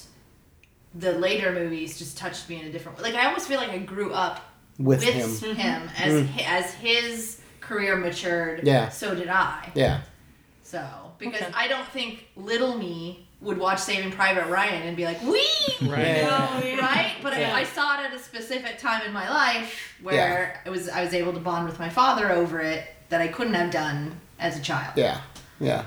the 0.95 1.13
later 1.13 1.53
movies 1.53 1.99
just 1.99 2.17
touched 2.17 2.49
me 2.49 2.61
in 2.61 2.67
a 2.67 2.71
different 2.71 2.97
way. 2.97 3.05
Like, 3.05 3.15
I 3.15 3.27
almost 3.27 3.49
feel 3.49 3.59
like 3.59 3.71
I 3.71 3.79
grew 3.79 4.13
up 4.13 4.41
With 4.79 5.05
with 5.05 5.43
him. 5.43 5.57
him, 5.57 5.91
as, 5.99 6.29
as 6.47 6.75
his 6.75 7.40
career 7.71 7.97
matured, 7.97 8.61
Yeah. 8.65 8.89
so 8.89 9.15
did 9.15 9.29
I. 9.29 9.71
Yeah. 9.75 10.01
So, 10.65 10.85
because 11.19 11.41
Okay. 11.43 11.53
I 11.55 11.69
don't 11.69 11.87
think 11.89 12.27
little 12.37 12.77
me 12.77 13.27
would 13.41 13.57
watch 13.59 13.79
Saving 13.79 14.11
Private 14.11 14.47
Ryan 14.49 14.83
and 14.89 14.97
be 14.97 15.05
like, 15.05 15.23
wee! 15.23 15.47
Right. 15.83 16.17
Yeah. 16.19 16.79
right? 16.81 17.15
But 17.23 17.39
Yeah. 17.39 17.55
I, 17.55 17.61
I 17.61 17.65
saw 17.65 17.95
it 17.95 18.07
at 18.07 18.13
a 18.13 18.19
specific 18.19 18.79
time 18.79 19.03
in 19.07 19.13
my 19.13 19.29
life 19.31 19.95
where 20.03 20.61
it 20.67 20.71
was 20.71 20.89
I 20.89 21.03
was 21.05 21.15
able 21.15 21.33
to 21.33 21.39
bond 21.41 21.67
with 21.67 21.79
my 21.79 21.89
father 21.89 22.31
over 22.33 22.61
it 22.61 22.85
that 23.09 23.21
I 23.21 23.29
couldn't 23.29 23.55
have 23.55 23.71
done 23.71 24.21
as 24.41 24.59
a 24.59 24.63
child. 24.63 24.95
Yeah. 24.97 25.21
Yeah. 25.61 25.85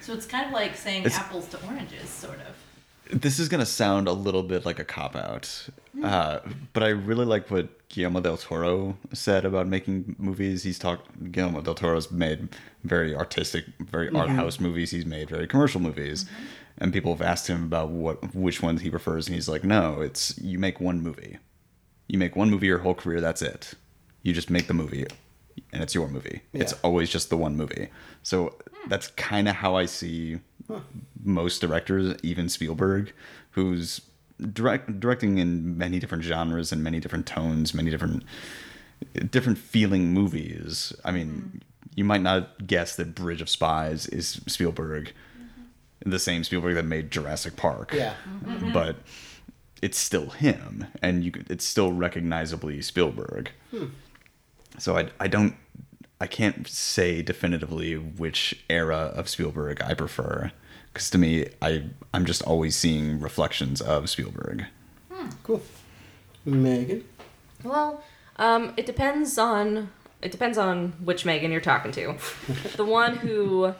So 0.00 0.12
it's 0.14 0.26
kind 0.26 0.46
of 0.46 0.52
like 0.52 0.76
saying 0.76 1.04
It's- 1.04 1.18
apples 1.18 1.46
to 1.48 1.64
oranges, 1.66 2.08
sort 2.10 2.40
of. 2.40 2.54
This 3.12 3.38
is 3.38 3.48
gonna 3.48 3.66
sound 3.66 4.08
a 4.08 4.12
little 4.12 4.42
bit 4.42 4.64
like 4.64 4.78
a 4.78 4.84
cop 4.84 5.16
out, 5.16 5.68
mm. 5.96 6.04
uh, 6.04 6.40
but 6.72 6.82
I 6.82 6.88
really 6.88 7.24
like 7.24 7.50
what 7.50 7.88
Guillermo 7.88 8.20
del 8.20 8.36
Toro 8.36 8.96
said 9.12 9.44
about 9.44 9.66
making 9.66 10.16
movies. 10.18 10.62
He's 10.62 10.78
talked. 10.78 11.32
Guillermo 11.32 11.60
del 11.60 11.74
Toro's 11.74 12.10
made 12.10 12.48
very 12.84 13.14
artistic, 13.14 13.64
very 13.80 14.08
art 14.10 14.28
mm-hmm. 14.28 14.36
house 14.36 14.60
movies. 14.60 14.92
He's 14.92 15.06
made 15.06 15.28
very 15.28 15.46
commercial 15.46 15.80
movies, 15.80 16.24
mm-hmm. 16.24 16.44
and 16.78 16.92
people 16.92 17.12
have 17.12 17.22
asked 17.22 17.48
him 17.48 17.64
about 17.64 17.90
what 17.90 18.34
which 18.34 18.62
ones 18.62 18.80
he 18.80 18.90
prefers, 18.90 19.26
and 19.26 19.34
he's 19.34 19.48
like, 19.48 19.64
"No, 19.64 20.00
it's 20.00 20.38
you 20.38 20.58
make 20.58 20.80
one 20.80 21.02
movie. 21.02 21.38
You 22.06 22.18
make 22.18 22.36
one 22.36 22.50
movie 22.50 22.66
your 22.66 22.78
whole 22.78 22.94
career. 22.94 23.20
That's 23.20 23.42
it. 23.42 23.74
You 24.22 24.32
just 24.32 24.50
make 24.50 24.68
the 24.68 24.74
movie, 24.74 25.06
and 25.72 25.82
it's 25.82 25.94
your 25.94 26.08
movie. 26.08 26.42
It's 26.52 26.74
always 26.84 27.10
just 27.10 27.30
the 27.30 27.36
one 27.36 27.56
movie. 27.56 27.88
So 28.22 28.54
hmm. 28.72 28.88
that's 28.88 29.08
kind 29.08 29.48
of 29.48 29.56
how 29.56 29.74
I 29.76 29.86
see 29.86 30.40
most 31.24 31.60
directors, 31.60 32.16
even 32.22 32.48
Spielberg, 32.48 33.12
who's 33.52 34.00
direct, 34.52 35.00
directing 35.00 35.38
in 35.38 35.76
many 35.76 35.98
different 35.98 36.24
genres 36.24 36.72
and 36.72 36.82
many 36.82 37.00
different 37.00 37.26
tones, 37.26 37.74
many 37.74 37.90
different 37.90 38.24
different 39.30 39.58
feeling 39.58 40.12
movies. 40.12 40.92
I 41.04 41.10
mean, 41.10 41.28
mm-hmm. 41.28 41.58
you 41.94 42.04
might 42.04 42.20
not 42.20 42.66
guess 42.66 42.96
that 42.96 43.14
Bridge 43.14 43.40
of 43.40 43.48
Spies 43.48 44.06
is 44.06 44.40
Spielberg, 44.46 45.12
mm-hmm. 45.38 46.10
the 46.10 46.18
same 46.18 46.44
Spielberg 46.44 46.74
that 46.74 46.84
made 46.84 47.10
Jurassic 47.10 47.56
Park. 47.56 47.92
Yeah. 47.94 48.14
Mm-hmm. 48.44 48.72
but 48.72 48.96
it's 49.82 49.98
still 49.98 50.30
him, 50.30 50.86
and 51.00 51.24
you 51.24 51.32
it's 51.48 51.64
still 51.64 51.92
recognizably 51.92 52.82
Spielberg. 52.82 53.50
Hmm. 53.70 53.86
So 54.78 54.96
I 54.96 55.08
I 55.18 55.28
don't 55.28 55.56
I 56.20 56.26
can't 56.26 56.68
say 56.68 57.22
definitively 57.22 57.94
which 57.94 58.62
era 58.68 59.12
of 59.14 59.28
Spielberg 59.28 59.80
I 59.82 59.94
prefer 59.94 60.52
because 60.92 61.10
to 61.10 61.18
me 61.18 61.46
I 61.62 61.84
I'm 62.12 62.24
just 62.24 62.42
always 62.42 62.76
seeing 62.76 63.20
reflections 63.20 63.80
of 63.80 64.08
Spielberg. 64.10 64.66
Cool. 65.42 65.62
Megan. 66.44 67.04
Well, 67.62 68.02
um, 68.36 68.72
it 68.76 68.86
depends 68.86 69.38
on 69.38 69.90
it 70.22 70.30
depends 70.32 70.58
on 70.58 70.92
which 71.04 71.24
Megan 71.24 71.50
you're 71.52 71.60
talking 71.60 71.92
to. 71.92 72.16
the 72.76 72.84
one 72.84 73.16
who 73.16 73.74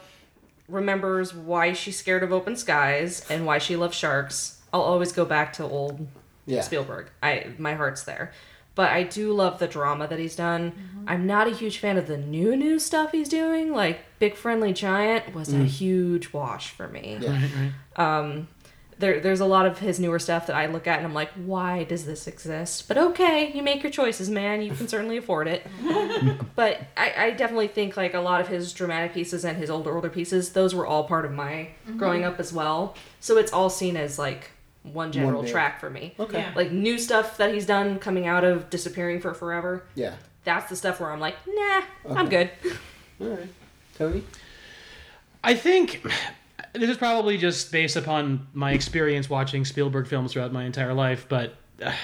remembers 0.67 1.33
why 1.33 1.73
she's 1.73 1.97
scared 1.97 2.23
of 2.23 2.31
open 2.31 2.55
skies 2.55 3.25
and 3.29 3.45
why 3.45 3.57
she 3.57 3.75
loves 3.75 3.95
sharks. 3.97 4.61
I'll 4.73 4.81
always 4.81 5.11
go 5.11 5.25
back 5.25 5.53
to 5.53 5.63
old 5.63 6.07
Yeah. 6.45 6.61
Spielberg. 6.61 7.09
I 7.21 7.47
my 7.57 7.73
heart's 7.75 8.03
there. 8.03 8.31
But 8.73 8.91
I 8.91 9.03
do 9.03 9.33
love 9.33 9.59
the 9.59 9.67
drama 9.67 10.07
that 10.07 10.17
he's 10.17 10.35
done. 10.35 10.71
Mm-hmm. 10.71 11.05
I'm 11.07 11.27
not 11.27 11.47
a 11.47 11.51
huge 11.51 11.79
fan 11.79 11.97
of 11.97 12.07
the 12.07 12.17
new 12.17 12.55
new 12.55 12.79
stuff 12.79 13.11
he's 13.11 13.27
doing. 13.27 13.73
Like 13.73 13.99
Big 14.19 14.35
Friendly 14.35 14.73
Giant 14.73 15.33
was 15.35 15.53
a 15.53 15.57
mm. 15.57 15.65
huge 15.65 16.31
wash 16.31 16.69
for 16.71 16.87
me. 16.87 17.17
Yeah. 17.19 17.71
Um, 17.97 18.47
there, 19.01 19.19
there's 19.19 19.39
a 19.39 19.45
lot 19.45 19.65
of 19.65 19.79
his 19.79 19.99
newer 19.99 20.19
stuff 20.19 20.47
that 20.47 20.55
I 20.55 20.67
look 20.67 20.87
at 20.87 20.97
and 20.97 21.05
I'm 21.05 21.13
like, 21.13 21.31
why 21.31 21.83
does 21.83 22.05
this 22.05 22.27
exist? 22.27 22.87
But 22.87 22.97
okay, 22.97 23.51
you 23.51 23.61
make 23.61 23.83
your 23.83 23.91
choices, 23.91 24.29
man. 24.29 24.61
You 24.61 24.71
can 24.71 24.87
certainly 24.87 25.17
afford 25.17 25.47
it. 25.47 25.65
but 26.55 26.81
I, 26.95 27.13
I 27.17 27.31
definitely 27.31 27.67
think 27.67 27.97
like 27.97 28.13
a 28.13 28.19
lot 28.19 28.39
of 28.39 28.47
his 28.47 28.71
dramatic 28.71 29.13
pieces 29.13 29.43
and 29.43 29.57
his 29.57 29.69
older 29.69 29.93
older 29.93 30.09
pieces, 30.09 30.51
those 30.51 30.73
were 30.73 30.87
all 30.87 31.03
part 31.03 31.25
of 31.25 31.33
my 31.33 31.71
mm-hmm. 31.85 31.97
growing 31.97 32.23
up 32.23 32.39
as 32.39 32.53
well. 32.53 32.95
So 33.19 33.37
it's 33.37 33.51
all 33.51 33.69
seen 33.69 33.97
as 33.97 34.17
like 34.17 34.51
one 34.83 35.11
general 35.11 35.43
big- 35.43 35.51
track 35.51 35.79
for 35.79 35.89
me. 35.89 36.13
Okay. 36.19 36.39
Yeah. 36.39 36.53
Like 36.55 36.71
new 36.71 36.97
stuff 36.97 37.37
that 37.37 37.53
he's 37.53 37.65
done 37.65 37.99
coming 37.99 38.27
out 38.27 38.43
of 38.43 38.69
disappearing 38.69 39.21
for 39.21 39.33
forever. 39.33 39.83
Yeah. 39.95 40.15
That's 40.43 40.69
the 40.69 40.75
stuff 40.75 40.99
where 40.99 41.11
I'm 41.11 41.19
like, 41.19 41.35
nah, 41.47 41.81
I'm 42.09 42.29
good. 42.29 42.49
All 43.19 43.27
right. 43.27 43.47
Tony. 43.95 44.23
I 45.43 45.53
think 45.53 46.01
this 46.73 46.89
is 46.89 46.97
probably 46.97 47.37
just 47.37 47.71
based 47.71 47.95
upon 47.95 48.47
my 48.53 48.71
experience 48.71 49.29
watching 49.29 49.65
Spielberg 49.65 50.07
films 50.07 50.33
throughout 50.33 50.51
my 50.51 50.63
entire 50.63 50.93
life, 50.93 51.25
but 51.29 51.55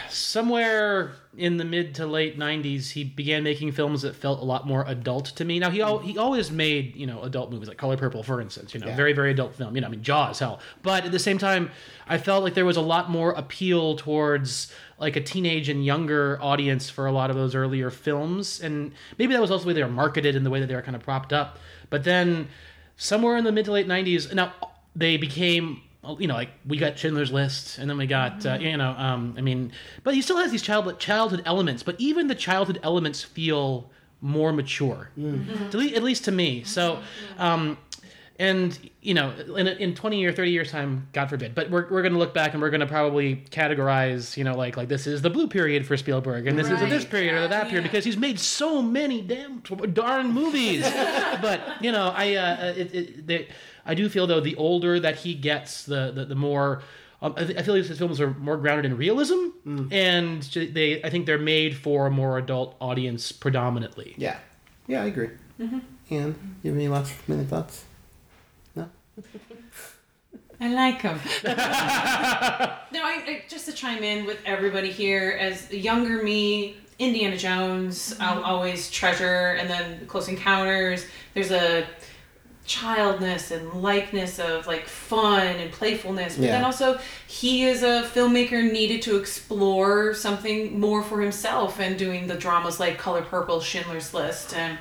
somewhere 0.10 1.12
in 1.38 1.58
the 1.58 1.66
mid 1.66 1.94
to 1.96 2.06
late 2.06 2.38
90s 2.40 2.90
he 2.92 3.04
began 3.04 3.44
making 3.44 3.72
films 3.72 4.02
that 4.02 4.16
felt 4.16 4.40
a 4.42 4.44
lot 4.44 4.66
more 4.66 4.84
adult 4.88 5.26
to 5.28 5.46
me. 5.46 5.60
Now 5.60 5.70
he 5.70 5.82
al- 5.82 6.00
he 6.00 6.18
always 6.18 6.50
made 6.52 6.96
you 6.96 7.06
know 7.06 7.22
adult 7.24 7.52
movies 7.52 7.68
like 7.68 7.78
color 7.78 7.96
purple 7.98 8.24
for 8.24 8.42
instance 8.42 8.74
you 8.74 8.80
know 8.80 8.88
Yeah. 8.88 8.96
very 8.96 9.14
very 9.14 9.32
adult 9.32 9.56
film 9.56 9.76
you 9.76 9.82
know 9.82 9.88
i 9.88 9.90
mean 9.92 10.02
jaws 10.04 10.40
hell. 10.40 10.60
But 10.82 11.06
at 11.06 11.12
the 11.12 11.20
same 11.20 11.38
time 11.38 11.70
i 12.08 12.18
felt 12.18 12.44
like 12.44 12.54
there 12.56 12.66
was 12.66 12.78
a 12.78 12.82
lot 12.82 13.10
more 13.10 13.32
appeal 13.34 13.96
towards 13.98 14.72
like 15.00 15.16
a 15.16 15.22
teenage 15.22 15.70
and 15.70 15.86
younger 15.86 16.40
audience 16.42 16.90
for 16.90 17.06
a 17.06 17.12
lot 17.12 17.30
of 17.30 17.36
those 17.36 17.54
earlier 17.54 17.92
films. 17.92 18.60
And 18.62 18.94
maybe 19.20 19.34
that 19.34 19.42
was 19.42 19.52
also 19.52 19.64
the 19.64 19.68
way 19.68 19.74
they 19.74 19.84
were 19.84 19.90
marketed 19.90 20.36
and 20.36 20.44
the 20.44 20.50
way 20.50 20.60
that 20.60 20.66
they 20.66 20.76
were 20.76 20.82
kind 20.82 20.96
of 20.96 21.04
propped 21.04 21.32
up. 21.32 21.60
But 21.92 22.04
then 22.04 22.48
somewhere 22.96 23.38
in 23.38 23.44
the 23.44 23.52
mid 23.52 23.66
to 23.66 23.72
late 23.72 23.88
90s 23.88 24.34
now 24.34 24.54
they 24.96 25.18
became 25.18 25.82
you 26.20 26.28
know 26.28 26.36
like 26.36 26.50
we 26.66 26.78
got 26.78 26.98
schindler's 26.98 27.32
list 27.32 27.78
and 27.80 27.90
then 27.90 27.98
we 27.98 28.08
got 28.08 28.46
uh, 28.46 28.58
you 28.62 28.78
know 28.78 28.92
um, 28.98 29.34
i 29.38 29.42
mean 29.42 29.72
but 30.04 30.14
he 30.14 30.22
still 30.22 30.38
has 30.38 30.52
these 30.52 30.62
child 30.62 30.98
childhood 31.00 31.42
elements 31.46 31.84
but 31.84 31.96
even 32.00 32.28
the 32.28 32.36
childhood 32.36 32.80
elements 32.84 33.24
feel 33.24 33.90
more 34.20 34.52
mature. 34.52 35.12
At, 35.16 35.74
le- 35.76 35.86
at 35.96 36.02
least 36.02 36.26
to 36.26 36.32
me. 36.32 36.64
So 36.64 37.00
um, 37.38 37.78
and 38.40 38.78
you 39.02 39.14
know 39.14 39.32
in, 39.56 39.68
in 39.68 39.94
20 39.96 40.26
or 40.26 40.32
30 40.32 40.52
years 40.52 40.72
time 40.72 41.08
god 41.12 41.28
forbid 41.28 41.54
but 41.56 41.70
we're, 41.72 41.88
we're 41.90 42.02
going 42.04 42.14
to 42.14 42.20
look 42.20 42.34
back 42.36 42.54
and 42.54 42.62
we're 42.62 42.70
going 42.70 42.82
to 42.82 42.86
probably 42.88 43.38
categorize 43.50 44.38
you 44.38 44.44
know 44.44 44.56
like 44.56 44.78
like 44.78 44.88
this 44.90 45.08
is 45.08 45.22
the 45.24 45.30
blue 45.30 45.48
period 45.48 45.86
for 45.88 45.98
spielberg 45.98 46.46
and 46.48 46.58
this 46.58 46.68
is 46.70 46.80
this 46.82 47.04
Right. 47.04 47.10
period 47.12 47.34
or 47.34 47.48
that 47.48 47.68
period 47.68 47.84
because 47.84 48.06
he's 48.06 48.18
made 48.18 48.40
so 48.40 48.82
many 48.82 49.22
damn 49.22 49.60
darn 49.94 50.32
movies. 50.32 50.84
But 51.42 51.62
you 51.82 51.92
know 51.92 52.12
i 52.16 52.36
uh, 52.36 52.74
it, 52.78 52.94
it, 52.96 53.28
they, 53.28 53.48
i 53.88 53.96
do 53.96 54.08
feel 54.10 54.28
though 54.28 54.40
the 54.40 54.56
older 54.56 55.00
that 55.00 55.18
he 55.18 55.34
gets 55.34 55.84
the 55.86 56.12
the, 56.12 56.26
the 56.26 56.36
more 56.36 56.82
um, 57.20 57.34
I, 57.36 57.46
th- 57.46 57.58
I 57.58 57.64
feel 57.64 57.76
like 57.76 57.86
his 57.86 57.98
films 57.98 58.22
are 58.22 58.30
more 58.36 58.58
grounded 58.58 58.86
in 58.86 58.96
realism, 58.96 59.48
and 59.92 60.44
they 60.44 61.02
I 61.04 61.10
think 61.10 61.26
they're 61.26 61.40
made 61.40 61.76
for 61.76 62.06
a 62.06 62.12
more 62.12 62.38
adult 62.38 62.76
audience 62.80 63.32
predominantly. 63.32 64.14
Yeah. 64.18 64.38
Yeah, 64.88 65.04
I 65.04 65.06
agree. 65.06 65.30
Mm-hmm. 65.60 65.80
And 66.10 66.58
you 66.64 66.72
have 66.72 66.78
any 66.78 66.88
last 66.88 67.14
minute 67.28 67.48
thoughts? 67.48 67.84
No? 68.76 68.90
I 70.60 70.74
like 70.74 71.02
him. 71.02 71.20
no, 71.44 71.54
I, 71.54 72.80
I, 72.94 73.44
just 73.50 73.66
to 73.66 73.74
chime 73.74 74.04
in 74.04 74.26
with 74.26 74.40
everybody 74.46 74.92
here, 74.92 75.38
as 75.40 75.72
younger 75.72 76.24
me, 76.24 76.78
Indiana 77.00 77.38
Jones, 77.38 78.16
I'll 78.20 78.44
always 78.44 78.90
treasure, 78.90 79.58
and 79.60 79.70
then 79.70 80.08
Close 80.08 80.30
Encounters. 80.30 81.06
There's 81.34 81.52
a 81.52 81.86
childness 82.68 83.50
and 83.52 83.82
likeness 83.82 84.40
of 84.40 84.68
like 84.68 84.86
fun 84.88 85.48
and 85.56 85.72
playfulness, 85.72 86.36
but 86.36 86.44
then 86.44 86.64
also 86.64 87.00
he 87.28 87.64
is 87.64 87.82
a 87.82 88.04
filmmaker 88.14 88.62
needed 88.72 89.02
to 89.04 89.16
explore 89.18 90.14
something 90.14 90.80
more 90.80 91.02
for 91.02 91.22
himself 91.22 91.80
and 91.80 91.98
doing 91.98 92.28
the 92.28 92.36
dramas 92.36 92.80
like 92.80 92.98
Color 92.98 93.24
Purple, 93.24 93.62
Schindler's 93.62 94.14
List, 94.14 94.54
and 94.56 94.78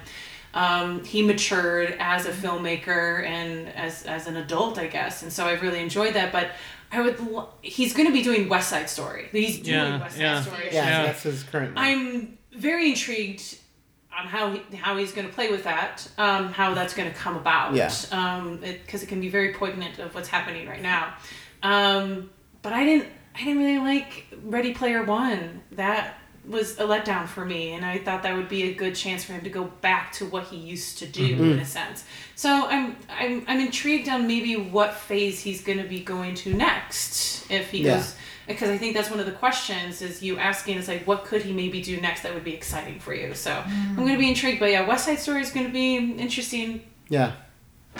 um, 0.52 1.04
he 1.04 1.22
matured 1.22 1.96
as 2.00 2.26
a 2.26 2.30
filmmaker 2.32 3.24
and 3.24 3.68
as 3.68 4.02
as 4.04 4.26
an 4.26 4.36
adult, 4.36 4.78
I 4.78 4.86
guess. 4.88 5.22
And 5.22 5.32
so 5.32 5.46
I 5.46 5.52
really 5.52 5.80
enjoyed 5.80 6.14
that. 6.14 6.32
But 6.32 6.50
I 6.90 7.00
would 7.02 7.20
lo- 7.20 7.50
he's 7.62 7.92
going 7.94 8.06
to 8.08 8.12
be 8.12 8.22
doing 8.22 8.48
West 8.48 8.70
Side 8.70 8.88
Story. 8.90 9.28
He's 9.32 9.58
doing 9.60 9.76
Yeah, 9.76 10.00
West 10.00 10.16
Side 10.16 10.22
yeah. 10.22 10.42
Story. 10.42 10.64
Yeah, 10.72 10.88
Yeah. 10.88 11.02
that's 11.06 11.22
his 11.22 11.42
current 11.44 11.74
one. 11.76 11.84
I'm 11.84 12.38
very 12.52 12.88
intrigued 12.90 13.58
on 14.18 14.26
how 14.26 14.50
he, 14.52 14.76
how 14.76 14.96
he's 14.96 15.12
going 15.12 15.26
to 15.26 15.32
play 15.32 15.50
with 15.50 15.64
that, 15.64 16.06
um, 16.18 16.52
how 16.52 16.74
that's 16.74 16.94
going 16.94 17.08
to 17.10 17.14
come 17.14 17.36
about. 17.36 17.74
Yeah. 17.74 17.92
Um, 18.12 18.58
because 18.58 19.02
it, 19.02 19.06
can 19.08 19.20
be 19.20 19.28
very 19.28 19.52
poignant 19.52 19.98
of 19.98 20.14
what's 20.14 20.28
happening 20.28 20.66
right 20.68 20.82
now. 20.82 21.14
Um, 21.62 22.30
but 22.62 22.72
I 22.72 22.84
didn't 22.84 23.08
I 23.34 23.40
didn't 23.44 23.58
really 23.58 23.78
like 23.78 24.26
Ready 24.42 24.72
Player 24.74 25.04
One. 25.04 25.62
That 25.72 26.14
was 26.48 26.78
a 26.78 26.82
letdown 26.84 27.26
for 27.26 27.44
me, 27.44 27.72
and 27.72 27.84
I 27.84 27.98
thought 27.98 28.22
that 28.22 28.34
would 28.36 28.48
be 28.48 28.64
a 28.70 28.74
good 28.74 28.94
chance 28.94 29.24
for 29.24 29.32
him 29.32 29.42
to 29.44 29.50
go 29.50 29.64
back 29.64 30.12
to 30.14 30.26
what 30.26 30.44
he 30.44 30.56
used 30.56 30.98
to 30.98 31.06
do 31.06 31.34
Mm-hmm. 31.34 31.44
in 31.52 31.58
a 31.58 31.64
sense. 31.64 32.04
So 32.36 32.66
I'm 32.66 32.96
I'm 33.10 33.44
I'm 33.48 33.60
intrigued 33.60 34.08
on 34.08 34.26
maybe 34.26 34.56
what 34.56 34.94
phase 34.94 35.40
he's 35.40 35.60
going 35.62 35.78
to 35.78 35.84
be 35.88 36.00
going 36.00 36.34
to 36.36 36.54
next 36.54 37.50
if 37.50 37.70
he 37.70 37.82
Yeah. 37.82 37.96
goes 37.96 38.14
because 38.46 38.70
I 38.70 38.78
think 38.78 38.94
that's 38.94 39.10
one 39.10 39.20
of 39.20 39.26
the 39.26 39.32
questions 39.32 40.02
is 40.02 40.22
you 40.22 40.38
asking 40.38 40.76
is 40.78 40.88
like 40.88 41.06
what 41.06 41.24
could 41.24 41.42
he 41.42 41.52
maybe 41.52 41.82
do 41.82 42.00
next 42.00 42.22
that 42.22 42.32
would 42.34 42.44
be 42.44 42.54
exciting 42.54 43.00
for 43.00 43.14
you. 43.14 43.34
So 43.34 43.52
I'm 43.52 43.96
going 43.96 44.12
to 44.12 44.18
be 44.18 44.28
intrigued, 44.28 44.60
but 44.60 44.70
yeah, 44.70 44.86
West 44.86 45.04
Side 45.06 45.18
Story 45.18 45.40
is 45.40 45.50
going 45.50 45.66
to 45.66 45.72
be 45.72 45.96
interesting 45.96 46.82
yeah, 47.08 47.32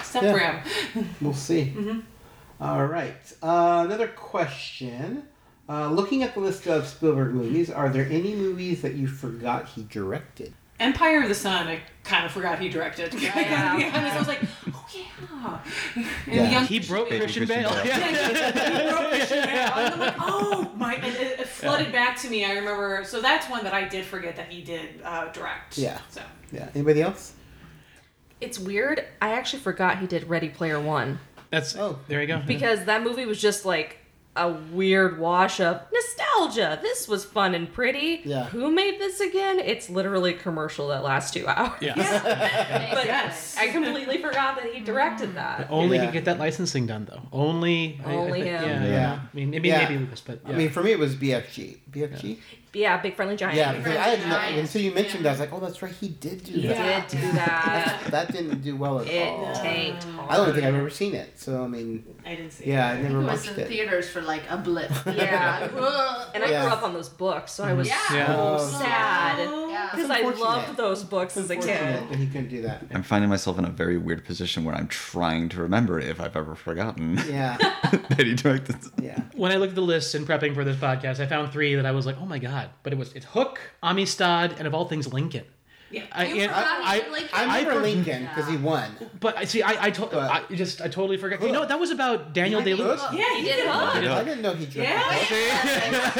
stuff 0.02 0.22
Yeah. 0.24 0.32
for 0.32 0.38
him. 0.38 1.08
we'll 1.20 1.34
see. 1.34 1.72
Mm-hmm. 1.76 2.00
All 2.60 2.86
right. 2.86 3.16
Uh, 3.42 3.82
another 3.86 4.08
question. 4.08 5.24
Uh, 5.68 5.90
looking 5.90 6.22
at 6.22 6.34
the 6.34 6.40
list 6.40 6.66
of 6.68 6.86
Spielberg 6.86 7.34
movies, 7.34 7.70
are 7.70 7.88
there 7.88 8.06
any 8.06 8.34
movies 8.34 8.82
that 8.82 8.94
you 8.94 9.06
forgot 9.08 9.66
he 9.68 9.82
directed? 9.82 10.52
Empire 10.78 11.22
of 11.22 11.28
the 11.28 11.34
Sun, 11.34 11.68
I 11.68 11.80
kind 12.04 12.26
of 12.26 12.32
forgot 12.32 12.58
he 12.58 12.68
directed. 12.68 13.14
Yeah. 13.14 13.32
to 13.32 13.78
be 13.78 13.84
honest, 13.84 14.14
I 14.14 14.18
was 14.18 14.28
like, 14.28 14.40
oh 14.72 14.86
yeah. 14.94 15.60
And 16.26 16.34
Yeah. 16.34 16.50
young 16.50 16.64
He 16.66 16.80
broke 16.80 17.08
Baby 17.08 17.24
Christian 17.24 17.46
Christian 17.46 17.62
Bale. 17.62 17.82
Bale. 17.82 17.86
Yeah. 17.86 18.82
He 18.84 18.90
broke 18.90 19.10
Christian 19.10 19.44
Bale. 19.44 19.72
And 19.74 19.94
I'm 19.94 20.00
like, 20.00 20.14
oh 20.20 20.72
my! 20.76 20.94
And 20.96 21.06
it, 21.16 21.40
it 21.40 21.48
flooded 21.48 21.92
back 21.92 22.16
to 22.20 22.28
me. 22.30 22.44
I 22.44 22.52
remember. 22.52 23.02
So 23.04 23.20
that's 23.22 23.48
one 23.48 23.64
that 23.64 23.72
I 23.74 23.88
did 23.88 24.04
forget 24.04 24.36
that 24.36 24.48
he 24.52 24.62
did 24.62 25.00
uh, 25.04 25.32
direct. 25.32 25.78
Yeah. 25.78 25.98
So 26.10 26.20
Yeah. 26.52 26.68
Anybody 26.74 27.02
else? 27.02 27.32
It's 28.40 28.58
weird. 28.58 29.02
I 29.22 29.32
actually 29.32 29.60
forgot 29.62 29.98
he 29.98 30.06
did 30.06 30.28
Ready 30.28 30.50
Player 30.50 30.78
One 30.78 31.18
That's 31.50 31.74
Oh. 31.74 31.98
there 32.06 32.20
you 32.20 32.26
go. 32.26 32.42
because 32.46 32.84
that 32.84 33.02
movie 33.02 33.24
was 33.24 33.40
just 33.40 33.64
like 33.64 33.96
a 34.36 34.50
weird 34.72 35.18
wash 35.18 35.60
of 35.60 35.80
nostalgia. 35.92 36.78
This 36.82 37.08
was 37.08 37.24
fun 37.24 37.54
and 37.54 37.72
pretty. 37.72 38.22
Yeah. 38.24 38.44
Who 38.46 38.70
made 38.70 38.98
this 39.00 39.20
again? 39.20 39.58
It's 39.58 39.88
literally 39.90 40.34
a 40.34 40.38
commercial 40.38 40.88
that 40.88 41.02
lasts 41.02 41.30
two 41.32 41.46
hours. 41.46 41.72
Yeah. 41.80 41.94
But 42.96 43.06
Yes. 43.06 43.56
I 43.58 43.68
completely 43.68 44.18
forgot 44.18 44.56
that 44.56 44.72
he 44.72 44.80
directed 44.80 45.34
that. 45.36 45.68
Only 45.70 45.96
Yeah. 45.96 46.02
he 46.02 46.06
could 46.08 46.14
get 46.14 46.24
that 46.26 46.38
licensing 46.38 46.86
done 46.86 47.06
though. 47.10 47.22
Only 47.32 48.00
I- 48.04 48.10
I 48.10 48.14
Only 48.14 48.42
think- 48.42 48.44
him. 48.60 48.64
Yeah, 48.82 48.84
Yeah. 48.84 49.20
I 49.32 49.36
mean, 49.36 49.50
maybe 49.50 49.68
Yeah. 49.68 49.88
maybe 49.88 49.98
Lucas, 49.98 50.20
but 50.20 50.40
yeah. 50.44 50.52
I 50.52 50.56
mean, 50.56 50.70
for 50.70 50.82
me, 50.82 50.92
it 50.92 50.98
was 50.98 51.14
BFG. 51.14 51.78
BFG? 51.90 52.38
Yeah, 52.76 52.98
Big 53.00 53.16
Friendly 53.16 53.36
Giant. 53.36 53.56
Yeah, 53.56 53.72
He 53.72 53.78
because 53.78 53.96
I 53.96 54.02
had 54.02 54.18
no, 54.28 54.34
Giant. 54.36 54.58
until 54.58 54.82
you 54.82 54.92
mentioned 54.92 55.24
that, 55.24 55.30
I 55.30 55.32
was 55.32 55.40
like, 55.40 55.52
oh, 55.52 55.60
that's 55.60 55.80
right, 55.80 55.92
he 55.92 56.08
did 56.08 56.44
do 56.44 56.60
that. 56.68 57.08
did 57.08 57.20
do 57.20 57.32
that. 57.32 58.02
That 58.10 58.32
didn't 58.32 58.62
do 58.62 58.76
well 58.76 59.00
at 59.00 59.06
It 59.06 59.28
all. 59.28 59.54
tanked 59.54 60.04
hard. 60.04 60.30
I 60.30 60.36
don't 60.36 60.52
think 60.54 60.64
I've 60.66 60.74
ever 60.74 60.90
seen 60.90 61.14
it, 61.14 61.38
so 61.40 61.64
I 61.64 61.66
mean, 61.68 62.04
I 62.24 62.34
didn't 62.34 62.52
see. 62.52 62.64
It. 62.64 62.68
Yeah, 62.68 62.86
I 62.88 62.90
I 62.92 62.96
think 62.96 63.08
never 63.08 63.22
it 63.22 63.24
was 63.24 63.48
in 63.48 63.60
it. 63.60 63.68
theaters 63.68 64.08
for 64.10 64.20
like 64.20 64.42
a 64.50 64.56
blip. 64.58 64.90
Yeah. 65.06 65.68
And 66.36 66.44
I 66.44 66.50
Yeah. 66.50 66.62
grew 66.64 66.72
up 66.72 66.82
on 66.82 66.92
those 66.92 67.08
books, 67.08 67.52
so 67.52 67.64
I 67.64 67.72
was 67.72 67.88
Yeah. 67.88 67.98
Yeah. 68.12 68.36
Oh, 68.36 68.58
so 68.58 68.78
sad. 68.78 69.38
Yeah. 69.38 69.88
Because 69.92 70.10
I 70.10 70.16
unfortunate. 70.18 70.44
loved 70.44 70.76
those 70.76 71.02
books 71.04 71.36
as 71.38 71.48
a 71.50 71.56
kid. 71.56 71.68
Unfortunate 71.70 72.08
that 72.10 72.18
he 72.18 72.26
couldn't 72.26 72.48
do 72.48 72.62
that. 72.62 72.84
I'm 72.92 73.02
finding 73.02 73.30
myself 73.30 73.58
in 73.58 73.64
a 73.64 73.70
very 73.70 73.96
weird 73.96 74.24
position 74.26 74.64
where 74.64 74.74
I'm 74.74 74.88
trying 74.88 75.48
to 75.50 75.62
remember 75.62 75.98
if 75.98 76.20
I've 76.20 76.36
ever 76.36 76.54
forgotten 76.54 77.18
Yeah, 77.26 77.56
that 78.10 78.20
he 78.26 78.34
directed. 78.34 78.76
yeah. 79.02 79.20
when 79.34 79.50
I 79.50 79.56
looked 79.56 79.70
at 79.70 79.76
the 79.76 79.80
list 79.82 80.14
in 80.14 80.26
prepping 80.26 80.54
for 80.54 80.62
this 80.64 80.76
podcast, 80.76 81.20
I 81.20 81.26
found 81.26 81.52
three 81.52 81.74
that 81.76 81.86
I 81.86 81.92
was 81.92 82.04
like, 82.04 82.16
oh 82.20 82.26
my 82.26 82.38
god! 82.38 82.65
But 82.82 82.92
it 82.92 82.98
was 82.98 83.12
it's 83.14 83.26
Hook, 83.26 83.60
Amistad, 83.82 84.54
and 84.58 84.66
of 84.66 84.74
all 84.74 84.86
things, 84.88 85.12
Lincoln. 85.12 85.44
Yeah. 85.88 86.02
I, 86.10 86.26
You 86.26 86.42
and 86.42 86.50
forgot 86.50 86.66
I, 86.82 87.08
Lincoln? 87.12 87.28
I 87.32 87.42
remember 87.58 87.72
for- 87.74 87.80
Lincoln 87.80 88.22
because 88.24 88.48
he 88.50 88.56
won. 88.56 88.90
but 89.20 89.36
I 89.38 89.44
see. 89.44 89.62
I 89.62 89.84
I, 89.86 89.90
to, 89.90 90.18
I 90.20 90.42
just 90.54 90.80
I 90.82 90.88
totally 90.88 91.16
forgot. 91.16 91.40
You 91.42 91.52
know 91.52 91.64
that 91.64 91.78
was 91.78 91.90
about 91.92 92.32
Daniel 92.34 92.60
Day 92.60 92.74
Lewis. 92.74 93.00
Hook? 93.00 93.12
Yeah, 93.18 93.36
he 93.36 93.42
did 93.44 93.56
did 93.56 93.68
Hook. 93.68 93.92
Hook. 93.94 94.04
I 94.10 94.24
didn't 94.24 94.42
know 94.42 94.52
he 94.54 94.66
directed. 94.66 94.82
Yeah. 94.82 96.12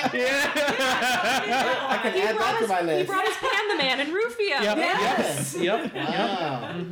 I 0.12 1.98
can 2.02 2.12
He 2.14 2.20
add 2.20 2.36
brought, 2.36 2.46
that 2.46 2.52
to 2.54 2.58
his, 2.60 2.68
my 2.68 2.80
he 2.80 2.86
list. 2.86 3.06
brought 3.08 3.26
his 3.26 3.36
Pan 3.36 3.68
the 3.68 3.76
Man 3.76 4.00
and 4.00 4.12
Rufio. 4.12 4.60
Yep. 4.60 4.76
Yes. 4.76 5.56
Yep. 5.58 5.94
Yep. 5.94 6.08
Wow. 6.08 6.84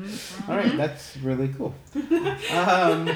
All 0.49 0.57
right, 0.57 0.76
that's 0.76 1.16
really 1.18 1.49
cool. 1.49 1.74
Um, 2.53 3.11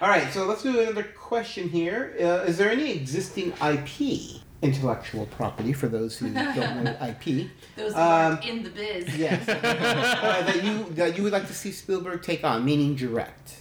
all 0.00 0.08
right, 0.08 0.32
so 0.32 0.44
let's 0.46 0.62
do 0.62 0.78
another 0.80 1.02
question 1.02 1.68
here. 1.68 2.14
Uh, 2.20 2.44
is 2.48 2.56
there 2.58 2.70
any 2.70 2.92
existing 2.92 3.52
IP, 3.62 4.40
intellectual 4.62 5.26
property, 5.26 5.72
for 5.72 5.88
those 5.88 6.16
who 6.16 6.32
don't 6.32 6.84
know 6.84 6.96
IP, 7.02 7.48
Those 7.76 7.94
Um, 7.94 8.38
in 8.38 8.62
the 8.62 8.70
biz. 8.70 9.16
yes, 9.16 9.48
uh, 9.48 9.54
that 9.60 10.64
you 10.64 10.84
that 10.94 11.16
you 11.16 11.22
would 11.24 11.32
like 11.32 11.46
to 11.48 11.54
see 11.54 11.72
Spielberg 11.72 12.22
take 12.22 12.44
on, 12.44 12.64
meaning 12.64 12.94
direct? 12.94 13.56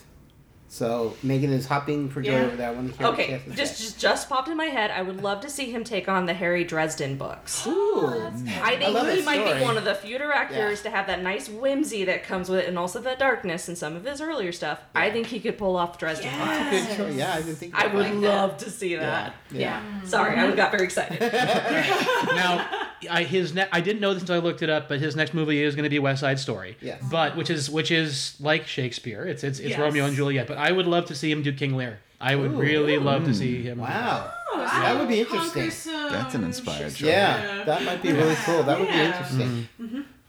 So 0.78 1.15
Megan 1.21 1.51
is 1.53 1.67
hopping 1.67 2.09
for 2.09 2.24
joy 2.24 2.32
Yeah. 2.32 2.45
over 2.45 2.55
that. 2.55 2.76
one. 2.76 2.86
want 2.86 2.93
to 2.93 2.97
hear 2.97 3.07
what 3.11 3.19
she 3.19 3.24
Okay, 3.36 3.55
just, 3.55 3.78
just 3.80 3.99
just 3.99 4.28
popped 4.28 4.47
in 4.49 4.57
my 4.57 4.65
head. 4.65 4.89
I 4.89 5.03
would 5.03 5.21
love 5.21 5.39
to 5.41 5.49
see 5.51 5.69
him 5.69 5.84
take 5.84 6.09
on 6.09 6.26
the 6.26 6.34
Harry 6.34 6.63
Dresden 6.63 7.15
books. 7.15 7.67
Oh, 7.95 8.32
Ooh. 8.36 8.39
I 8.63 8.76
think 8.78 8.91
love 8.95 9.07
he 9.13 9.21
might 9.21 9.41
story. 9.45 9.59
be 9.59 9.63
one 9.63 9.78
of 9.78 9.84
the 9.86 9.93
few 9.93 10.17
directors 10.17 10.82
to 10.82 10.89
have 10.89 11.05
that 11.07 11.21
nice 11.21 11.47
whimsy 11.47 12.03
that 12.05 12.24
comes 12.24 12.49
with 12.49 12.61
it, 12.61 12.67
and 12.67 12.78
also 12.78 12.99
the 12.99 13.15
darkness 13.19 13.69
in 13.69 13.76
some 13.76 13.95
of 13.95 14.03
his 14.03 14.19
earlier 14.19 14.51
stuff. 14.51 14.80
I 14.95 15.11
think 15.11 15.28
he 15.28 15.39
could 15.39 15.59
pull 15.59 15.76
off 15.78 15.99
Dresden 15.99 16.26
Yes. 16.26 16.97
books. 16.97 17.13
Yeah, 17.15 17.34
I 17.34 17.38
didn't 17.43 17.55
think. 17.57 17.76
I 17.76 17.86
would 17.93 18.05
that. 18.07 18.15
love 18.15 18.57
to 18.57 18.69
see 18.71 18.93
Yeah. 18.93 18.99
that. 19.01 19.34
Yeah. 19.51 19.82
Sorry, 20.05 20.36
I 20.39 20.51
got 20.55 20.71
very 20.71 20.86
excited. 20.86 21.21
now, 22.36 22.67
I 23.11 23.24
his 23.24 23.53
ne- 23.53 23.67
I 23.71 23.80
didn't 23.80 24.01
know 24.01 24.13
this 24.13 24.24
until 24.24 24.36
I 24.38 24.39
looked 24.39 24.63
it 24.63 24.69
up, 24.71 24.89
but 24.89 24.99
his 24.99 25.15
next 25.15 25.36
movie 25.36 25.61
is 25.61 25.76
going 25.76 25.84
to 25.84 25.89
be 25.89 25.99
West 25.99 26.21
Side 26.21 26.39
Story. 26.39 26.78
Yes. 26.82 27.01
But 27.11 27.38
which 27.38 27.51
is 27.51 27.69
which 27.69 27.91
is 27.91 28.36
like 28.39 28.65
Shakespeare. 28.65 29.24
It's 29.24 29.43
it's, 29.43 29.59
it's 29.59 29.69
Yes. 29.71 29.80
Romeo 29.80 30.05
and 30.05 30.15
Juliet. 30.15 30.47
But 30.47 30.57
I 30.64 30.72
would 30.72 30.88
love 30.88 31.05
to 31.07 31.16
see 31.16 31.30
him 31.30 31.41
do 31.43 31.51
King 31.51 31.76
Lear. 31.76 31.99
I 32.22 32.36
would 32.36 32.53
really 32.57 32.97
love 32.97 33.26
to 33.26 33.34
see 33.34 33.61
him. 33.64 33.80
Wow. 33.80 34.32
Oh, 34.53 34.57
That 34.59 34.97
would 34.97 35.09
be 35.09 35.20
interesting. 35.20 35.70
some 35.72 36.09
That's 36.09 36.36
an 36.36 36.45
inspired 36.45 36.91
choice. 36.95 37.01
Yeah, 37.01 37.57
Yeah. 37.57 37.64
that 37.66 37.84
might 37.84 38.01
be 38.01 38.14
really 38.14 38.36
cool. 38.45 38.64
That 38.64 38.80
would 38.80 38.88
be 38.88 38.93
Yeah. 38.93 39.07
interesting. 39.07 39.68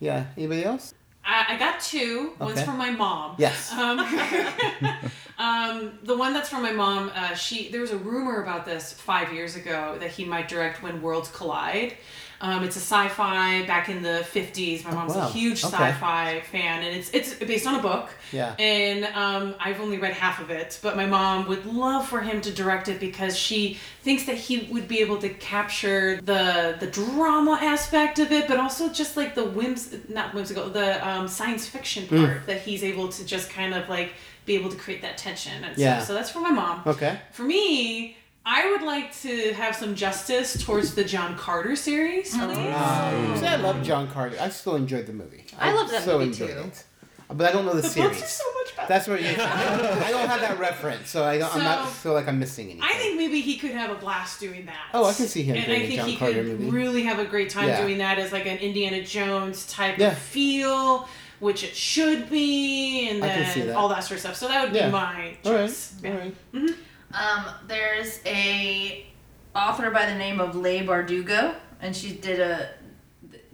Yeah. 0.01 0.24
Anybody 0.37 0.64
else? 0.64 0.93
I, 1.24 1.55
I 1.55 1.57
got 1.57 1.78
two. 1.80 2.32
One's 2.41 2.62
from 2.62 2.78
my 2.78 2.91
mom. 2.91 3.37
Yes. 3.39 3.72
Um, 3.78 3.99
um, 5.39 5.99
the 6.03 6.16
one 6.16 6.32
that's 6.32 6.49
from 6.49 6.62
my 6.62 6.72
mom, 6.72 7.11
uh, 7.14 7.35
she 7.35 7.68
there 7.70 7.80
was 7.80 7.93
a 7.93 7.97
rumor 7.97 8.43
about 8.43 8.64
this 8.64 8.93
five 8.93 9.32
years 9.32 9.55
ago 9.57 9.97
that 10.01 10.11
he 10.11 10.24
might 10.24 10.49
direct 10.49 10.82
When 10.82 11.01
Worlds 11.01 11.30
Collide. 11.30 11.95
Um, 12.41 12.64
it's 12.64 12.76
a 12.76 12.80
sci-fi 12.80 13.64
back 13.66 13.89
in 13.89 14.03
the 14.03 14.24
fifties. 14.24 14.85
My 14.85 14.93
mom's 14.93 15.14
wow. 15.14 15.28
a 15.28 15.30
huge 15.30 15.64
Okay. 15.64 15.72
sci-fi 15.76 16.41
fan, 16.53 16.82
and 16.82 16.95
it's 16.97 17.11
it's 17.11 17.35
based 17.35 17.66
on 17.66 17.76
a 17.76 17.82
book. 17.82 18.11
Yeah. 18.32 18.55
And 18.59 19.05
um, 19.14 19.55
I've 19.61 19.80
only 19.80 19.99
read 19.99 20.12
half 20.14 20.41
of 20.41 20.51
it, 20.51 20.78
but 20.82 20.97
my 20.97 21.07
mom 21.07 21.47
would 21.49 21.64
love 21.66 22.07
for 22.09 22.20
him 22.20 22.41
to 22.43 22.51
direct 22.53 22.89
it 22.89 23.01
because 23.01 23.37
she 23.37 23.78
thinks 24.03 24.24
that 24.26 24.37
he 24.37 24.68
would 24.72 24.89
be 24.89 24.99
able 25.01 25.18
to 25.18 25.28
capture 25.30 26.20
the 26.22 26.76
the 26.80 26.87
drama 26.89 27.59
aspect 27.62 28.18
of 28.18 28.32
it, 28.32 28.49
but 28.49 28.59
also 28.59 28.89
just 28.89 29.16
like 29.16 29.35
the 29.35 29.45
whims 29.45 29.95
not 30.09 30.35
whimsical, 30.35 30.68
the 30.70 31.07
um, 31.09 31.28
science 31.28 31.66
fiction 31.66 32.07
Hmm. 32.07 32.24
part 32.24 32.47
that 32.47 32.61
he's 32.62 32.82
able 32.85 33.09
to 33.09 33.24
just 33.24 33.49
kind 33.51 33.74
of 33.74 33.89
like 33.89 34.12
be 34.45 34.55
able 34.57 34.68
to 34.70 34.76
create 34.76 35.01
that 35.03 35.16
tension. 35.16 35.64
And 35.64 35.76
Yeah. 35.78 36.01
so, 36.01 36.07
so 36.09 36.14
that's 36.14 36.30
for 36.30 36.41
my 36.41 36.51
mom. 36.51 36.82
Okay. 36.87 37.18
For 37.32 37.45
me, 37.45 38.16
I 38.47 38.70
would 38.72 38.82
like 38.82 39.14
to 39.22 39.53
have 39.55 39.74
some 39.74 39.95
justice 39.95 40.62
towards 40.62 40.95
the 40.95 41.05
John 41.05 41.36
Carter 41.36 41.74
series. 41.76 42.34
Oh, 42.34 42.47
please. 42.47 43.40
See, 43.40 43.47
I 43.47 43.57
love 43.57 43.82
John 43.82 44.09
Carter. 44.11 44.36
I 44.40 44.51
still 44.51 44.76
enjoyed 44.76 45.07
the 45.07 45.14
movie. 45.14 45.45
I 45.59 45.72
love 45.72 45.90
that 45.90 46.03
so 46.05 46.18
movie, 46.18 46.30
enjoyed 46.30 46.51
too. 46.51 46.59
It. 46.68 46.84
But 47.32 47.49
I 47.49 47.53
don't 47.53 47.64
know 47.64 47.72
the, 47.72 47.80
the 47.80 47.88
series. 47.88 48.11
books 48.11 48.22
are 48.22 48.26
so 48.26 48.45
much 48.55 48.76
better. 48.76 48.88
That's 48.88 49.09
what 49.09 49.18
it 49.18 49.24
is. 49.24 49.38
I 49.38 50.11
don't, 50.11 50.28
have 50.28 50.40
that 50.42 50.59
reference, 50.59 51.09
so 51.09 51.24
I 51.24 51.38
don't, 51.38 51.57
I'm 51.57 51.62
not 51.62 51.88
feel 51.88 52.12
like 52.12 52.28
I'm 52.28 52.38
missing 52.38 52.66
anything. 52.66 52.82
I 52.82 52.92
think 52.99 53.16
maybe 53.16 53.40
he 53.40 53.57
could 53.57 53.70
have 53.70 53.90
a 53.90 53.95
blast 53.95 54.40
doing 54.40 54.66
that. 54.66 54.90
Oh, 54.92 55.05
I 55.07 55.14
can 55.14 55.26
see 55.26 55.42
him 55.42 55.57
and 55.57 55.64
doing 55.64 55.80
I 55.80 55.84
a 55.84 55.86
think 55.86 56.01
John 56.01 56.09
he 56.11 56.16
Carter 56.16 56.34
could 56.45 56.61
movie. 56.61 56.70
really 56.70 57.03
have 57.05 57.18
a 57.18 57.24
great 57.24 57.49
time 57.49 57.68
Yeah. 57.68 57.80
doing 57.80 57.97
that 57.99 58.18
as 58.18 58.30
like 58.30 58.45
an 58.45 58.59
Indiana 58.59 59.03
Jones 59.03 59.66
type 59.66 59.97
Yeah. 59.97 60.09
of 60.12 60.18
feel, 60.18 61.09
which 61.40 61.64
it 61.64 61.74
should 61.74 62.28
be, 62.28 63.09
and 63.09 63.24
I 63.24 63.28
then 63.28 63.45
can 63.45 63.55
see 63.55 63.61
that. 63.62 63.74
all 63.74 63.88
that 63.88 64.01
sort 64.05 64.16
of 64.16 64.20
stuff. 64.20 64.36
So 64.36 64.47
that 64.49 64.62
would 64.66 64.74
Yeah. 64.76 64.86
be 64.86 64.92
my 64.92 65.07
All 65.07 65.12
right. 65.14 65.42
choice. 65.42 65.95
All 66.05 66.11
Yeah. 66.11 66.18
right. 66.18 66.34
Mm-hmm. 66.53 66.72
Um, 67.14 67.46
there's 67.66 68.20
a 68.26 69.06
author 69.54 69.90
by 69.90 70.06
the 70.06 70.14
name 70.16 70.40
of 70.40 70.56
Leigh 70.56 70.84
Bardugo, 70.86 71.54
and 71.80 71.94
she 71.94 72.12
did 72.12 72.40
a. 72.40 72.70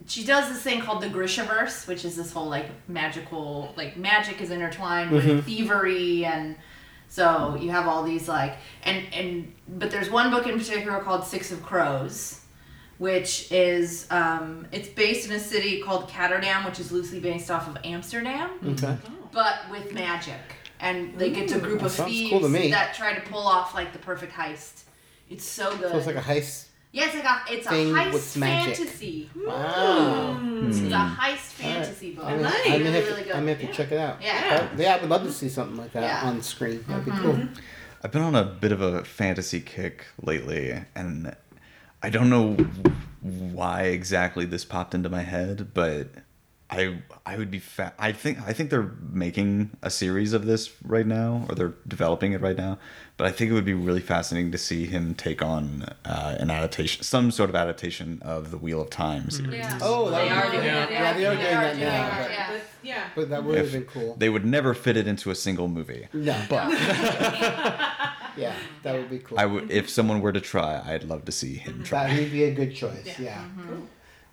She 0.06 0.24
does 0.24 0.48
this 0.48 0.60
thing 0.62 0.80
called 0.80 1.02
the 1.02 1.08
Grishaverse, 1.08 1.86
which 1.86 2.04
is 2.04 2.16
this 2.16 2.32
whole 2.32 2.48
like 2.48 2.66
magical, 2.88 3.72
like 3.76 3.96
magic 3.96 4.40
is 4.40 4.50
intertwined 4.50 5.10
Mhm. 5.10 5.12
with 5.12 5.44
thievery, 5.46 6.24
and 6.24 6.56
so 7.08 7.56
you 7.60 7.70
have 7.70 7.86
all 7.86 8.02
these 8.02 8.26
like 8.28 8.56
and 8.82 9.04
and 9.12 9.52
but 9.68 9.90
there's 9.90 10.10
one 10.10 10.30
book 10.30 10.46
in 10.46 10.58
particular 10.58 10.98
called 11.00 11.24
Six 11.24 11.52
of 11.52 11.62
Crows, 11.62 12.40
which 12.98 13.52
is 13.52 14.06
um, 14.10 14.66
it's 14.72 14.88
based 14.88 15.28
in 15.28 15.32
a 15.36 15.38
city 15.40 15.80
called 15.82 16.08
Ketterdam, 16.08 16.64
which 16.64 16.80
is 16.80 16.90
loosely 16.90 17.20
based 17.20 17.50
off 17.50 17.68
of 17.68 17.76
Amsterdam 17.84 18.50
Okay. 18.66 18.96
but 19.32 19.56
with 19.70 19.92
magic. 19.92 20.40
And 20.80 21.20
like 21.20 21.36
it's 21.36 21.52
a 21.52 21.58
group 21.60 21.82
of 21.82 21.92
sounds 21.92 22.10
thieves 22.10 22.30
cool 22.30 22.40
to 22.40 22.48
me. 22.48 22.70
that 22.70 22.94
try 22.94 23.14
to 23.14 23.20
pull 23.30 23.46
off 23.46 23.74
like 23.74 23.92
the 23.92 23.98
perfect 23.98 24.32
heist. 24.32 24.84
It's 25.28 25.44
so 25.44 25.76
good. 25.76 25.90
So 25.90 25.96
it's 25.98 26.06
like 26.06 26.16
a 26.16 26.20
heist. 26.20 26.66
yeah, 26.92 27.04
it's 27.06 27.14
like 27.14 27.24
a 27.24 27.52
it's 27.52 27.66
a 27.66 27.70
thing 27.70 27.88
heist 27.94 28.12
with 28.12 28.36
magic. 28.38 28.76
fantasy. 28.76 29.30
Wow. 29.46 30.40
It's 30.64 30.78
a 30.78 30.82
heist 30.82 30.92
All 30.92 31.30
right. 31.30 31.38
fantasy 31.48 32.12
book. 32.14 32.24
I 32.24 32.36
may, 32.36 32.42
Nice. 32.42 32.54
I 32.54 32.68
may 32.68 32.78
Really, 32.78 32.92
have, 32.92 33.06
really 33.06 33.22
to, 33.22 33.26
good. 33.28 33.36
I 33.36 33.40
may 33.40 33.50
have 33.54 33.60
to 33.60 33.72
check 33.72 33.92
it 33.92 33.98
out. 33.98 34.22
Yeah. 34.22 34.68
Uh, 34.72 34.76
yeah, 34.80 34.94
I 34.96 35.00
would 35.00 35.10
love 35.10 35.22
to 35.24 35.32
see 35.32 35.48
something 35.48 35.76
like 35.76 35.92
that 35.92 36.02
Yeah. 36.02 36.18
Mm-hmm. 36.20 36.28
on 36.28 36.42
screen. 36.42 36.84
That'd 36.88 37.04
be 37.04 37.10
cool. 37.12 37.38
I've 38.02 38.10
been 38.12 38.22
on 38.22 38.34
a 38.34 38.44
bit 38.44 38.72
of 38.72 38.80
a 38.80 39.04
fantasy 39.04 39.60
kick 39.60 40.06
lately, 40.22 40.82
and 40.94 41.36
I 42.02 42.08
don't 42.08 42.30
know 42.30 42.54
why 43.20 43.82
exactly 43.82 44.46
this 44.46 44.64
popped 44.64 44.94
into 44.94 45.10
my 45.10 45.20
head, 45.22 45.74
but 45.74 46.08
I 46.70 46.98
I 47.26 47.36
would 47.36 47.50
be 47.50 47.58
fa- 47.58 47.92
I 47.98 48.12
think 48.12 48.38
I 48.46 48.52
think 48.52 48.70
they're 48.70 48.92
making 49.10 49.70
a 49.82 49.90
series 49.90 50.32
of 50.32 50.46
this 50.46 50.70
right 50.84 51.06
now, 51.06 51.44
or 51.48 51.54
they're 51.54 51.74
developing 51.88 52.32
it 52.32 52.40
right 52.40 52.56
now. 52.56 52.78
But 53.16 53.26
I 53.26 53.32
think 53.32 53.50
it 53.50 53.54
would 53.54 53.64
be 53.64 53.74
really 53.74 54.00
fascinating 54.00 54.52
to 54.52 54.58
see 54.58 54.86
him 54.86 55.14
take 55.14 55.42
on 55.42 55.86
uh, 56.04 56.36
an 56.38 56.50
adaptation, 56.50 57.02
some 57.02 57.30
sort 57.30 57.50
of 57.50 57.56
adaptation 57.56 58.20
of 58.22 58.50
the 58.50 58.56
Wheel 58.56 58.80
of 58.80 58.88
Time 58.90 59.28
series. 59.30 59.54
Yeah. 59.54 59.78
Oh, 59.82 60.10
that 60.10 60.16
They 60.18 60.28
would 60.28 60.32
are 60.32 60.50
be 60.50 60.56
doing 60.56 60.62
cool. 60.70 60.82
it, 60.82 60.90
Yeah, 60.90 61.12
they 61.12 61.26
are 61.26 61.34
doing 61.34 61.46
are 61.46 61.50
that 61.64 61.76
now. 61.76 61.82
yeah. 61.82 62.50
But, 62.52 62.62
yeah. 62.82 63.04
but 63.14 63.28
that 63.30 63.44
would 63.44 63.58
have 63.58 63.72
been 63.72 63.84
cool. 63.84 64.14
They 64.16 64.28
would 64.30 64.46
never 64.46 64.72
fit 64.72 64.96
it 64.96 65.06
into 65.06 65.30
a 65.30 65.34
single 65.34 65.68
movie. 65.68 66.08
No. 66.14 66.40
But 66.48 66.70
Yeah, 68.36 68.54
that 68.84 68.94
would 68.94 69.10
be 69.10 69.18
cool. 69.18 69.38
I 69.38 69.44
would, 69.44 69.70
if 69.70 69.90
someone 69.90 70.20
were 70.22 70.32
to 70.32 70.40
try, 70.40 70.80
I'd 70.86 71.04
love 71.04 71.24
to 71.26 71.32
see 71.32 71.56
him 71.56 71.82
try. 71.82 72.06
That 72.08 72.18
would 72.20 72.30
be 72.32 72.44
a 72.44 72.54
good 72.54 72.74
choice. 72.74 73.04
Yeah. 73.18 73.20
Yeah. 73.20 73.44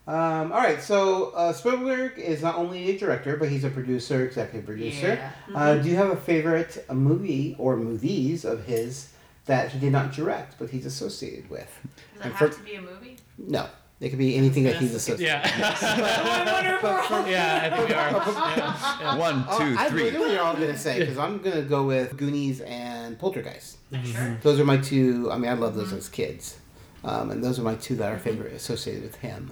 Um, 0.07 0.51
all 0.53 0.59
right. 0.59 0.81
So 0.81 1.31
uh, 1.31 1.51
Spielberg 1.51 2.17
is 2.17 2.41
not 2.41 2.55
only 2.55 2.89
a 2.91 2.97
director, 2.97 3.35
but 3.35 3.49
he's 3.49 3.63
a 3.65 3.69
producer, 3.69 4.25
executive 4.25 4.65
producer. 4.65 5.19
Yeah. 5.49 5.57
Uh, 5.57 5.75
do 5.75 5.89
you 5.89 5.97
have 5.97 6.09
a 6.11 6.15
favorite 6.15 6.85
uh 6.89 6.93
movie 6.93 7.55
or 7.59 7.75
movies 7.75 8.45
of 8.45 8.63
his 8.65 9.11
that 9.47 9.71
he 9.71 9.79
did 9.79 9.91
not 9.91 10.13
direct, 10.13 10.55
but 10.59 10.69
he's 10.69 10.85
associated 10.85 11.49
with? 11.49 11.69
Does 11.83 12.21
it 12.21 12.23
And 12.25 12.33
have 12.33 12.49
for- 12.53 12.57
to 12.57 12.63
be 12.63 12.75
a 12.75 12.81
movie? 12.81 13.17
No, 13.37 13.67
it 13.99 14.09
could 14.09 14.17
be 14.17 14.35
anything 14.35 14.63
that 14.63 14.77
he's 14.77 14.95
associated. 14.95 15.25
Yeah. 15.27 16.77
But 16.81 17.01
for- 17.05 17.27
yeah, 17.29 17.59
I 17.63 17.75
think 17.75 17.89
we 17.89 17.95
are. 17.95 18.11
Yeah, 18.11 18.97
yeah. 19.01 19.17
One, 19.17 19.43
Oh, 19.49 19.57
two, 19.59 19.75
I 19.77 19.89
three. 19.89 20.11
know 20.11 20.19
what 20.21 20.31
you're 20.31 20.41
all 20.41 20.53
gonna 20.53 20.77
say 20.77 20.99
because 20.99 21.17
I'm 21.17 21.39
gonna 21.39 21.63
go 21.63 21.85
with 21.85 22.15
Goonies 22.17 22.61
and 22.61 23.17
Poltergeist. 23.19 23.77
Sure. 24.05 24.37
Those 24.41 24.59
are 24.59 24.65
my 24.65 24.77
two. 24.77 25.29
I 25.31 25.37
mean, 25.37 25.49
I 25.49 25.53
love 25.53 25.75
those 25.75 25.91
as 25.91 26.07
kids, 26.07 26.57
um, 27.03 27.31
and 27.31 27.43
those 27.43 27.57
are 27.59 27.63
my 27.63 27.75
two 27.75 27.95
that 27.97 28.11
are 28.11 28.19
favorite 28.19 28.53
associated 28.53 29.03
with 29.03 29.15
him. 29.15 29.51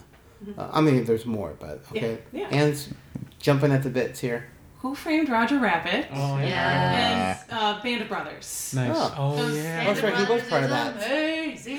Uh, 0.58 0.70
I 0.72 0.82
mean, 0.82 1.06
there's 1.06 1.26
more, 1.26 1.56
but 1.60 1.84
okay. 1.92 2.20
Yeah, 2.32 2.42
yeah. 2.42 2.58
Anne's 2.58 2.90
jumping 3.40 3.72
at 3.72 3.84
the 3.84 3.90
bits 3.90 4.20
here. 4.20 4.48
Who 4.86 4.94
Framed 4.94 5.30
Roger 5.30 5.58
Rabbit? 5.58 6.06
Oh, 6.14 6.38
yeah. 6.38 6.46
Yeah. 6.46 7.38
And 7.50 7.60
uh, 7.60 7.82
Band 7.82 8.04
of 8.04 8.08
Brothers. 8.08 8.72
Nice. 8.76 8.92
Oh. 8.96 9.14
Oh, 9.18 9.48
yeah. 9.52 9.84
That's 9.86 10.04
right, 10.04 10.16
he 10.16 10.32
was 10.32 10.44
part 10.44 10.64
of 10.64 10.70
that. 10.70 10.96
Amazing. 10.98 11.78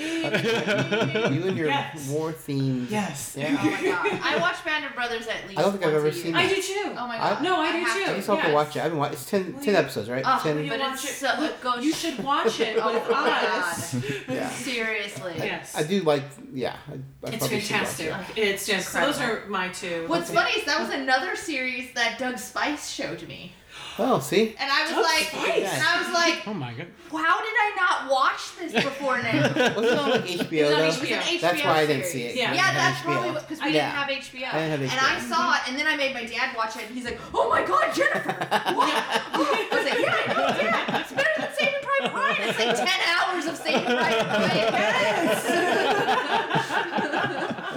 You 1.33 1.47
and 1.47 1.57
your 1.57 1.67
Yes. 1.67 2.09
war 2.09 2.33
themed. 2.33 2.89
Yes. 2.91 3.37
oh 3.39 3.41
my 3.49 3.81
god. 3.81 4.19
I 4.21 4.37
watch 4.41 4.61
Band 4.65 4.83
of 4.83 4.93
Brothers 4.93 5.25
at 5.27 5.47
least. 5.47 5.57
I 5.57 5.61
don't 5.61 5.71
think 5.71 5.85
I've 5.85 5.93
ever 5.93 6.07
year. 6.09 6.13
seen 6.13 6.35
I 6.35 6.49
do 6.49 6.61
too. 6.61 6.83
Oh 6.97 7.07
my 7.07 7.15
I- 7.15 7.33
god. 7.35 7.43
No, 7.43 7.55
I 7.61 7.71
do 7.71 7.85
too. 7.85 8.05
to. 8.11 8.17
I 8.17 8.19
still 8.19 8.35
have 8.35 8.43
to 8.45 8.51
Yes. 8.51 8.55
watch 8.55 8.75
it. 8.75 8.79
I 8.79 8.83
haven't 8.83 8.97
watched. 8.97 9.13
It's 9.13 9.29
10, 9.29 9.53
10 9.61 9.75
episodes, 9.75 10.09
right? 10.09 10.23
Oh, 10.25 10.39
ten. 10.43 10.67
but 10.67 10.79
watch 10.79 10.93
it's 10.95 11.05
it. 11.05 11.15
so 11.15 11.43
it 11.43 11.61
goes. 11.61 11.85
You 11.85 11.93
should 11.93 12.19
watch 12.21 12.59
it 12.59 12.77
Oh 12.81 12.91
my 13.09 13.09
god. 13.09 14.03
Yeah. 14.27 14.49
Seriously. 14.49 15.33
Yes. 15.37 15.77
I 15.77 15.83
do 15.83 16.01
like. 16.01 16.23
Yeah. 16.53 16.75
I, 16.89 16.93
I 16.93 17.29
It's 17.29 17.37
probably 17.37 17.59
should 17.61 17.71
watch 17.79 17.87
fantastic. 17.87 18.37
it. 18.37 18.41
It's 18.41 18.67
just 18.67 18.89
so 18.89 18.99
those 18.99 19.21
are 19.21 19.45
my 19.47 19.69
two. 19.69 20.03
What's 20.07 20.29
funny 20.29 20.51
is 20.51 20.65
that 20.65 20.81
was 20.81 20.89
another 20.89 21.37
series 21.37 21.93
that 21.93 22.19
Doug 22.19 22.37
Spice 22.37 22.93
showed 22.97 23.27
me, 23.27 23.51
Oh, 23.99 24.19
see. 24.19 24.55
and 24.59 24.71
I 24.71 24.81
was 24.83 24.91
Doug 24.91 25.03
like, 25.03 25.23
Spice? 25.29 25.73
and 25.73 25.83
I 25.83 26.01
was 26.01 26.11
like, 26.13 26.47
Oh 26.47 26.53
my 26.53 26.73
god. 26.73 26.87
how 27.11 27.37
did 27.45 27.55
I 27.65 27.71
not 27.75 28.11
watch 28.11 28.41
this 28.57 28.71
before 28.73 29.21
now? 29.21 29.41
Was 29.77 29.85
it 29.91 29.97
on 29.99 30.09
like 30.09 30.21
HBO 30.25 30.51
It's 30.51 30.73
on 30.73 30.79
though? 30.81 30.83
It 30.83 30.87
was 30.87 31.01
an 31.01 31.19
HBO 31.19 31.41
That's 31.41 31.63
why 31.63 31.77
I 31.81 31.85
didn't 31.85 32.05
see 32.05 32.23
it. 32.23 32.35
Yeah. 32.35 32.53
Yeah, 32.53 32.73
that's 32.73 32.99
HBO. 32.99 33.03
probably 33.03 33.41
because 33.41 33.61
we 33.61 33.69
Yeah. 33.71 34.05
didn't 34.07 34.17
have 34.17 34.23
HBO. 34.23 34.47
I 34.53 34.57
didn't 34.59 34.71
have 34.71 34.81
And 34.81 34.89
HBO. 34.91 35.15
I 35.15 35.19
saw 35.29 35.53
it, 35.55 35.61
and 35.69 35.77
then 35.79 35.87
I 35.87 35.95
made 35.95 36.13
my 36.13 36.25
dad 36.25 36.55
watch 36.57 36.75
it, 36.75 36.85
and 36.87 36.95
he's 36.95 37.05
like, 37.05 37.19
"Oh 37.33 37.49
my 37.49 37.63
God, 37.65 37.93
Jennifer! 37.93 38.33
What?" 38.77 38.93
I 39.33 39.67
was 39.71 39.85
like, 39.85 39.99
"Yeah, 39.99 40.15
I 40.17 40.33
know, 40.33 40.47
yeah, 40.61 40.99
it's 41.01 41.13
better 41.13 41.35
than 41.41 41.49
Saving 41.57 41.81
Private 41.87 42.13
Ryan. 42.15 42.49
It's 42.49 42.59
like 42.59 42.75
ten 42.75 42.99
hours 43.13 43.45
of 43.45 43.55
Saving 43.57 43.85
Private 43.85 44.27
Ryan." 44.27 44.73
Yes. 44.77 45.45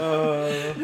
Uh, 0.00 0.74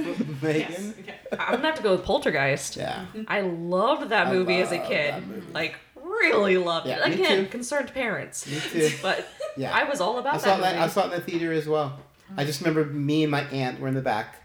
Megan. 0.42 0.94
Yes. 1.30 1.40
Okay. 1.40 1.42
I'm 1.42 1.56
gonna 1.56 1.66
have 1.68 1.76
to 1.76 1.82
go 1.82 1.92
with 1.92 2.04
Poltergeist. 2.04 2.76
Yeah. 2.76 3.06
I 3.28 3.40
loved 3.42 4.10
that 4.10 4.28
I 4.28 4.32
movie 4.32 4.60
as 4.60 4.72
a 4.72 4.78
kid. 4.78 5.14
that 5.14 5.26
movie. 5.26 5.52
Like 5.52 5.76
really 5.94 6.56
loved 6.56 6.86
Yeah, 6.86 7.04
it. 7.06 7.08
me 7.08 7.14
Again, 7.24 7.44
too. 7.44 7.50
concerned 7.50 7.92
parents. 7.92 8.46
Me 8.46 8.58
too. 8.60 8.90
But 9.02 9.26
Yeah. 9.56 9.74
I 9.74 9.84
was 9.84 10.00
all 10.00 10.18
about 10.18 10.34
that 10.34 10.42
I 10.42 10.44
saw 10.44 10.56
that 10.56 10.62
that. 10.62 10.72
movie. 10.74 10.84
I 10.84 10.88
saw 10.88 11.00
it 11.02 11.04
in 11.06 11.10
the 11.12 11.20
theater 11.20 11.52
as 11.52 11.66
well. 11.66 11.98
I 12.36 12.44
just 12.44 12.60
remember 12.60 12.84
me 12.92 13.22
and 13.22 13.30
my 13.30 13.42
aunt 13.44 13.80
were 13.80 13.88
in 13.88 13.94
the 13.94 14.00
back 14.02 14.42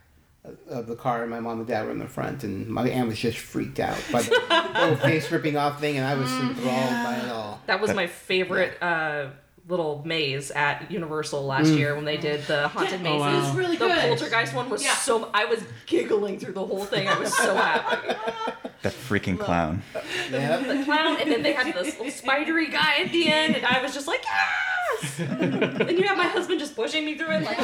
of 0.70 0.88
the 0.88 0.96
car, 0.96 1.22
and 1.22 1.30
my 1.30 1.40
mom 1.40 1.60
and 1.60 1.68
dad 1.68 1.86
were 1.86 1.92
in 1.92 2.00
the 2.00 2.08
front, 2.08 2.44
and 2.44 2.68
my 2.68 2.88
aunt 2.90 3.08
was 3.08 3.20
just 3.20 3.38
freaked 3.38 3.80
out 3.80 3.98
by 4.12 4.22
the 4.24 4.40
whole 4.50 4.96
face 4.96 5.30
ripping 5.32 5.56
off 5.58 5.80
thing, 5.80 5.98
and 5.98 6.06
I 6.06 6.16
was 6.16 6.32
enthralled 6.32 6.90
by 6.90 7.22
it 7.24 7.30
all. 7.30 7.62
That 7.68 7.80
was 7.82 7.94
my 7.94 8.08
favorite 8.08 8.82
uh, 8.82 9.28
little 9.68 10.02
maze 10.06 10.52
at 10.52 10.90
Universal 10.92 11.46
last 11.46 11.68
Mm. 11.68 11.78
year 11.78 11.96
when 11.96 12.04
they 12.06 12.18
did 12.18 12.46
the 12.48 12.68
haunted 12.68 13.02
Yeah, 13.02 13.10
Oh, 13.10 13.20
wow. 13.20 13.34
It 13.38 13.42
was 13.42 13.52
really 13.56 13.78
the 13.78 13.88
good. 13.88 14.00
Poltergeist 14.10 14.54
one 14.54 14.70
was 14.70 14.84
Yeah. 14.84 14.96
so. 14.96 15.30
I 15.34 15.46
was 15.46 15.64
giggling 15.86 16.40
through 16.40 16.54
the 16.54 16.66
whole 16.66 16.84
thing. 16.86 17.08
I 17.08 17.18
was 17.20 17.36
so 17.36 17.56
happy. 17.56 18.16
That 18.82 18.94
freaking 18.94 19.38
clown. 19.40 19.84
Yeah. 20.32 20.58
The 20.68 20.84
clown, 20.84 21.18
and 21.22 21.32
then 21.32 21.44
they 21.44 21.54
had 21.54 21.68
this 21.72 22.00
little 22.00 22.10
spidery 22.12 22.68
guy 22.68 22.96
at 23.02 23.12
the 23.12 23.32
end, 23.32 23.56
and 23.56 23.64
I 23.64 23.80
was 23.80 23.94
just 23.94 24.08
like, 24.08 24.24
yes. 24.24 25.20
and 25.20 25.92
you 26.00 26.04
have 26.08 26.18
my 26.18 26.24
husband 26.28 26.60
just 26.60 26.76
pushing 26.76 27.06
me 27.06 27.16
through 27.16 27.30
it, 27.30 27.44
like, 27.44 27.60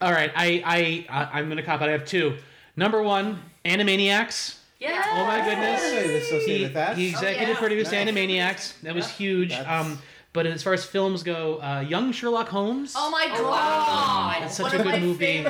All 0.00 0.12
right, 0.12 0.32
I, 0.34 0.62
I, 0.64 1.06
I 1.08 1.38
I'm 1.38 1.48
gonna 1.48 1.62
cop 1.62 1.80
out. 1.80 1.88
I 1.88 1.92
have 1.92 2.04
two. 2.04 2.36
Number 2.76 3.02
one, 3.02 3.40
Animaniacs. 3.64 4.56
Yeah. 4.90 5.04
Oh 5.12 5.24
my 5.26 5.44
goodness. 5.44 5.80
Really 5.82 6.16
associated 6.18 6.56
He, 6.58 6.62
with 6.64 6.74
that. 6.74 6.96
he 6.96 7.08
executive 7.10 7.48
yeah. 7.54 7.58
produced 7.58 7.92
Nice. 7.92 8.08
Animaniacs. 8.08 8.80
That 8.82 8.94
was 8.94 9.08
huge. 9.08 9.50
That's- 9.50 9.86
Um, 9.86 9.98
but 10.32 10.44
as 10.46 10.62
far 10.62 10.74
as 10.74 10.84
films 10.84 11.22
go, 11.22 11.60
uh, 11.62 11.80
Young 11.80 12.12
Sherlock 12.12 12.48
Holmes. 12.48 12.92
Oh 12.94 13.10
my 13.10 13.26
Oh, 13.32 13.42
god! 13.42 13.50
wow. 13.50 14.36
That's 14.40 14.56
such 14.56 14.72
One 14.74 14.80
a 14.80 14.84
good 14.92 15.00
movie. 15.02 15.44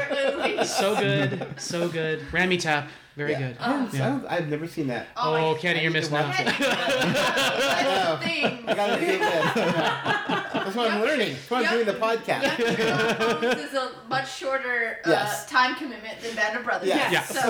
So 0.64 0.94
good, 0.96 1.46
so 1.58 1.88
good. 1.88 2.32
Rame 2.32 2.56
Tep, 2.56 2.88
very 3.16 3.32
Yeah. 3.32 3.38
good. 3.38 3.56
I 3.60 3.68
don't- 3.72 3.94
I 3.94 3.96
Yeah. 3.96 4.08
don't- 4.10 4.26
I've 4.28 4.48
never 4.48 4.66
seen 4.66 4.86
that. 4.88 5.06
Oh, 5.16 5.34
Oh, 5.34 5.54
Kenny, 5.54 5.80
you're 5.82 5.90
I 5.90 5.92
missing 5.94 6.14
out. 6.16 6.26
watch 6.28 6.36
That's 6.36 6.58
the 6.58 8.28
thing. 8.28 8.64
I 8.68 8.74
gotta 8.74 9.00
do 9.00 9.06
this. 9.06 9.54
That's 9.54 10.74
what 10.76 10.90
I'm 10.90 11.00
learning. 11.00 11.28
That's 11.34 11.50
why 11.50 11.62
I'm 11.64 11.70
doing 11.72 11.86
the 11.86 11.94
podcast. 11.94 12.58
Young 12.58 12.76
Sherlock 12.76 13.18
Holmes 13.42 13.60
is 13.62 13.74
a 13.74 13.90
much 14.08 14.36
shorter 14.36 14.98
uh, 15.04 15.10
Yes. 15.10 15.46
time 15.48 15.74
commitment 15.76 16.20
than 16.20 16.34
Band 16.34 16.56
of 16.58 16.64
Brothers. 16.64 16.88
Yes. 16.88 17.12
Yeah. 17.12 17.22
So 17.22 17.48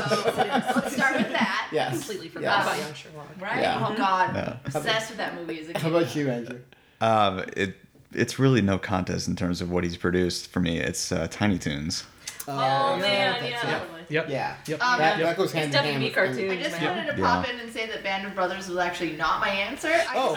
let's 0.77 0.95
start 0.95 1.17
with 1.17 1.33
that. 1.33 1.69
Yes. 1.73 1.91
Completely 1.99 2.29
forgot 2.29 2.59
Yes. 2.59 2.67
about 2.67 2.79
Young 2.79 2.95
Sherlock. 2.95 3.27
Right? 3.41 3.61
Yeah. 3.63 3.87
Oh 3.91 3.95
god. 3.97 4.35
Yeah. 4.35 4.57
Obsessed 4.67 5.09
with 5.11 5.19
that 5.19 5.35
movie 5.35 5.61
as 5.61 5.69
a 5.69 5.73
kid. 5.73 5.83
How 5.83 5.89
about 5.89 6.15
you, 6.15 6.31
Andrew? 6.31 6.59
Um, 7.01 7.45
it 7.57 7.77
it's 8.15 8.39
really 8.39 8.63
no 8.63 8.79
contest 8.79 9.27
in 9.29 9.35
terms 9.37 9.61
of 9.61 9.71
what 9.71 9.83
he's 9.85 9.97
produced 9.97 10.51
for 10.53 10.61
me. 10.61 10.79
It's 10.79 11.11
uh, 11.13 11.27
Tiny 11.31 11.59
Toons. 11.59 12.05
Oh, 12.49 12.55
yeah, 12.55 12.99
man, 13.01 13.45
yeah. 13.51 13.81
Yep. 14.09 14.29
Yeah. 14.29 14.57
Yep. 14.67 14.83
Um, 14.83 14.99
That, 14.99 15.19
Yep. 15.19 15.27
that 15.29 15.37
goes 15.37 15.53
hand 15.53 15.67
It's 15.69 15.77
in 15.77 15.85
hand. 15.85 16.03
With- 16.05 16.15
cartoons. 16.15 16.53
I 16.53 16.57
just 16.57 16.81
man. 16.81 16.97
wanted 16.97 17.13
to 17.17 17.21
Yeah. 17.21 17.27
pop 17.27 17.49
in 17.49 17.59
and 17.61 17.73
say 17.73 17.87
that 17.87 18.03
Band 18.03 18.27
of 18.27 18.35
Brothers 18.35 18.69
was 18.69 18.79
actually 18.79 19.13
not 19.13 19.41
my 19.41 19.49
answer. 19.49 19.89
I 19.93 20.13
Oh. 20.15 20.35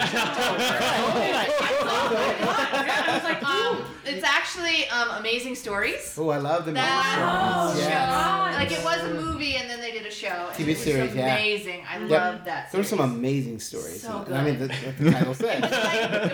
I 1.80 3.14
was 3.14 3.24
like, 3.24 3.42
Um, 3.44 3.84
it's 4.04 4.24
actually 4.24 4.88
um, 4.88 5.08
Amazing 5.18 5.54
Stories. 5.54 6.14
Oh, 6.18 6.30
I 6.30 6.38
love 6.38 6.64
the 6.66 6.72
That 6.72 7.72
movie. 7.74 7.82
show, 7.82 7.88
Yes. 7.88 8.54
like 8.56 8.72
it 8.72 8.84
was 8.84 8.98
a 9.10 9.14
movie 9.14 9.56
and 9.56 9.68
then 9.70 9.80
they 9.80 9.90
did 9.92 10.06
a 10.06 10.10
show. 10.10 10.48
TV 10.54 10.60
it 10.60 10.66
was 10.68 10.78
series, 10.84 11.14
yeah. 11.14 11.34
amazing. 11.36 11.84
I 11.90 11.98
Yep. 12.00 12.10
love 12.10 12.44
that. 12.44 12.70
There 12.72 12.80
were 12.80 12.84
some 12.86 13.00
amazing 13.00 13.60
stories. 13.60 14.02
So 14.02 14.20
good. 14.20 14.34
I 14.36 14.44
mean, 14.44 14.56
good. 14.56 14.70
that's 14.70 14.82
what 14.84 14.98
the 14.98 15.10
title 15.12 15.34
said. 15.34 15.64
It 15.64 15.70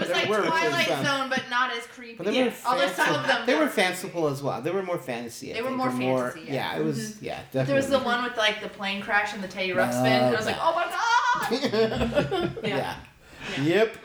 was 0.00 0.08
like, 0.10 0.24
it 0.24 0.28
was 0.28 0.38
like 0.38 0.46
Twilight 0.46 0.88
some. 0.88 1.04
Zone, 1.04 1.28
but 1.28 1.42
not 1.50 1.72
as 1.72 1.86
creepy. 1.86 2.24
Yes. 2.32 2.62
Although 2.66 2.88
some 2.88 3.14
of 3.14 3.26
them 3.26 3.46
they 3.46 3.54
were 3.54 3.60
were. 3.64 3.68
fanciful 3.68 4.28
as 4.28 4.42
well. 4.42 4.60
They 4.62 4.70
were 4.70 4.82
more 4.82 4.98
fantasy. 4.98 5.52
They 5.52 5.62
were 5.62 5.70
more 5.70 5.90
fantasy, 5.90 6.46
yeah. 6.48 6.72
Mm-hmm. 6.72 6.80
it 6.80 6.84
was 6.84 7.22
yeah, 7.26 7.40
definitely. 7.52 7.66
There 7.66 7.76
was 7.76 7.88
the 7.88 7.98
one 7.98 8.22
with 8.22 8.36
like 8.36 8.62
the 8.62 8.68
plane 8.68 9.02
crash 9.02 9.34
and 9.34 9.42
the 9.42 9.48
Teddy 9.48 9.70
Ruxpin. 9.70 9.94
Love 9.94 10.06
and 10.06 10.24
I 10.26 10.36
was 10.36 10.46
like, 10.46 10.58
oh 10.60 10.74
my 10.74 10.84
god! 10.86 12.58
yeah. 12.64 12.96
Yeah. 13.56 13.62
Yep. 13.62 13.96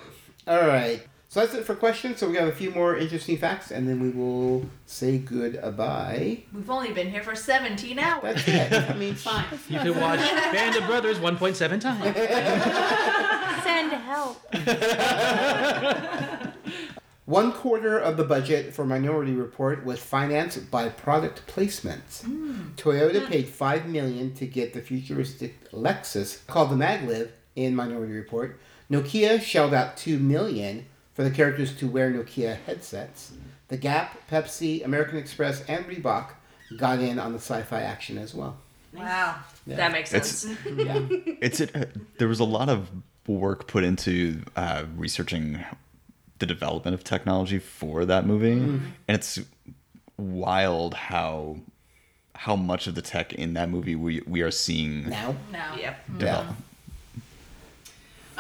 All 0.47 0.67
right. 0.67 1.05
So 1.29 1.39
that's 1.39 1.53
it 1.53 1.63
for 1.63 1.75
questions. 1.75 2.17
So 2.17 2.27
we 2.27 2.33
got 2.33 2.47
a 2.47 2.51
few 2.51 2.71
more 2.71 2.97
interesting 2.97 3.37
facts, 3.37 3.71
and 3.71 3.87
then 3.87 4.01
we 4.01 4.09
will 4.09 4.65
say 4.85 5.19
goodbye. 5.19 6.43
We've 6.53 6.69
only 6.69 6.91
been 6.91 7.09
here 7.09 7.23
for 7.23 7.35
17 7.35 7.99
hours. 7.99 8.43
That's 8.43 8.47
it. 8.47 8.73
I 8.89 8.97
mean, 8.97 9.15
fine. 9.15 9.45
You 9.69 9.79
can 9.79 10.01
watch 10.01 10.19
Band 10.19 10.75
of 10.75 10.85
Brothers 10.87 11.19
1.7 11.19 11.79
times. 11.79 12.03
Send 13.63 13.93
help. 13.93 14.41
One 17.31 17.53
quarter 17.53 17.97
of 17.97 18.17
the 18.17 18.25
budget 18.25 18.73
for 18.73 18.83
Minority 18.83 19.31
Report 19.31 19.85
was 19.85 19.99
financed 19.99 20.69
by 20.69 20.89
product 20.89 21.47
placements. 21.47 22.25
Toyota 22.75 23.25
paid 23.25 23.47
five 23.47 23.85
million 23.85 24.33
to 24.33 24.45
get 24.45 24.73
the 24.73 24.81
futuristic 24.81 25.71
Lexus 25.71 26.45
called 26.47 26.71
the 26.71 26.75
Maglev 26.75 27.29
in 27.55 27.73
Minority 27.73 28.11
Report. 28.11 28.59
Nokia 28.91 29.41
shelled 29.41 29.73
out 29.73 29.95
two 29.95 30.19
million 30.19 30.87
for 31.13 31.23
the 31.23 31.31
characters 31.31 31.73
to 31.77 31.87
wear 31.87 32.11
Nokia 32.11 32.57
headsets. 32.65 33.31
The 33.69 33.77
Gap, 33.77 34.29
Pepsi, 34.29 34.83
American 34.83 35.17
Express, 35.17 35.63
and 35.69 35.85
Reebok 35.85 36.31
got 36.75 36.99
in 36.99 37.17
on 37.17 37.31
the 37.31 37.39
sci-fi 37.39 37.79
action 37.79 38.17
as 38.17 38.35
well. 38.35 38.57
Wow. 38.91 39.37
Yeah. 39.65 39.77
That 39.77 39.93
makes 39.93 40.13
It's 40.13 40.27
sense. 40.27 40.57
Yeah. 40.75 40.99
it's 41.39 41.61
it, 41.61 41.73
uh, 41.73 41.85
there 42.17 42.27
was 42.27 42.41
a 42.41 42.43
lot 42.43 42.67
of 42.67 42.89
work 43.25 43.67
put 43.67 43.85
into 43.85 44.41
uh, 44.57 44.83
researching 44.97 45.63
the 46.41 46.45
development 46.45 46.93
of 46.93 47.03
technology 47.05 47.59
for 47.59 48.03
that 48.03 48.25
movie, 48.25 48.55
mm. 48.55 48.81
and 49.07 49.15
it's 49.15 49.39
wild 50.17 50.93
how 50.93 51.57
how 52.35 52.55
much 52.55 52.87
of 52.87 52.95
the 52.95 53.01
tech 53.01 53.31
in 53.33 53.53
that 53.53 53.69
movie 53.69 53.95
we 53.95 54.21
we 54.27 54.41
are 54.41 54.51
seeing 54.51 55.09
now. 55.09 55.35
now 55.51 55.75
Yep. 55.77 56.05
develop. 56.17 56.55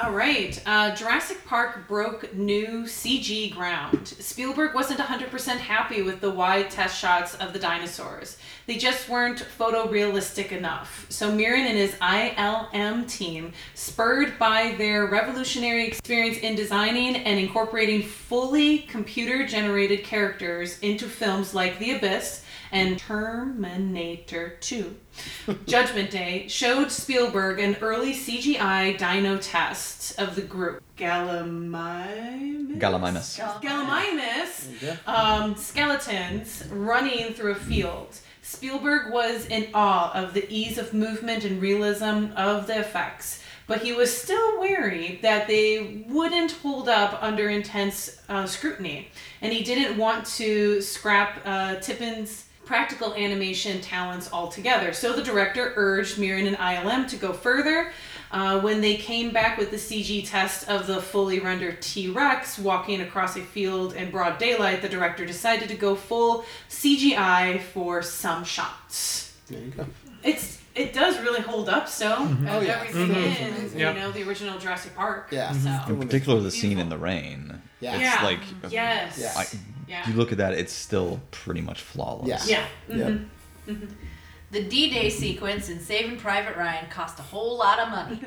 All 0.03 0.13
right. 0.13 0.59
Uh, 0.65 0.95
Jurassic 0.95 1.45
Park 1.45 1.87
broke 1.87 2.33
new 2.33 2.85
CG 2.85 3.53
ground. 3.53 4.07
Spielberg 4.07 4.73
wasn't 4.73 4.99
100% 4.99 5.57
happy 5.57 6.01
with 6.01 6.21
the 6.21 6.31
wide 6.31 6.71
test 6.71 6.99
shots 6.99 7.35
of 7.35 7.53
the 7.53 7.59
dinosaurs. 7.59 8.39
They 8.65 8.77
just 8.77 9.09
weren't 9.09 9.45
photorealistic 9.59 10.53
enough. 10.53 11.05
So 11.09 11.31
Muren 11.31 11.67
and 11.67 11.77
his 11.77 11.93
ILM 12.01 13.07
team, 13.07 13.53
spurred 13.75 14.39
by 14.39 14.73
their 14.79 15.05
revolutionary 15.05 15.85
experience 15.85 16.39
in 16.39 16.55
designing 16.55 17.17
and 17.17 17.39
incorporating 17.39 18.01
fully 18.01 18.79
computer 18.79 19.45
generated 19.45 20.03
characters 20.03 20.79
into 20.79 21.07
films 21.07 21.53
like 21.53 21.77
The 21.77 21.91
Abyss 21.97 22.43
and 22.71 22.97
Terminator 22.97 24.57
2. 24.61 24.95
Judgment 25.65 26.09
Day 26.09 26.47
showed 26.47 26.91
Spielberg 26.91 27.59
an 27.59 27.75
early 27.81 28.13
CGI 28.13 28.97
dino 28.97 29.37
test 29.37 30.17
of 30.19 30.35
the 30.35 30.41
group. 30.41 30.81
Gallimimus? 30.97 32.79
Gallimimus. 32.79 33.39
Gallimimus 33.61 35.07
um, 35.07 35.55
skeletons 35.55 36.65
running 36.71 37.33
through 37.33 37.51
a 37.51 37.55
field. 37.55 38.17
Spielberg 38.41 39.13
was 39.13 39.45
in 39.47 39.69
awe 39.73 40.11
of 40.13 40.33
the 40.33 40.51
ease 40.51 40.77
of 40.77 40.93
movement 40.93 41.43
and 41.43 41.61
realism 41.61 42.27
of 42.35 42.67
the 42.67 42.79
effects, 42.79 43.43
but 43.67 43.81
he 43.81 43.93
was 43.93 44.15
still 44.15 44.59
wary 44.59 45.19
that 45.21 45.47
they 45.47 46.03
wouldn't 46.07 46.51
hold 46.51 46.89
up 46.89 47.21
under 47.21 47.49
intense 47.49 48.21
uh, 48.29 48.45
scrutiny, 48.45 49.09
and 49.41 49.53
he 49.53 49.63
didn't 49.63 49.97
want 49.97 50.25
to 50.25 50.81
scrap 50.81 51.41
uh, 51.45 51.75
Tippett's 51.75 52.45
practical 52.65 53.13
animation 53.15 53.81
talents 53.81 54.29
altogether. 54.31 54.93
So 54.93 55.13
the 55.13 55.23
director 55.23 55.73
urged 55.75 56.17
Muren 56.17 56.47
and 56.47 56.57
ILM 56.57 57.07
to 57.09 57.15
go 57.17 57.33
further. 57.33 57.91
Uh, 58.31 58.61
when 58.61 58.79
they 58.79 58.95
came 58.95 59.31
back 59.31 59.57
with 59.57 59.71
the 59.71 59.77
CG 59.77 60.25
test 60.25 60.69
of 60.69 60.87
the 60.87 61.01
fully 61.01 61.39
rendered 61.41 61.81
T 61.81 62.07
Rex 62.09 62.57
walking 62.57 63.01
across 63.01 63.35
a 63.35 63.41
field 63.41 63.93
in 63.93 64.09
broad 64.09 64.37
daylight, 64.37 64.81
the 64.81 64.87
director 64.87 65.25
decided 65.25 65.67
to 65.67 65.75
go 65.75 65.95
full 65.95 66.45
CGI 66.69 67.61
for 67.61 68.01
some 68.01 68.43
shots. 68.45 69.33
There 69.47 69.59
you 69.59 69.71
go. 69.71 69.85
It's 70.23 70.59
it 70.73 70.93
does 70.93 71.19
really 71.19 71.41
hold 71.41 71.67
up 71.67 71.89
so 71.89 72.15
Oh, 72.17 72.45
as 72.47 72.65
yeah. 72.65 72.75
everything 72.79 73.09
Mhm. 73.09 73.63
is 73.65 73.75
Yep. 73.75 73.95
you 73.95 74.01
know 74.01 74.11
the 74.13 74.23
original 74.23 74.57
Jurassic 74.57 74.95
Park. 74.95 75.27
Yeah. 75.31 75.51
So 75.51 75.69
In 75.93 75.99
particular, 75.99 76.39
the 76.39 76.51
scene 76.51 76.79
in 76.79 76.87
the 76.87 76.97
rain. 76.97 77.61
Yeah. 77.81 77.95
It's 77.95 78.01
Yeah. 78.01 78.23
like 78.23 78.39
yes. 78.69 79.17
Yeah. 79.19 79.33
I, 79.35 79.45
Yeah. 79.91 80.07
you 80.09 80.15
look 80.15 80.31
at 80.31 80.37
that, 80.37 80.53
it's 80.53 80.71
still 80.73 81.19
pretty 81.31 81.59
much 81.61 81.81
flawless. 81.81 82.49
Yeah. 82.49 82.65
Yeah. 82.87 82.97
Yep. 82.97 83.19
mhm. 83.67 83.87
The 84.51 84.63
D-Day 84.63 85.09
sequence 85.09 85.69
in 85.69 85.79
Saving 85.79 86.17
Private 86.17 86.57
Ryan 86.57 86.89
cost 86.89 87.19
a 87.19 87.21
whole 87.21 87.57
lot 87.57 87.79
of 87.79 87.87
money. 87.89 88.17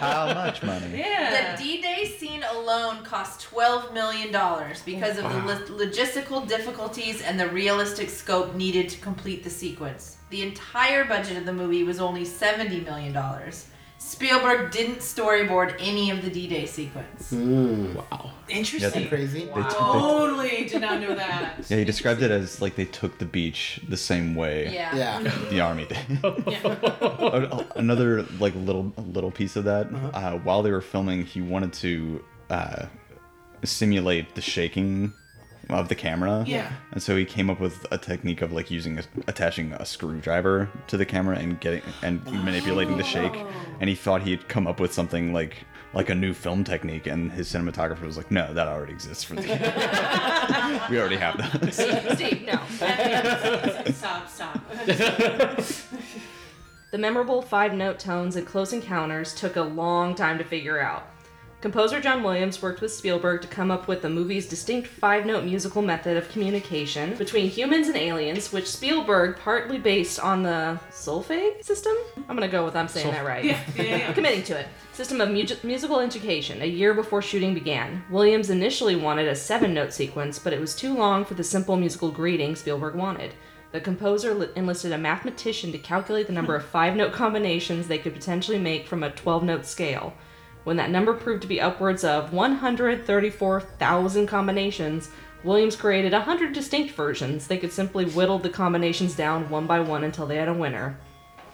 How 0.00 0.32
much 0.34 0.62
money? 0.62 0.96
Yeah. 0.98 1.54
The 1.56 1.62
D-Day 1.62 2.14
scene 2.18 2.42
alone 2.42 3.04
cost 3.04 3.46
$12 3.50 3.92
million 3.92 4.30
because 4.86 5.18
of 5.18 5.24
the 5.24 5.38
lo- 5.48 5.66
logistical 5.86 6.48
difficulties 6.48 7.20
and 7.22 7.38
the 7.38 7.48
realistic 7.48 8.08
scope 8.08 8.54
needed 8.54 8.88
to 8.90 8.98
complete 9.00 9.44
the 9.44 9.50
sequence. 9.50 10.16
The 10.30 10.42
entire 10.42 11.04
budget 11.04 11.36
of 11.36 11.44
the 11.44 11.52
movie 11.52 11.84
was 11.84 12.00
only 12.00 12.24
$70 12.24 12.84
million. 12.84 13.12
Spielberg 14.04 14.70
didn't 14.72 14.98
storyboard 14.98 15.74
any 15.78 16.10
of 16.10 16.22
the 16.22 16.30
D-Day 16.30 16.66
sequence. 16.66 17.32
Mm. 17.32 17.94
Wow. 17.94 18.30
Interesting. 18.48 19.08
Crazy. 19.08 19.44
They, 19.46 19.62
t- 19.62 19.68
Totally 19.70 20.64
did 20.68 20.80
not 20.80 21.00
know 21.00 21.14
that. 21.14 21.54
yeah, 21.68 21.78
he 21.78 21.84
described 21.84 22.20
it 22.22 22.30
as 22.30 22.60
like 22.60 22.74
they 22.74 22.84
took 22.84 23.18
the 23.18 23.24
beach 23.24 23.80
the 23.88 23.96
same 23.96 24.34
way 24.34 24.72
Yeah. 24.74 24.94
Yeah. 24.94 25.32
the 25.50 25.60
army 25.60 25.86
did. 25.86 25.98
A- 26.24 27.66
Another 27.76 28.22
like 28.38 28.54
little 28.56 28.92
little 28.98 29.30
piece 29.30 29.56
of 29.56 29.64
that. 29.64 29.86
uh 30.14 30.32
while 30.38 30.62
they 30.62 30.70
were 30.72 30.80
filming, 30.82 31.24
he 31.24 31.40
wanted 31.40 31.72
to 31.74 32.24
uh, 32.50 32.86
simulate 33.64 34.34
the 34.34 34.40
shaking 34.42 35.12
of 35.72 35.88
the 35.88 35.94
camera. 35.94 36.44
Yeah. 36.46 36.72
And 36.92 37.02
so 37.02 37.16
he 37.16 37.24
came 37.24 37.50
up 37.50 37.60
with 37.60 37.86
a 37.90 37.98
technique 37.98 38.42
of 38.42 38.52
like 38.52 38.70
using 38.70 38.98
a, 38.98 39.02
attaching 39.26 39.72
a 39.72 39.84
screwdriver 39.84 40.68
to 40.88 40.96
the 40.96 41.06
camera 41.06 41.36
and 41.36 41.60
getting 41.60 41.82
and 42.02 42.24
manipulating 42.44 42.96
the 42.96 43.04
shake. 43.04 43.36
And 43.80 43.88
he 43.88 43.94
thought 43.94 44.22
he'd 44.22 44.48
come 44.48 44.66
up 44.66 44.80
with 44.80 44.92
something 44.92 45.32
like 45.32 45.64
like 45.94 46.08
a 46.08 46.14
new 46.14 46.32
film 46.32 46.64
technique. 46.64 47.06
And 47.06 47.30
his 47.32 47.52
cinematographer 47.52 48.02
was 48.02 48.16
like, 48.16 48.30
"No, 48.30 48.52
that 48.54 48.68
already 48.68 48.92
exists 48.92 49.24
for 49.24 49.34
the. 49.34 49.42
we 50.90 50.98
already 50.98 51.16
have 51.16 51.36
that." 51.38 52.14
Steve, 52.14 52.46
no. 52.46 52.60
stop, 53.92 54.28
stop. 54.28 54.60
The 56.92 56.98
memorable 56.98 57.40
five 57.40 57.72
note 57.72 57.98
tones 57.98 58.36
in 58.36 58.44
Close 58.44 58.74
Encounters 58.74 59.34
took 59.34 59.56
a 59.56 59.62
long 59.62 60.14
time 60.14 60.36
to 60.36 60.44
figure 60.44 60.78
out. 60.78 61.06
Composer 61.62 62.00
John 62.00 62.24
Williams 62.24 62.60
worked 62.60 62.80
with 62.80 62.92
Spielberg 62.92 63.40
to 63.42 63.46
come 63.46 63.70
up 63.70 63.86
with 63.86 64.02
the 64.02 64.10
movie's 64.10 64.48
distinct 64.48 64.88
five 64.88 65.24
note 65.24 65.44
musical 65.44 65.80
method 65.80 66.16
of 66.16 66.28
communication 66.28 67.14
between 67.14 67.48
humans 67.48 67.86
and 67.86 67.96
aliens, 67.96 68.52
which 68.52 68.68
Spielberg 68.68 69.38
partly 69.38 69.78
based 69.78 70.18
on 70.18 70.42
the 70.42 70.80
Solfaing 70.90 71.62
system. 71.62 71.94
I'm 72.28 72.34
gonna 72.34 72.48
go 72.48 72.64
with 72.64 72.74
I'm 72.74 72.88
saying 72.88 73.12
that 73.12 73.24
right. 73.24 73.44
Yeah, 73.52 73.60
yeah, 73.76 73.82
yeah. 73.84 74.12
Committing 74.12 74.42
to 74.42 74.58
it. 74.58 74.66
System 74.92 75.20
of 75.20 75.28
mu- 75.28 75.46
musical 75.62 76.00
education, 76.00 76.62
a 76.62 76.66
year 76.66 76.94
before 76.94 77.22
shooting 77.22 77.54
began. 77.54 78.02
Williams 78.10 78.50
initially 78.50 78.96
wanted 78.96 79.28
a 79.28 79.36
seven 79.36 79.72
note 79.72 79.92
sequence, 79.92 80.40
but 80.40 80.52
it 80.52 80.60
was 80.60 80.74
too 80.74 80.92
long 80.92 81.24
for 81.24 81.34
the 81.34 81.44
simple 81.44 81.76
musical 81.76 82.10
greeting 82.10 82.56
Spielberg 82.56 82.96
wanted. 82.96 83.34
The 83.70 83.80
composer 83.80 84.50
enlisted 84.56 84.90
a 84.90 84.98
mathematician 84.98 85.70
to 85.70 85.78
calculate 85.78 86.26
the 86.26 86.32
number 86.32 86.56
of 86.56 86.64
five 86.64 86.96
note 86.96 87.12
combinations 87.12 87.86
they 87.86 87.98
could 87.98 88.14
potentially 88.14 88.58
make 88.58 88.88
from 88.88 89.04
a 89.04 89.10
12 89.10 89.44
note 89.44 89.64
scale. 89.64 90.12
When 90.64 90.76
that 90.76 90.90
number 90.90 91.12
proved 91.14 91.42
to 91.42 91.48
be 91.48 91.60
upwards 91.60 92.04
of 92.04 92.32
134,000 92.32 94.26
combinations, 94.26 95.08
Williams 95.44 95.74
created 95.76 96.12
100 96.12 96.52
distinct 96.52 96.94
versions. 96.94 97.46
They 97.48 97.58
could 97.58 97.72
simply 97.72 98.04
whittle 98.04 98.38
the 98.38 98.48
combinations 98.48 99.16
down 99.16 99.50
one 99.50 99.66
by 99.66 99.80
one 99.80 100.04
until 100.04 100.26
they 100.26 100.36
had 100.36 100.48
a 100.48 100.54
winner. 100.54 100.96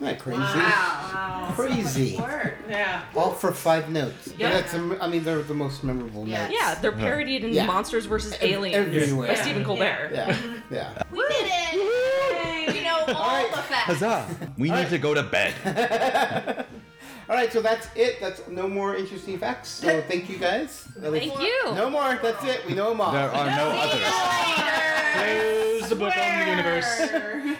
Isn't 0.00 0.06
that 0.06 0.18
crazy? 0.20 0.40
Wow. 0.40 1.52
Crazy. 1.56 2.20
Yeah. 2.68 3.02
All 3.16 3.32
for 3.32 3.50
five 3.50 3.88
notes. 3.90 4.32
Yeah. 4.36 4.50
That's, 4.50 4.74
I 4.74 5.08
mean, 5.08 5.24
they're 5.24 5.42
the 5.42 5.54
most 5.54 5.82
memorable 5.82 6.28
Yeah. 6.28 6.42
notes. 6.46 6.54
Yeah, 6.60 6.74
they're 6.76 6.92
parodied 6.92 7.42
in 7.44 7.52
Yeah. 7.52 7.64
Monsters 7.66 8.04
vs. 8.06 8.34
Ev- 8.34 8.42
Aliens 8.42 8.76
everywhere. 8.94 9.28
by 9.28 9.34
Stephen 9.34 9.64
Colbert. 9.64 10.10
Yeah. 10.12 10.36
Yeah. 10.70 11.02
We 11.10 11.18
did 11.28 11.46
it! 11.50 12.74
We 12.74 12.80
know 12.84 12.98
all 13.14 13.26
right. 13.28 13.50
the 13.50 13.56
facts. 13.62 13.84
Huzzah! 13.86 14.26
We 14.58 14.70
need 14.70 14.88
to 14.90 14.98
go 14.98 15.14
to 15.14 15.22
bed. 15.22 16.66
All 17.28 17.36
right, 17.36 17.52
so 17.52 17.60
that's 17.60 17.88
it. 17.94 18.20
That's 18.20 18.40
no 18.48 18.66
more 18.68 18.96
interesting 18.96 19.38
facts. 19.38 19.68
So 19.68 20.00
thank 20.08 20.30
you 20.30 20.38
guys. 20.38 20.88
Thank 20.98 21.38
you. 21.40 21.74
No 21.74 21.90
more. 21.90 22.18
That's 22.22 22.42
it. 22.44 22.64
We 22.66 22.72
know 22.74 22.88
them 22.88 23.02
all. 23.02 23.12
There 23.12 23.30
are 23.30 23.46
no 23.46 23.70
others. 23.74 25.12
Close 25.12 25.88
the 25.90 25.96
book 25.96 26.16
on 26.16 26.38
the 26.40 26.50
universe. 26.50 27.00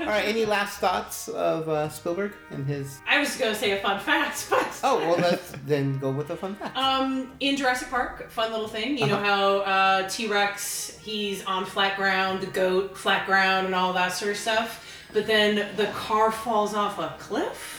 All 0.00 0.06
right. 0.06 0.24
Any 0.24 0.46
last 0.46 0.78
thoughts 0.78 1.28
of 1.28 1.68
uh, 1.68 1.88
Spielberg 1.90 2.32
and 2.50 2.66
his? 2.66 2.98
I 3.06 3.18
was 3.18 3.36
gonna 3.36 3.54
say 3.54 3.72
a 3.72 3.82
fun 3.82 4.00
fact, 4.00 4.46
but 4.48 4.66
Oh 4.82 4.98
well, 4.98 5.18
let's 5.18 5.52
then 5.66 5.98
go 5.98 6.10
with 6.10 6.28
the 6.28 6.36
fun 6.36 6.54
fact. 6.54 6.76
Um, 6.76 7.32
in 7.40 7.56
Jurassic 7.56 7.90
Park, 7.90 8.30
fun 8.30 8.50
little 8.52 8.68
thing. 8.68 8.96
You 8.96 9.06
know 9.06 9.16
how 9.18 9.58
uh, 9.58 10.08
T 10.08 10.28
Rex, 10.28 10.96
he's 11.02 11.44
on 11.44 11.66
flat 11.66 11.96
ground, 11.96 12.40
the 12.40 12.46
goat, 12.46 12.96
flat 12.96 13.26
ground, 13.26 13.66
and 13.66 13.74
all 13.74 13.92
that 13.92 14.12
sort 14.12 14.30
of 14.32 14.36
stuff. 14.38 14.84
But 15.12 15.26
then 15.26 15.76
the 15.76 15.86
car 15.86 16.30
falls 16.32 16.74
off 16.74 16.98
a 16.98 17.14
cliff. 17.18 17.77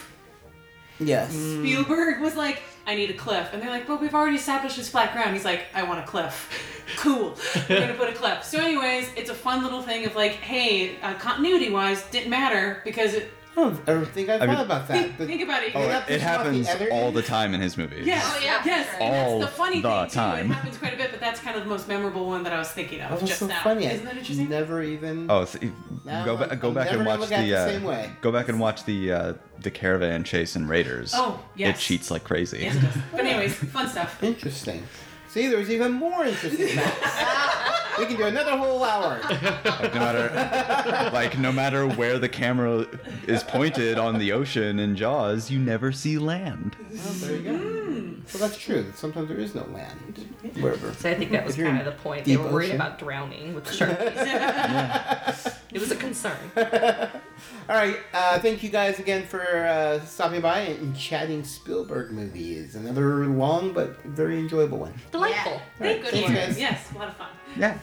Yes. 1.00 1.32
Spielberg 1.34 2.20
was 2.22 2.36
like, 2.36 2.62
I 2.86 2.96
need 2.96 3.10
a 3.10 3.14
cliff. 3.14 3.50
And 3.54 3.62
they're 3.62 3.70
like, 3.70 3.88
but 3.88 4.02
we've 4.02 4.16
already 4.16 4.36
established 4.38 4.78
this 4.78 4.90
flat 4.90 5.14
ground. 5.14 5.34
He's 5.34 5.46
like, 5.46 5.68
I 5.74 5.84
want 5.84 6.00
a 6.00 6.08
cliff. 6.08 6.76
Cool. 6.98 7.38
We're 7.70 7.78
going 7.78 7.88
to 7.90 7.94
put 7.94 8.10
a 8.10 8.14
cliff. 8.14 8.44
So, 8.44 8.58
anyways, 8.60 9.12
it's 9.16 9.30
a 9.30 9.36
fun 9.36 9.64
little 9.64 9.84
thing 9.84 10.08
of 10.08 10.16
like, 10.16 10.32
hey, 10.32 11.00
uh, 11.04 11.14
continuity 11.14 11.70
wise, 11.70 12.02
didn't 12.06 12.32
matter 12.32 12.82
because 12.84 13.14
it. 13.14 13.32
I 13.68 13.70
don't 13.94 14.06
think 14.08 14.30
I 14.30 14.40
thought 14.40 14.48
mean- 14.48 14.58
about 14.58 14.88
that. 14.88 14.94
Think, 15.02 15.18
but- 15.18 15.28
think 15.28 15.42
about 15.44 15.64
it. 15.64 15.72
Oh, 15.76 15.80
You're 15.80 15.88
Yeah. 15.90 15.94
not 16.00 16.10
it 16.10 16.22
pissing 16.22 16.38
off 16.38 16.44
the 16.50 16.60
happens 16.70 16.92
all 16.92 17.12
the 17.12 17.22
time 17.22 17.54
in 17.54 17.62
his 17.62 17.78
movies. 17.78 18.06
Yeah, 18.08 18.22
Oh, 18.24 18.40
yeah, 18.44 18.62
yes, 18.66 18.88
for 18.96 19.04
and 19.04 19.16
All 19.16 19.40
that's 19.40 19.52
the 19.52 19.58
funny 19.58 19.82
the 19.82 19.90
thing 19.90 20.06
too. 20.10 20.14
time. 20.16 20.52
It 20.52 20.54
happens 20.56 20.78
quite 20.78 20.94
a 20.94 20.98
bit, 20.98 21.12
but 21.12 21.20
that's 21.20 21.40
kind 21.40 21.56
of 21.58 21.64
the 21.64 21.70
most 21.70 21.88
memorable 21.88 22.26
one 22.28 22.44
that 22.44 22.54
I 22.54 22.58
was 22.60 22.70
thinking 22.70 23.02
of 23.02 23.10
That 23.10 23.22
was 23.22 23.30
just 23.30 23.40
so 23.40 23.48
now. 23.48 23.62
funny. 23.64 23.86
Isn't 23.86 24.06
that 24.06 24.18
interesting? 24.18 24.50
never 24.50 24.82
even. 24.82 25.30
Oh, 25.30 25.46
so, 25.46 25.60
No, 26.06 26.26
go 26.26 26.38
back. 26.38 26.60
Go 26.60 26.70
I'm 26.70 26.74
back 26.74 26.86
never 26.92 26.98
and 27.00 27.06
watch 27.20 27.30
the. 27.30 27.36
it 27.36 27.42
the 27.48 27.56
uh, 27.56 27.66
same 27.68 27.84
way. 27.84 28.10
Go 28.22 28.32
back 28.32 28.48
and 28.50 28.60
watch 28.60 28.86
the 28.86 29.12
uh, 29.12 29.34
the 29.62 29.72
caravan 29.72 30.24
chase 30.24 30.56
in 30.56 30.68
Raiders. 30.68 31.14
Oh, 31.16 31.40
yes. 31.56 31.78
It 31.78 31.82
cheats 31.82 32.10
like 32.10 32.24
crazy. 32.24 32.60
Yes, 32.62 32.76
it 32.76 32.80
does. 32.82 32.94
But 33.12 33.20
anyways, 33.26 33.56
fun 33.56 33.88
stuff. 33.90 34.24
Interesting. 34.24 34.84
See, 35.30 35.48
there's 35.48 35.70
even 35.70 35.92
more 35.94 36.26
interesting 36.26 36.70
facts. 36.70 38.00
we 38.00 38.06
can 38.06 38.16
do 38.18 38.24
another 38.24 38.58
whole 38.58 38.84
hour. 38.84 39.20
Like 39.64 39.94
no 39.94 40.00
matter, 40.00 41.12
like 41.14 41.38
no 41.38 41.52
matter 41.52 41.88
where 41.88 42.18
the 42.18 42.30
camera 42.30 42.88
is 43.28 43.44
pointed 43.44 44.00
on 44.00 44.18
the 44.18 44.32
ocean 44.32 44.80
in 44.80 44.96
Jaws, 44.96 45.52
you 45.52 45.60
never 45.60 45.92
see 45.92 46.18
land. 46.18 46.76
Oh, 46.82 46.96
there 46.96 47.36
you 47.36 47.42
go. 47.44 47.89
So 48.28 48.38
that's 48.38 48.58
true. 48.58 48.86
Sometimes 48.96 49.28
there 49.30 49.40
is 49.40 49.56
no 49.56 49.64
land. 49.74 50.26
Wherever. 50.60 50.94
So 50.94 51.10
I 51.10 51.16
think 51.16 51.32
that 51.32 51.46
was 51.46 51.54
If 51.56 51.60
you're 51.60 51.68
kind 51.68 51.82
of 51.82 51.88
in 51.88 51.94
the 51.94 52.00
point. 52.00 52.26
They 52.26 52.32
deep 52.34 52.42
were 52.42 52.52
worried 52.52 52.66
ocean. 52.68 52.76
about 52.76 53.00
drowning 53.00 53.54
with 53.56 53.66
the 53.66 53.72
sharkies. 53.86 55.56
It 55.74 55.80
was 55.80 55.92
a 55.92 55.96
concern. 55.96 56.38
All 56.58 57.76
right. 57.76 57.98
Uh, 58.14 58.40
thank 58.40 58.64
you 58.64 58.70
guys 58.70 59.00
again 59.00 59.26
for 59.26 59.42
uh, 59.66 60.00
stopping 60.06 60.42
by 60.42 60.60
and 60.62 60.96
chatting 60.98 61.44
Spielberg 61.44 62.12
movies. 62.12 62.76
Another 62.76 63.26
long 63.28 63.74
but 63.74 64.02
very 64.04 64.40
enjoyable 64.40 64.80
one. 64.80 64.94
Delightful. 65.12 65.54
All 65.54 65.62
right, 65.80 66.02
Thank 66.02 66.06
thanks, 66.06 66.30
you. 66.30 66.36
guys. 66.36 66.60
Yes, 66.60 66.92
a 66.94 66.98
lot 66.98 67.10
of 67.10 67.16
fun. 67.18 67.30
Yeah. 67.58 67.78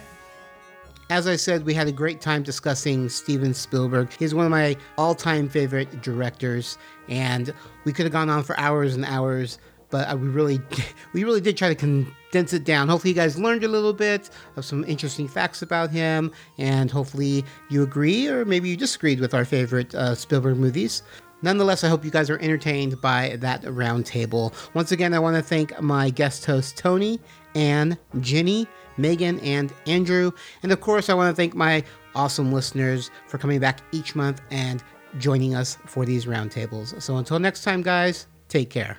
As 1.09 1.29
I 1.29 1.37
said, 1.37 1.65
we 1.65 1.73
had 1.73 1.87
a 1.87 1.93
great 1.93 2.21
time 2.21 2.43
discussing 2.43 3.09
Steven 3.09 3.55
Spielberg. 3.55 4.11
He's 4.19 4.35
one 4.35 4.45
of 4.45 4.51
my 4.51 4.77
all 4.99 5.15
time 5.15 5.49
favorite 5.49 6.03
directors, 6.03 6.79
and 7.09 7.55
we 7.85 7.93
could 7.93 8.07
have 8.07 8.13
gone 8.13 8.29
on 8.29 8.43
for 8.43 8.59
hours 8.59 8.97
and 8.97 9.05
hours. 9.05 9.59
But 9.97 10.21
we 10.21 10.29
really, 10.29 10.61
we 11.15 11.25
really 11.25 11.41
did 11.41 11.57
try 11.57 11.69
to 11.69 11.75
condense 11.75 12.53
it 12.53 12.65
down. 12.65 12.89
Hopefully, 12.89 13.13
you 13.13 13.17
guys 13.17 13.39
learned 13.39 13.65
a 13.65 13.69
little 13.69 13.95
bit 13.95 14.29
of 14.57 14.65
some 14.65 14.85
interesting 14.85 15.27
facts 15.27 15.63
about 15.63 15.91
him, 15.91 16.33
and 16.59 16.91
hopefully, 16.91 17.45
you 17.71 17.83
agree 17.83 18.29
or 18.29 18.45
maybe 18.45 18.69
you 18.69 18.77
disagreed 18.77 19.21
with 19.21 19.33
our 19.33 19.47
favorite 19.47 19.95
uh, 19.95 20.15
Spielberg 20.15 20.59
movies. 20.59 21.03
Nonetheless, 21.41 21.83
I 21.83 21.89
hope 21.89 22.05
you 22.05 22.11
guys 22.11 22.29
are 22.29 22.39
entertained 22.39 23.01
by 23.01 23.37
that 23.41 23.63
roundtable. 23.63 24.53
Once 24.75 24.93
again, 24.93 25.15
I 25.15 25.19
want 25.19 25.37
to 25.37 25.43
thank 25.43 25.81
my 25.81 26.11
guest 26.11 26.45
hosts, 26.45 26.73
Tony, 26.77 27.21
Anne, 27.55 27.97
Jenni, 28.17 28.67
Megan, 28.99 29.41
and 29.41 29.73
Andrew. 29.87 30.33
And 30.63 30.73
of 30.73 30.81
course, 30.81 31.09
I 31.09 31.15
want 31.15 31.31
to 31.31 31.37
thank 31.37 31.55
my 31.55 31.85
awesome 32.15 32.53
listeners 32.53 33.11
for 33.29 33.39
coming 33.39 33.61
back 33.61 33.81
each 33.93 34.15
month 34.15 34.41
and 34.51 34.83
joining 35.19 35.55
us 35.55 35.79
for 35.87 36.05
these 36.05 36.27
roundtables. 36.27 37.01
So 37.01 37.17
until 37.17 37.39
next 37.39 37.65
time, 37.65 37.83
guys, 37.83 38.27
take 38.49 38.71
care. 38.71 38.99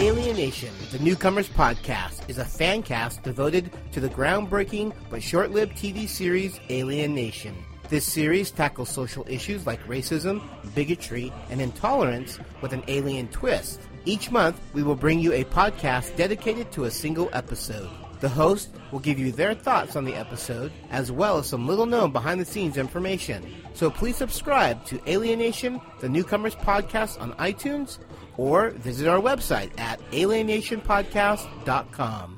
Alien 0.00 0.36
Nation, 0.36 0.72
the 0.92 1.00
Newcomers 1.00 1.48
Podcast, 1.48 2.30
is 2.30 2.38
a 2.38 2.44
fan 2.44 2.84
cast 2.84 3.24
devoted 3.24 3.72
to 3.90 3.98
the 3.98 4.08
groundbreaking 4.08 4.94
but 5.10 5.20
short 5.20 5.50
lived 5.50 5.72
TV 5.76 6.08
series 6.08 6.60
Alien 6.68 7.16
Nation. 7.16 7.52
This 7.88 8.04
series 8.04 8.52
tackles 8.52 8.90
social 8.90 9.26
issues 9.28 9.66
like 9.66 9.84
racism, 9.88 10.40
bigotry, 10.76 11.32
and 11.50 11.60
intolerance 11.60 12.38
with 12.60 12.72
an 12.72 12.84
alien 12.86 13.26
twist. 13.28 13.80
Each 14.04 14.30
month, 14.30 14.60
we 14.72 14.84
will 14.84 14.94
bring 14.94 15.18
you 15.18 15.32
a 15.32 15.42
podcast 15.42 16.14
dedicated 16.14 16.70
to 16.72 16.84
a 16.84 16.92
single 16.92 17.28
episode. 17.32 17.90
The 18.20 18.28
host 18.28 18.70
will 18.92 19.00
give 19.00 19.18
you 19.18 19.32
their 19.32 19.54
thoughts 19.54 19.96
on 19.96 20.04
the 20.04 20.14
episode, 20.14 20.70
as 20.90 21.10
well 21.10 21.38
as 21.38 21.48
some 21.48 21.66
little 21.66 21.86
known 21.86 22.12
behind 22.12 22.40
the 22.40 22.44
scenes 22.44 22.76
information. 22.76 23.44
So 23.74 23.90
please 23.90 24.16
subscribe 24.16 24.84
to 24.86 25.00
Alien 25.06 25.40
Nation, 25.40 25.80
the 25.98 26.08
Newcomers 26.08 26.54
Podcast 26.54 27.20
on 27.20 27.32
iTunes, 27.34 27.98
or 28.38 28.70
visit 28.70 29.06
our 29.06 29.20
website 29.20 29.78
at 29.78 30.00
alienationpodcast.com. 30.12 32.37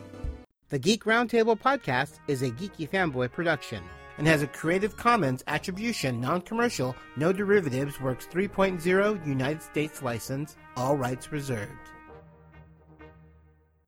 The 0.71 0.79
Geek 0.79 1.03
Roundtable 1.03 1.59
podcast 1.59 2.19
is 2.29 2.43
a 2.43 2.49
geeky 2.49 2.89
fanboy 2.89 3.33
production 3.33 3.83
and 4.17 4.25
has 4.25 4.41
a 4.41 4.47
Creative 4.47 4.95
Commons 4.95 5.43
Attribution 5.47 6.21
Non-Commercial 6.21 6.95
No 7.17 7.33
Derivatives 7.33 7.99
Works 7.99 8.25
3.0 8.31 9.27
United 9.27 9.61
States 9.61 10.01
license, 10.01 10.55
all 10.77 10.95
rights 10.95 11.29
reserved. 11.33 11.90